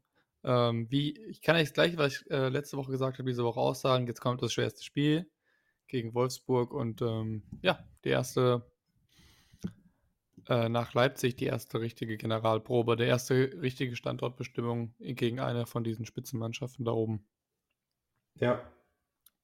Ähm, 0.43 0.87
wie, 0.89 1.17
ich 1.27 1.41
kann 1.41 1.55
jetzt 1.55 1.75
gleich, 1.75 1.95
was 1.95 2.13
ich 2.13 2.31
äh, 2.31 2.49
letzte 2.49 2.75
Woche 2.75 2.91
gesagt 2.91 3.19
habe, 3.19 3.29
diese 3.29 3.45
Woche 3.45 3.59
aussagen. 3.59 4.07
Jetzt 4.07 4.19
kommt 4.19 4.41
das 4.41 4.51
schwerste 4.51 4.83
Spiel 4.83 5.29
gegen 5.87 6.13
Wolfsburg 6.13 6.73
und 6.73 7.01
ähm, 7.01 7.43
ja, 7.61 7.79
die 8.03 8.09
erste 8.09 8.70
äh, 10.51 10.69
nach 10.69 10.93
Leipzig, 10.93 11.35
die 11.35 11.45
erste 11.45 11.79
richtige 11.79 12.17
Generalprobe, 12.17 12.95
der 12.95 13.07
erste 13.07 13.51
richtige 13.61 13.95
Standortbestimmung 13.95 14.93
gegen 14.99 15.39
eine 15.39 15.65
von 15.65 15.83
diesen 15.83 16.05
Spitzenmannschaften 16.05 16.85
da 16.85 16.91
oben. 16.91 17.25
Ja. 18.35 18.61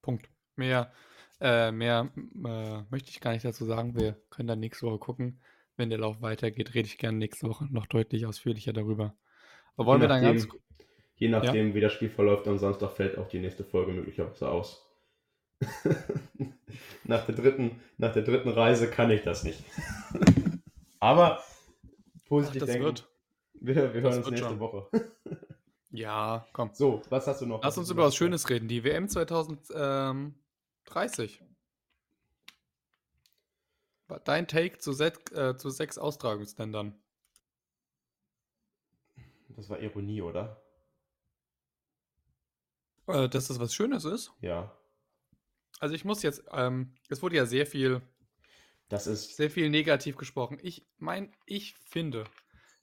Punkt. 0.01 0.29
Mehr, 0.55 0.91
äh, 1.39 1.71
mehr 1.71 2.11
äh, 2.15 2.81
möchte 2.89 3.09
ich 3.09 3.21
gar 3.21 3.31
nicht 3.33 3.45
dazu 3.45 3.65
sagen. 3.65 3.95
Wir 3.95 4.21
können 4.29 4.47
dann 4.47 4.59
nächste 4.59 4.85
Woche 4.85 4.99
gucken 4.99 5.39
wenn 5.77 5.89
der 5.89 5.99
Lauf 5.99 6.21
weitergeht, 6.21 6.73
rede 6.73 6.87
ich 6.87 6.97
gerne 6.97 7.17
nächste 7.17 7.47
Woche 7.47 7.67
noch 7.71 7.85
deutlich 7.85 8.25
ausführlicher 8.25 8.73
darüber. 8.73 9.15
Aber 9.75 9.87
wollen 9.87 10.01
je 10.01 10.03
wir 10.03 10.09
dann 10.09 10.23
ganz. 10.23 10.47
Je 11.15 11.29
nachdem, 11.29 11.69
ja? 11.69 11.75
wie 11.75 11.81
das 11.81 11.93
Spiel 11.93 12.09
verläuft 12.09 12.47
am 12.47 12.57
Samstag, 12.57 12.91
fällt 12.91 13.17
auch 13.17 13.27
die 13.27 13.39
nächste 13.39 13.63
Folge 13.63 13.91
möglicherweise 13.91 14.49
aus. 14.49 14.83
nach, 17.03 17.25
der 17.25 17.33
dritten, 17.33 17.79
nach 17.97 18.13
der 18.13 18.21
dritten 18.21 18.49
Reise 18.49 18.89
kann 18.89 19.09
ich 19.09 19.23
das 19.23 19.43
nicht. 19.43 19.63
Aber 20.99 21.43
positiv 22.25 22.63
Ach, 22.63 22.67
denken. 22.67 22.85
Wird. 22.85 23.07
Wir, 23.53 23.93
wir 23.93 24.01
hören 24.01 24.17
uns 24.17 24.29
nächste 24.29 24.47
schon. 24.47 24.59
Woche. 24.59 24.89
ja, 25.89 26.45
komm. 26.53 26.71
So, 26.73 27.01
was 27.09 27.27
hast 27.27 27.41
du 27.41 27.45
noch? 27.45 27.63
Lass 27.63 27.77
uns 27.77 27.89
über 27.89 28.03
was 28.03 28.15
Schönes 28.15 28.49
reden. 28.49 28.67
Die 28.67 28.83
WM 28.83 29.09
2030. 29.09 31.43
Dein 34.23 34.47
Take 34.47 34.77
zu, 34.77 34.93
set, 34.93 35.33
äh, 35.33 35.57
zu 35.57 35.69
sechs 35.69 35.97
Austragungsländern. 35.97 36.97
Das 39.49 39.69
war 39.69 39.81
Ironie, 39.81 40.21
oder? 40.21 40.61
Äh, 43.07 43.27
dass 43.27 43.47
das 43.47 43.59
was 43.59 43.73
Schönes 43.73 44.05
ist? 44.05 44.31
Ja. 44.39 44.77
Also 45.79 45.95
ich 45.95 46.05
muss 46.05 46.23
jetzt, 46.23 46.43
ähm, 46.51 46.93
es 47.09 47.21
wurde 47.21 47.35
ja 47.35 47.45
sehr 47.45 47.65
viel, 47.65 48.01
das 48.89 49.07
ist 49.07 49.35
sehr 49.35 49.49
viel 49.49 49.69
negativ 49.69 50.15
gesprochen. 50.15 50.59
Ich 50.61 50.87
mein, 50.97 51.33
ich 51.45 51.75
finde, 51.77 52.23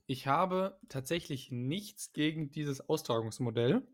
ich 0.06 0.26
habe 0.26 0.78
tatsächlich 0.88 1.50
nichts 1.50 2.12
gegen 2.12 2.50
dieses 2.50 2.88
Austragungsmodell. 2.88 3.86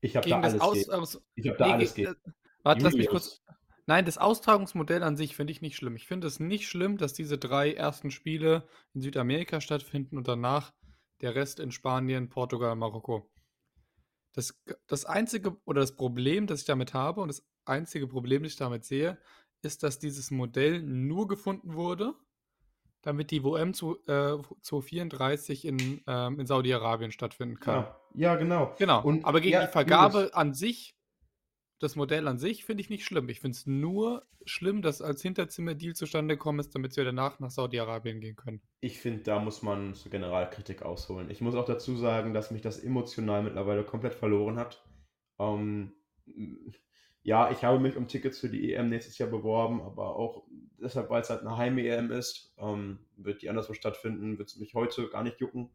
Ich 0.00 0.16
habe 0.16 0.28
da 0.28 0.40
alles 0.40 0.60
Aus, 0.60 1.20
Ich 1.34 1.48
habe 1.48 1.58
da 1.58 1.72
alles 1.72 1.94
gegen. 1.94 2.14
Warte, 2.62 2.82
lass 2.82 2.94
mich 2.94 3.08
kurz. 3.08 3.42
Nein, 3.86 4.04
das 4.04 4.18
Austragungsmodell 4.18 5.02
an 5.02 5.16
sich 5.16 5.36
finde 5.36 5.52
ich 5.52 5.62
nicht 5.62 5.76
schlimm. 5.76 5.94
Ich 5.96 6.06
finde 6.06 6.26
es 6.26 6.40
nicht 6.40 6.68
schlimm, 6.68 6.98
dass 6.98 7.12
diese 7.12 7.38
drei 7.38 7.72
ersten 7.72 8.10
Spiele 8.10 8.68
in 8.94 9.00
Südamerika 9.00 9.60
stattfinden 9.60 10.18
und 10.18 10.26
danach 10.26 10.74
der 11.20 11.34
Rest 11.34 11.60
in 11.60 11.70
Spanien, 11.70 12.28
Portugal, 12.28 12.74
Marokko. 12.74 13.30
Das, 14.32 14.60
das 14.86 15.04
einzige 15.06 15.56
oder 15.64 15.80
das 15.80 15.94
Problem, 15.94 16.46
das 16.46 16.60
ich 16.60 16.66
damit 16.66 16.92
habe 16.94 17.20
und 17.20 17.28
das 17.28 17.46
einzige 17.64 18.06
Problem, 18.06 18.42
das 18.42 18.52
ich 18.52 18.58
damit 18.58 18.84
sehe, 18.84 19.18
ist, 19.66 19.82
dass 19.82 19.98
dieses 19.98 20.30
Modell 20.30 20.82
nur 20.82 21.28
gefunden 21.28 21.74
wurde, 21.74 22.14
damit 23.02 23.30
die 23.30 23.44
WM 23.44 23.74
zu, 23.74 23.98
äh, 24.06 24.38
2034 24.62 25.64
in, 25.64 26.00
ähm, 26.06 26.40
in 26.40 26.46
Saudi-Arabien 26.46 27.12
stattfinden 27.12 27.60
kann. 27.60 27.84
Ja, 27.84 28.00
ja, 28.14 28.36
genau. 28.36 28.74
Genau. 28.78 29.02
Und, 29.02 29.24
Aber 29.24 29.40
gegen 29.40 29.54
ja, 29.54 29.66
die 29.66 29.72
Vergabe 29.72 30.30
an 30.32 30.54
sich 30.54 30.96
das 31.78 31.96
Modell 31.96 32.26
an 32.26 32.38
sich 32.38 32.64
finde 32.64 32.80
ich 32.80 32.90
nicht 32.90 33.04
schlimm. 33.04 33.28
Ich 33.28 33.40
finde 33.40 33.56
es 33.56 33.66
nur 33.66 34.26
schlimm, 34.44 34.80
dass 34.80 35.02
als 35.02 35.22
Hinterzimmer-Deal 35.22 35.94
zustande 35.94 36.34
gekommen 36.34 36.60
ist, 36.60 36.74
damit 36.74 36.96
wir 36.96 37.04
danach 37.04 37.38
nach 37.38 37.50
Saudi-Arabien 37.50 38.20
gehen 38.20 38.36
können. 38.36 38.62
Ich 38.80 38.98
finde, 38.98 39.22
da 39.22 39.40
muss 39.40 39.62
man 39.62 39.94
zur 39.94 40.10
Generalkritik 40.10 40.82
ausholen. 40.82 41.30
Ich 41.30 41.40
muss 41.40 41.54
auch 41.54 41.66
dazu 41.66 41.96
sagen, 41.96 42.32
dass 42.32 42.50
mich 42.50 42.62
das 42.62 42.78
emotional 42.78 43.42
mittlerweile 43.42 43.84
komplett 43.84 44.14
verloren 44.14 44.58
hat. 44.58 44.84
Ähm, 45.38 45.92
ja, 47.26 47.50
ich 47.50 47.64
habe 47.64 47.80
mich 47.80 47.96
um 47.96 48.06
Tickets 48.06 48.38
für 48.38 48.48
die 48.48 48.72
EM 48.72 48.88
nächstes 48.88 49.18
Jahr 49.18 49.28
beworben, 49.28 49.82
aber 49.82 50.14
auch 50.14 50.44
deshalb, 50.80 51.10
weil 51.10 51.22
es 51.22 51.28
halt 51.28 51.40
eine 51.40 51.56
Heim-EM 51.56 52.12
ist, 52.12 52.54
ähm, 52.56 53.00
wird 53.16 53.42
die 53.42 53.50
anderswo 53.50 53.74
stattfinden, 53.74 54.38
wird 54.38 54.48
es 54.48 54.56
mich 54.58 54.74
heute 54.74 55.08
gar 55.08 55.24
nicht 55.24 55.40
jucken. 55.40 55.70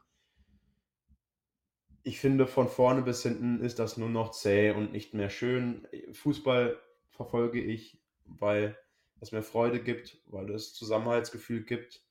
Ich 2.03 2.21
finde, 2.21 2.47
von 2.47 2.69
vorne 2.69 3.01
bis 3.01 3.23
hinten 3.23 3.59
ist 3.59 3.79
das 3.79 3.97
nur 3.97 4.07
noch 4.07 4.31
zäh 4.31 4.71
und 4.71 4.93
nicht 4.93 5.13
mehr 5.13 5.29
schön. 5.29 5.85
Fußball 6.13 6.79
verfolge 7.09 7.61
ich, 7.61 8.01
weil 8.23 8.77
es 9.19 9.33
mir 9.33 9.43
Freude 9.43 9.83
gibt, 9.83 10.21
weil 10.27 10.49
es 10.51 10.73
Zusammenhaltsgefühl 10.73 11.65
gibt, 11.65 12.01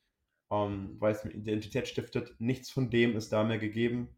ähm, 0.50 0.96
weil 0.98 1.14
es 1.14 1.24
mir 1.24 1.30
Identität 1.30 1.88
stiftet. 1.88 2.38
Nichts 2.40 2.70
von 2.70 2.90
dem 2.90 3.16
ist 3.16 3.30
da 3.30 3.42
mehr 3.42 3.58
gegeben 3.58 4.14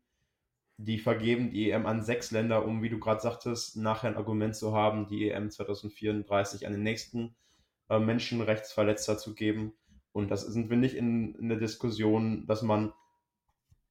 die 0.77 0.99
vergeben 0.99 1.51
die 1.51 1.71
EM 1.71 1.87
an 1.87 2.03
sechs 2.03 2.31
Länder, 2.31 2.65
um, 2.65 2.83
wie 2.83 2.89
du 2.89 2.99
gerade 2.99 3.21
sagtest, 3.21 3.77
nachher 3.77 4.09
ein 4.09 4.17
Argument 4.17 4.57
zu 4.57 4.75
haben, 4.75 5.07
die 5.07 5.29
EM 5.29 5.51
2034 5.51 6.67
an 6.67 6.73
den 6.73 6.83
nächsten 6.83 7.37
äh, 7.89 7.99
Menschenrechtsverletzer 7.99 9.19
zu 9.19 9.35
geben. 9.35 9.75
Und 10.13 10.31
das 10.31 10.43
sind 10.43 10.71
wir 10.71 10.77
nicht 10.77 10.95
in, 10.95 11.35
in 11.37 11.49
der 11.49 11.59
Diskussion, 11.59 12.47
dass 12.47 12.63
man 12.63 12.93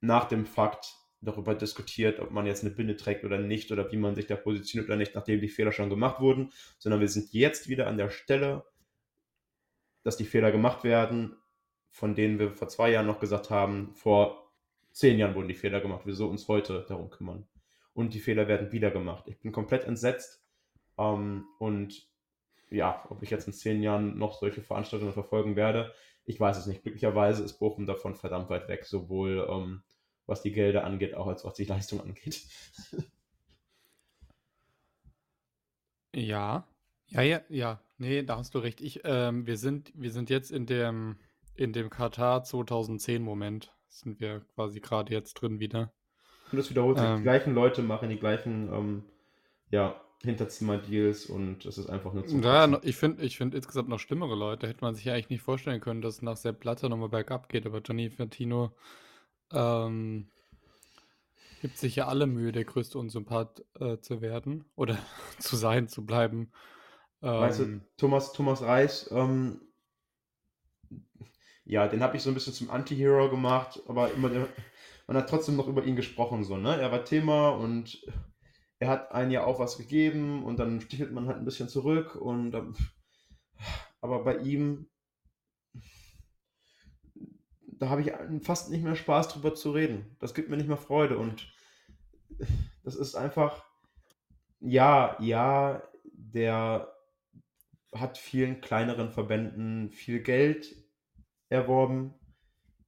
nach 0.01 0.25
dem 0.25 0.45
Fakt 0.45 0.95
darüber 1.21 1.53
diskutiert, 1.53 2.19
ob 2.19 2.31
man 2.31 2.47
jetzt 2.47 2.63
eine 2.63 2.73
Binde 2.73 2.97
trägt 2.97 3.23
oder 3.23 3.37
nicht 3.37 3.71
oder 3.71 3.91
wie 3.91 3.97
man 3.97 4.15
sich 4.15 4.25
da 4.25 4.35
positioniert 4.35 4.89
oder 4.89 4.97
nicht, 4.97 5.13
nachdem 5.13 5.39
die 5.39 5.49
Fehler 5.49 5.71
schon 5.71 5.89
gemacht 5.89 6.19
wurden, 6.19 6.51
sondern 6.79 6.99
wir 6.99 7.07
sind 7.07 7.31
jetzt 7.31 7.69
wieder 7.69 7.87
an 7.87 7.97
der 7.97 8.09
Stelle, 8.09 8.65
dass 10.03 10.17
die 10.17 10.25
Fehler 10.25 10.51
gemacht 10.51 10.83
werden, 10.83 11.37
von 11.91 12.15
denen 12.15 12.39
wir 12.39 12.51
vor 12.53 12.69
zwei 12.69 12.91
Jahren 12.91 13.05
noch 13.05 13.19
gesagt 13.19 13.51
haben, 13.51 13.93
vor 13.93 14.50
zehn 14.91 15.17
Jahren 15.17 15.35
wurden 15.35 15.47
die 15.47 15.53
Fehler 15.53 15.81
gemacht. 15.81 16.03
Wieso 16.05 16.27
uns 16.27 16.47
heute 16.47 16.85
darum 16.87 17.09
kümmern? 17.09 17.47
Und 17.93 18.13
die 18.13 18.19
Fehler 18.19 18.47
werden 18.47 18.71
wieder 18.71 18.91
gemacht. 18.91 19.25
Ich 19.27 19.39
bin 19.39 19.51
komplett 19.51 19.85
entsetzt. 19.85 20.43
Ähm, 20.97 21.45
und 21.59 22.07
ja, 22.69 23.05
ob 23.09 23.21
ich 23.21 23.29
jetzt 23.29 23.47
in 23.47 23.53
zehn 23.53 23.83
Jahren 23.83 24.17
noch 24.17 24.39
solche 24.39 24.61
Veranstaltungen 24.61 25.13
verfolgen 25.13 25.55
werde, 25.55 25.93
ich 26.25 26.39
weiß 26.39 26.57
es 26.57 26.67
nicht. 26.67 26.83
Glücklicherweise 26.83 27.43
ist 27.43 27.59
Bochum 27.59 27.85
davon 27.85 28.15
verdammt 28.15 28.49
weit 28.49 28.67
weg, 28.67 28.85
sowohl 28.85 29.47
ähm, 29.49 29.83
was 30.27 30.41
die 30.41 30.51
Gelder 30.51 30.83
angeht, 30.85 31.15
auch 31.15 31.27
als 31.27 31.43
was 31.43 31.55
die 31.55 31.65
Leistung 31.65 31.99
angeht. 32.01 32.41
ja, 36.15 36.65
ja, 37.07 37.21
ja, 37.21 37.41
ja. 37.49 37.81
Nee, 37.97 38.23
da 38.23 38.37
hast 38.37 38.55
du 38.55 38.59
recht. 38.59 38.81
Ich, 38.81 39.01
ähm, 39.03 39.45
wir, 39.45 39.57
sind, 39.57 39.91
wir 39.95 40.11
sind 40.11 40.29
jetzt 40.29 40.51
in 40.51 40.65
dem, 40.65 41.17
in 41.55 41.73
dem 41.73 41.89
Katar 41.89 42.43
2010 42.43 43.21
Moment 43.21 43.75
sind 43.91 44.19
wir 44.19 44.41
quasi 44.55 44.79
gerade 44.79 45.13
jetzt 45.13 45.35
drin 45.35 45.59
wieder. 45.59 45.93
Und 46.51 46.57
das 46.57 46.69
wiederholt 46.69 46.97
sich. 46.97 47.07
Ähm, 47.07 47.17
die 47.17 47.23
gleichen 47.23 47.53
Leute 47.53 47.81
machen 47.81 48.09
die 48.09 48.17
gleichen 48.17 48.71
ähm, 48.73 49.03
ja, 49.69 50.01
Hinterzimmer-Deals 50.23 51.27
und 51.27 51.65
es 51.65 51.77
ist 51.77 51.89
einfach 51.89 52.13
nur 52.13 52.25
zu. 52.25 52.37
Ja, 52.39 52.79
ich 52.83 52.95
finde 52.95 53.23
ich 53.23 53.37
find 53.37 53.55
insgesamt 53.55 53.89
noch 53.89 53.99
schlimmere 53.99 54.35
Leute. 54.35 54.67
Hätte 54.67 54.81
man 54.81 54.95
sich 54.95 55.05
ja 55.05 55.13
eigentlich 55.13 55.29
nicht 55.29 55.41
vorstellen 55.41 55.81
können, 55.81 56.01
dass 56.01 56.15
es 56.15 56.21
nach 56.21 56.37
Sepp 56.37 56.59
Blatter 56.59 56.89
nochmal 56.89 57.09
bergab 57.09 57.49
geht, 57.49 57.65
aber 57.65 57.81
Gianni 57.81 58.09
Fantino 58.09 58.71
ähm, 59.51 60.27
gibt 61.61 61.77
sich 61.77 61.95
ja 61.95 62.07
alle 62.07 62.27
Mühe, 62.27 62.51
der 62.51 62.65
größte 62.65 62.99
Unsympath 62.99 63.63
äh, 63.79 63.97
zu 63.99 64.21
werden 64.21 64.65
oder 64.75 64.97
zu 65.39 65.55
sein, 65.55 65.87
zu 65.87 66.05
bleiben. 66.05 66.51
Ähm, 67.21 67.29
weißt 67.29 67.59
du, 67.59 67.81
Thomas, 67.97 68.33
Thomas 68.33 68.61
Reis 68.61 69.09
ähm, 69.11 69.61
ja, 71.65 71.87
den 71.87 72.01
habe 72.03 72.17
ich 72.17 72.23
so 72.23 72.29
ein 72.29 72.33
bisschen 72.33 72.53
zum 72.53 72.69
Anti-Hero 72.69 73.29
gemacht, 73.29 73.81
aber 73.87 74.11
immer, 74.11 74.29
man 75.07 75.17
hat 75.17 75.29
trotzdem 75.29 75.55
noch 75.55 75.67
über 75.67 75.83
ihn 75.83 75.95
gesprochen, 75.95 76.43
so, 76.43 76.57
ne? 76.57 76.79
Er 76.79 76.91
war 76.91 77.05
Thema 77.05 77.49
und 77.49 78.01
er 78.79 78.87
hat 78.89 79.11
ein 79.11 79.31
Jahr 79.31 79.45
auch 79.45 79.59
was 79.59 79.77
gegeben 79.77 80.43
und 80.43 80.57
dann 80.57 80.81
stichelt 80.81 81.11
man 81.11 81.27
halt 81.27 81.37
ein 81.37 81.45
bisschen 81.45 81.69
zurück 81.69 82.15
und 82.15 82.55
aber 84.01 84.23
bei 84.23 84.37
ihm, 84.37 84.89
da 87.63 87.89
habe 87.89 88.01
ich 88.01 88.11
fast 88.43 88.71
nicht 88.71 88.83
mehr 88.83 88.95
Spaß 88.95 89.29
drüber 89.29 89.53
zu 89.53 89.71
reden. 89.71 90.15
Das 90.19 90.33
gibt 90.33 90.49
mir 90.49 90.57
nicht 90.57 90.67
mehr 90.67 90.77
Freude 90.77 91.17
und 91.17 91.51
das 92.83 92.95
ist 92.95 93.15
einfach, 93.15 93.63
ja, 94.59 95.15
ja, 95.19 95.83
der 96.13 96.91
hat 97.93 98.17
vielen 98.17 98.61
kleineren 98.61 99.11
Verbänden 99.11 99.91
viel 99.91 100.21
Geld 100.21 100.80
erworben. 101.51 102.13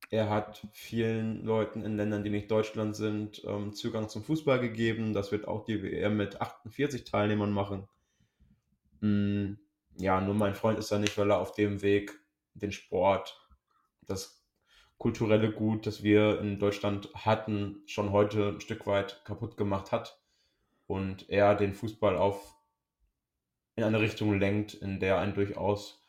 Er 0.09 0.30
hat 0.30 0.66
vielen 0.72 1.43
Leuten 1.43 1.82
in 1.84 1.97
Ländern, 1.97 2.24
die 2.24 2.30
nicht 2.30 2.49
Deutschland 2.49 2.95
sind, 2.95 3.43
ähm, 3.45 3.74
Zugang 3.74 4.09
zum 4.09 4.24
Fußball 4.24 4.59
gegeben. 4.59 5.14
Das 5.14 5.32
wird 5.32 5.47
auch 5.47 5.66
die 5.66 5.82
WM 5.82 6.18
mit 6.18 6.39
48 6.41 7.03
Teilnehmern 7.03 7.51
machen. 7.51 7.88
Mm, 9.01 9.53
ja, 9.97 10.22
nur 10.22 10.36
mein 10.36 10.55
Freund 10.55 10.80
ist 10.80 10.91
da 10.91 10.99
nicht, 10.99 11.18
weil 11.18 11.32
er 11.32 11.39
auf 11.39 11.53
dem 11.53 11.82
Weg 11.82 12.11
den 12.53 12.72
Sport, 12.72 13.39
das 14.05 14.45
kulturelle 14.97 15.51
Gut, 15.51 15.86
das 15.86 16.03
wir 16.03 16.39
in 16.39 16.59
Deutschland 16.59 17.09
hatten, 17.16 17.82
schon 17.86 18.11
heute 18.11 18.49
ein 18.49 18.61
Stück 18.61 18.86
weit 18.86 19.26
kaputt 19.26 19.57
gemacht 19.57 19.91
hat. 19.91 20.22
Und 20.88 21.30
er 21.30 21.55
den 21.55 21.74
Fußball 21.74 22.18
auf 22.18 22.55
in 23.76 23.84
eine 23.84 23.99
Richtung 23.99 24.39
lenkt, 24.39 24.76
in 24.76 24.99
der 24.99 25.18
ein 25.18 25.34
durchaus 25.34 26.03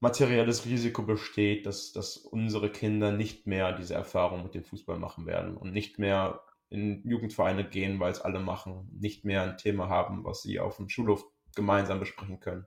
materielles 0.00 0.64
Risiko 0.64 1.02
besteht, 1.02 1.66
dass, 1.66 1.92
dass 1.92 2.16
unsere 2.16 2.70
Kinder 2.70 3.12
nicht 3.12 3.46
mehr 3.46 3.72
diese 3.72 3.94
Erfahrung 3.94 4.42
mit 4.42 4.54
dem 4.54 4.64
Fußball 4.64 4.98
machen 4.98 5.26
werden 5.26 5.56
und 5.56 5.72
nicht 5.72 5.98
mehr 5.98 6.42
in 6.70 7.06
Jugendvereine 7.06 7.68
gehen, 7.68 8.00
weil 8.00 8.10
es 8.10 8.20
alle 8.20 8.40
machen, 8.40 8.88
nicht 8.98 9.24
mehr 9.24 9.42
ein 9.42 9.58
Thema 9.58 9.88
haben, 9.88 10.24
was 10.24 10.42
sie 10.42 10.58
auf 10.58 10.76
dem 10.76 10.88
Schulhof 10.88 11.24
gemeinsam 11.54 12.00
besprechen 12.00 12.40
können. 12.40 12.66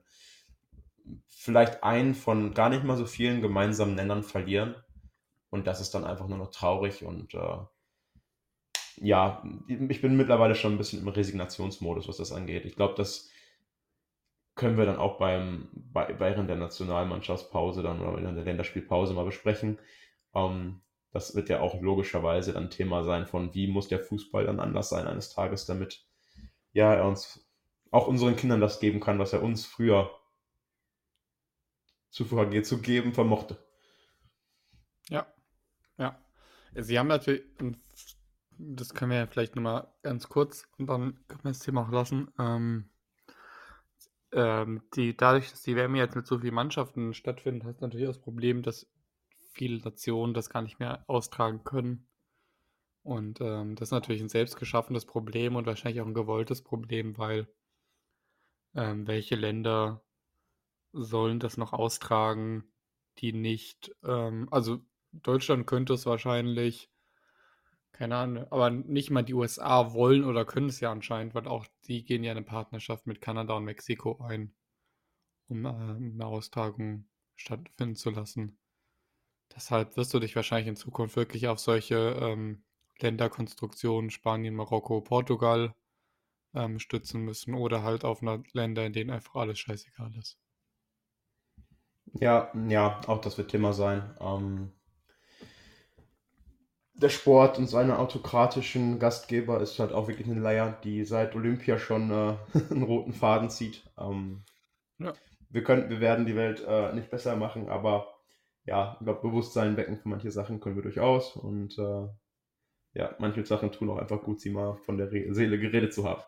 Vielleicht 1.28 1.82
einen 1.82 2.14
von 2.14 2.54
gar 2.54 2.68
nicht 2.68 2.84
mal 2.84 2.96
so 2.96 3.06
vielen 3.06 3.42
gemeinsamen 3.42 3.94
Nennern 3.94 4.22
verlieren 4.22 4.76
und 5.50 5.66
das 5.66 5.80
ist 5.80 5.94
dann 5.94 6.04
einfach 6.04 6.28
nur 6.28 6.38
noch 6.38 6.50
traurig 6.50 7.04
und 7.04 7.34
äh, 7.34 7.58
ja, 8.98 9.42
ich 9.66 10.00
bin 10.00 10.16
mittlerweile 10.16 10.54
schon 10.54 10.74
ein 10.74 10.78
bisschen 10.78 11.00
im 11.00 11.08
Resignationsmodus, 11.08 12.06
was 12.06 12.18
das 12.18 12.30
angeht. 12.30 12.64
Ich 12.64 12.76
glaube, 12.76 12.94
dass 12.94 13.28
können 14.54 14.76
wir 14.78 14.86
dann 14.86 14.96
auch 14.96 15.18
beim, 15.18 15.68
bei, 15.72 16.18
während 16.18 16.48
der 16.48 16.56
Nationalmannschaftspause 16.56 17.82
dann 17.82 18.00
oder 18.00 18.20
während 18.20 18.36
der 18.36 18.44
Länderspielpause 18.44 19.14
mal 19.14 19.24
besprechen. 19.24 19.78
Ähm, 20.34 20.80
das 21.12 21.34
wird 21.34 21.48
ja 21.48 21.60
auch 21.60 21.80
logischerweise 21.80 22.52
dann 22.52 22.70
Thema 22.70 23.04
sein 23.04 23.26
von, 23.26 23.54
wie 23.54 23.68
muss 23.68 23.88
der 23.88 24.00
Fußball 24.00 24.46
dann 24.46 24.60
anders 24.60 24.88
sein 24.88 25.06
eines 25.06 25.30
Tages, 25.30 25.66
damit 25.66 26.04
ja 26.72 26.92
er 26.92 27.06
uns 27.06 27.48
auch 27.90 28.08
unseren 28.08 28.36
Kindern 28.36 28.60
das 28.60 28.80
geben 28.80 29.00
kann, 29.00 29.20
was 29.20 29.32
er 29.32 29.42
uns 29.42 29.64
früher 29.64 30.10
zuvor 32.10 32.50
zu 32.62 32.80
geben 32.80 33.12
vermochte. 33.12 33.56
Ja, 35.08 35.26
ja. 35.98 36.18
Sie 36.74 36.98
haben 36.98 37.08
natürlich, 37.08 37.42
das 38.58 38.94
können 38.94 39.12
wir 39.12 39.18
ja 39.18 39.26
vielleicht 39.26 39.54
nochmal 39.54 39.86
ganz 40.02 40.28
kurz 40.28 40.66
und 40.78 40.86
dann 40.88 41.14
können 41.28 41.44
wir 41.44 41.50
das 41.50 41.60
Thema 41.60 41.82
auch 41.82 41.90
lassen. 41.90 42.32
Ähm, 42.38 42.90
ähm, 44.34 44.82
die, 44.94 45.16
dadurch, 45.16 45.50
dass 45.50 45.62
die 45.62 45.76
WM 45.76 45.94
jetzt 45.94 46.16
mit 46.16 46.26
so 46.26 46.38
vielen 46.38 46.54
Mannschaften 46.54 47.14
stattfindet, 47.14 47.64
hast 47.64 47.80
du 47.80 47.86
natürlich 47.86 48.06
das 48.06 48.20
Problem, 48.20 48.62
dass 48.62 48.86
viele 49.52 49.78
Nationen 49.78 50.34
das 50.34 50.50
gar 50.50 50.62
nicht 50.62 50.80
mehr 50.80 51.04
austragen 51.08 51.62
können. 51.64 52.08
Und 53.02 53.40
ähm, 53.40 53.76
das 53.76 53.88
ist 53.88 53.92
natürlich 53.92 54.22
ein 54.22 54.28
selbstgeschaffenes 54.28 55.06
Problem 55.06 55.56
und 55.56 55.66
wahrscheinlich 55.66 56.00
auch 56.00 56.06
ein 56.06 56.14
gewolltes 56.14 56.62
Problem, 56.62 57.16
weil 57.18 57.46
ähm, 58.74 59.06
welche 59.06 59.36
Länder 59.36 60.02
sollen 60.92 61.38
das 61.38 61.56
noch 61.56 61.72
austragen, 61.72 62.64
die 63.18 63.32
nicht, 63.32 63.94
ähm, 64.04 64.48
also 64.50 64.80
Deutschland 65.12 65.66
könnte 65.66 65.94
es 65.94 66.06
wahrscheinlich, 66.06 66.90
keine 67.94 68.16
Ahnung, 68.16 68.46
aber 68.50 68.70
nicht 68.70 69.10
mal 69.10 69.22
die 69.22 69.34
USA 69.34 69.92
wollen 69.94 70.24
oder 70.24 70.44
können 70.44 70.68
es 70.68 70.80
ja 70.80 70.90
anscheinend, 70.90 71.34
weil 71.34 71.46
auch 71.46 71.64
die 71.86 72.04
gehen 72.04 72.24
ja 72.24 72.32
eine 72.32 72.42
Partnerschaft 72.42 73.06
mit 73.06 73.20
Kanada 73.20 73.54
und 73.54 73.64
Mexiko 73.64 74.20
ein, 74.20 74.52
um 75.48 75.64
äh, 75.64 75.68
eine 75.68 76.26
Austragung 76.26 77.06
stattfinden 77.36 77.94
zu 77.94 78.10
lassen. 78.10 78.58
Deshalb 79.54 79.96
wirst 79.96 80.12
du 80.12 80.18
dich 80.18 80.34
wahrscheinlich 80.34 80.66
in 80.68 80.76
Zukunft 80.76 81.14
wirklich 81.14 81.46
auf 81.46 81.60
solche 81.60 82.18
ähm, 82.20 82.64
Länderkonstruktionen, 82.98 84.10
Spanien, 84.10 84.56
Marokko, 84.56 85.00
Portugal, 85.00 85.72
ähm, 86.52 86.80
stützen 86.80 87.22
müssen 87.22 87.54
oder 87.54 87.84
halt 87.84 88.04
auf 88.04 88.22
Länder, 88.52 88.84
in 88.84 88.92
denen 88.92 89.10
einfach 89.10 89.36
alles 89.36 89.60
scheißegal 89.60 90.12
ist. 90.16 90.36
Ja, 92.14 92.52
ja, 92.68 93.00
auch 93.06 93.20
das 93.20 93.38
wird 93.38 93.52
Thema 93.52 93.72
sein. 93.72 94.16
Ähm, 94.20 94.72
der 96.94 97.08
Sport 97.08 97.58
und 97.58 97.68
seine 97.68 97.98
autokratischen 97.98 98.98
Gastgeber 98.98 99.60
ist 99.60 99.78
halt 99.78 99.92
auch 99.92 100.08
wirklich 100.08 100.28
eine 100.28 100.40
Leier, 100.40 100.76
die 100.84 101.04
seit 101.04 101.34
Olympia 101.36 101.78
schon 101.78 102.10
äh, 102.10 102.34
einen 102.70 102.82
roten 102.82 103.12
Faden 103.12 103.50
zieht. 103.50 103.84
Ähm, 103.98 104.44
Ja. 104.98 105.14
wir, 105.50 105.64
können, 105.64 105.88
wir 105.90 106.00
werden 106.00 106.26
die 106.26 106.36
Welt 106.36 106.62
äh, 106.66 106.92
nicht 106.92 107.10
besser 107.10 107.36
machen, 107.36 107.68
aber 107.68 108.08
ja, 108.66 108.96
ich 108.98 109.04
glaube, 109.04 109.20
Bewusstsein 109.28 109.76
wecken 109.76 109.98
für 109.98 110.08
manche 110.08 110.30
Sachen 110.30 110.60
können 110.60 110.76
wir 110.76 110.82
durchaus. 110.82 111.36
Und 111.36 111.78
äh, 111.78 112.08
ja, 112.94 113.14
manche 113.18 113.44
Sachen 113.44 113.72
tun 113.72 113.90
auch 113.90 113.98
einfach 113.98 114.22
gut, 114.22 114.40
sie 114.40 114.50
mal 114.50 114.76
von 114.86 114.96
der 114.98 115.10
Re 115.10 115.34
Seele 115.34 115.58
geredet 115.58 115.92
zu 115.92 116.04
haben. 116.08 116.22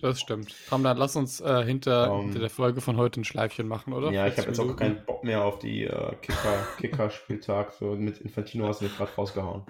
Das 0.00 0.20
stimmt. 0.20 0.54
Komm, 0.70 0.82
dann 0.82 0.96
lass 0.96 1.16
uns 1.16 1.40
äh, 1.40 1.64
hinter, 1.64 2.10
Ähm, 2.12 2.22
hinter 2.26 2.40
der 2.40 2.50
Folge 2.50 2.80
von 2.80 2.96
heute 2.96 3.20
ein 3.20 3.24
Schleifchen 3.24 3.68
machen, 3.68 3.92
oder? 3.92 4.10
Ja, 4.10 4.26
ich 4.26 4.34
40 4.34 4.38
habe 4.38 4.50
jetzt 4.66 4.72
auch 4.72 4.76
keinen 4.76 5.04
Bock 5.04 5.22
mehr 5.24 5.44
auf 5.44 5.58
die 5.58 5.84
äh, 5.84 6.14
Kicker- 6.22 6.66
Kicker-Spieltag. 6.78 7.72
so 7.72 7.94
mit 7.94 8.18
Infantino 8.22 8.66
hast 8.68 8.80
du 8.80 8.84
mich 8.86 8.96
gerade 8.96 9.12
rausgehauen. 9.12 9.62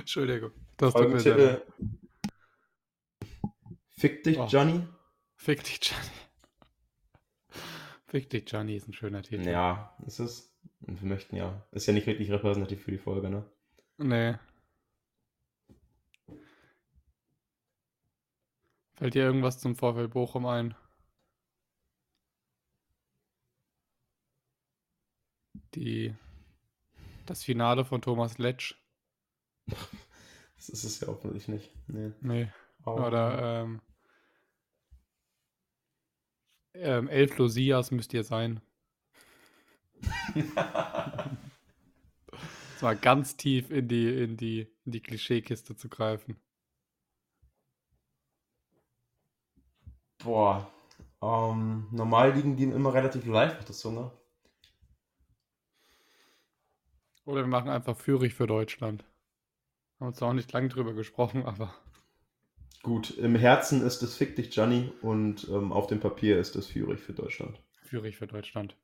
Entschuldigung. 0.00 0.50
Das 0.76 0.92
tut 0.92 1.08
mir. 1.08 1.62
Fick 3.98 4.22
dich, 4.24 4.38
Oh. 4.38 4.46
Johnny. 4.46 4.82
Fick 5.36 5.64
dich, 5.64 5.80
Johnny. 5.82 7.62
Fick 8.08 8.30
dich, 8.30 8.44
Johnny 8.50 8.76
ist 8.76 8.88
ein 8.88 8.92
schöner 8.92 9.22
Titel. 9.22 9.48
Ja, 9.48 9.96
ist 10.06 10.18
es. 10.18 10.54
Und 10.86 11.00
wir 11.00 11.08
möchten 11.08 11.36
ja. 11.36 11.66
Ist 11.72 11.86
ja 11.86 11.92
nicht 11.94 12.06
wirklich 12.06 12.30
repräsentativ 12.30 12.82
für 12.82 12.90
die 12.90 12.98
Folge, 12.98 13.30
ne? 13.30 13.44
Nee. 13.98 14.34
Fällt 18.96 19.14
dir 19.14 19.24
irgendwas 19.24 19.58
zum 19.58 19.76
Vorfeld 19.76 20.10
Bochum 20.12 20.46
ein? 20.46 20.74
Die, 25.74 26.14
das 27.26 27.42
Finale 27.44 27.84
von 27.84 28.00
Thomas 28.02 28.38
Letsch? 28.38 28.74
Das 30.58 30.70
ist 30.70 30.84
es 30.84 31.00
ja 31.00 31.08
offensichtlich 31.08 31.48
nicht. 31.48 31.70
Nee. 31.86 32.12
Nee. 32.22 32.50
Aber- 32.82 33.06
Oder 33.06 33.62
ähm, 33.62 33.82
ähm, 36.72 37.08
Elf 37.08 37.36
Losias 37.36 37.90
müsst 37.90 38.14
ihr 38.14 38.24
sein. 38.24 38.62
Das 42.72 42.82
war 42.82 42.94
ganz 42.94 43.36
tief 43.36 43.70
in 43.70 43.88
die, 43.88 44.06
in 44.22 44.36
die, 44.36 44.68
in 44.84 44.92
die 44.92 45.00
Klischeekiste 45.00 45.76
zu 45.76 45.88
greifen. 45.88 46.36
Boah. 50.22 50.70
Ähm, 51.22 51.88
normal 51.90 52.32
liegen 52.32 52.56
die 52.56 52.64
immer 52.64 52.92
relativ 52.94 53.24
leicht 53.26 53.58
auf 53.58 53.64
der 53.64 53.74
Zunge. 53.74 54.10
Oder 57.24 57.42
wir 57.42 57.48
machen 57.48 57.70
einfach 57.70 57.96
Führig 57.96 58.34
für 58.34 58.46
Deutschland. 58.46 59.04
Haben 59.98 60.08
uns 60.08 60.18
da 60.18 60.26
auch 60.26 60.32
nicht 60.32 60.52
lang 60.52 60.68
drüber 60.68 60.92
gesprochen, 60.94 61.44
aber 61.44 61.74
Gut, 62.82 63.10
im 63.18 63.34
Herzen 63.34 63.84
ist 63.84 64.02
es 64.02 64.14
Fick 64.16 64.36
dich, 64.36 64.54
Johnny. 64.54 64.92
Und 65.02 65.48
ähm, 65.48 65.72
auf 65.72 65.88
dem 65.88 65.98
Papier 66.00 66.38
ist 66.38 66.54
es 66.54 66.68
Führig 66.68 67.00
für 67.00 67.12
Deutschland. 67.14 67.60
Führig 67.82 68.16
für 68.16 68.26
Deutschland. 68.28 68.76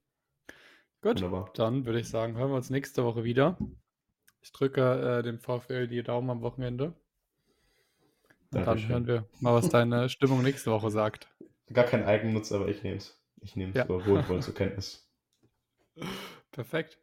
Gut, 1.03 1.23
Wunderbar. 1.23 1.51
dann 1.55 1.85
würde 1.87 2.01
ich 2.01 2.09
sagen, 2.09 2.37
hören 2.37 2.51
wir 2.51 2.57
uns 2.57 2.71
nächste 2.71 3.05
Woche 3.05 3.23
wieder. 3.25 3.59
Ich 4.41 4.53
drücke 4.53 5.19
äh, 5.19 5.23
dem 5.23 5.39
VfL 5.39 5.87
die 5.87 6.03
Daumen 6.03 6.31
am 6.31 6.43
Wochenende. 6.43 6.95
Und 8.53 8.67
dann 8.67 8.89
hören 8.89 9.07
wir 9.07 9.27
mal, 9.41 9.55
was 9.55 9.69
deine 9.69 10.09
Stimmung 10.11 10.43
nächste 10.43 10.71
Woche 10.71 10.91
sagt. 10.91 11.29
Gar 11.73 11.85
kein 11.85 12.05
Eigennutz, 12.05 12.53
aber 12.53 12.69
ich 12.69 12.83
nehme 12.83 12.97
es. 12.97 13.19
Ich 13.41 13.57
nehme 13.57 13.71
es 13.71 13.77
Ja. 13.77 13.85
ja. 13.85 13.89
wohlwollend 13.89 14.45
zur 14.45 14.55
Kenntnis. 14.55 15.11
Perfekt. 16.53 16.99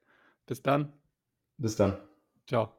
Bis 0.45 0.62
dann. 0.62 0.93
Bis 1.58 1.76
dann. 1.76 1.97
Ciao. 2.47 2.79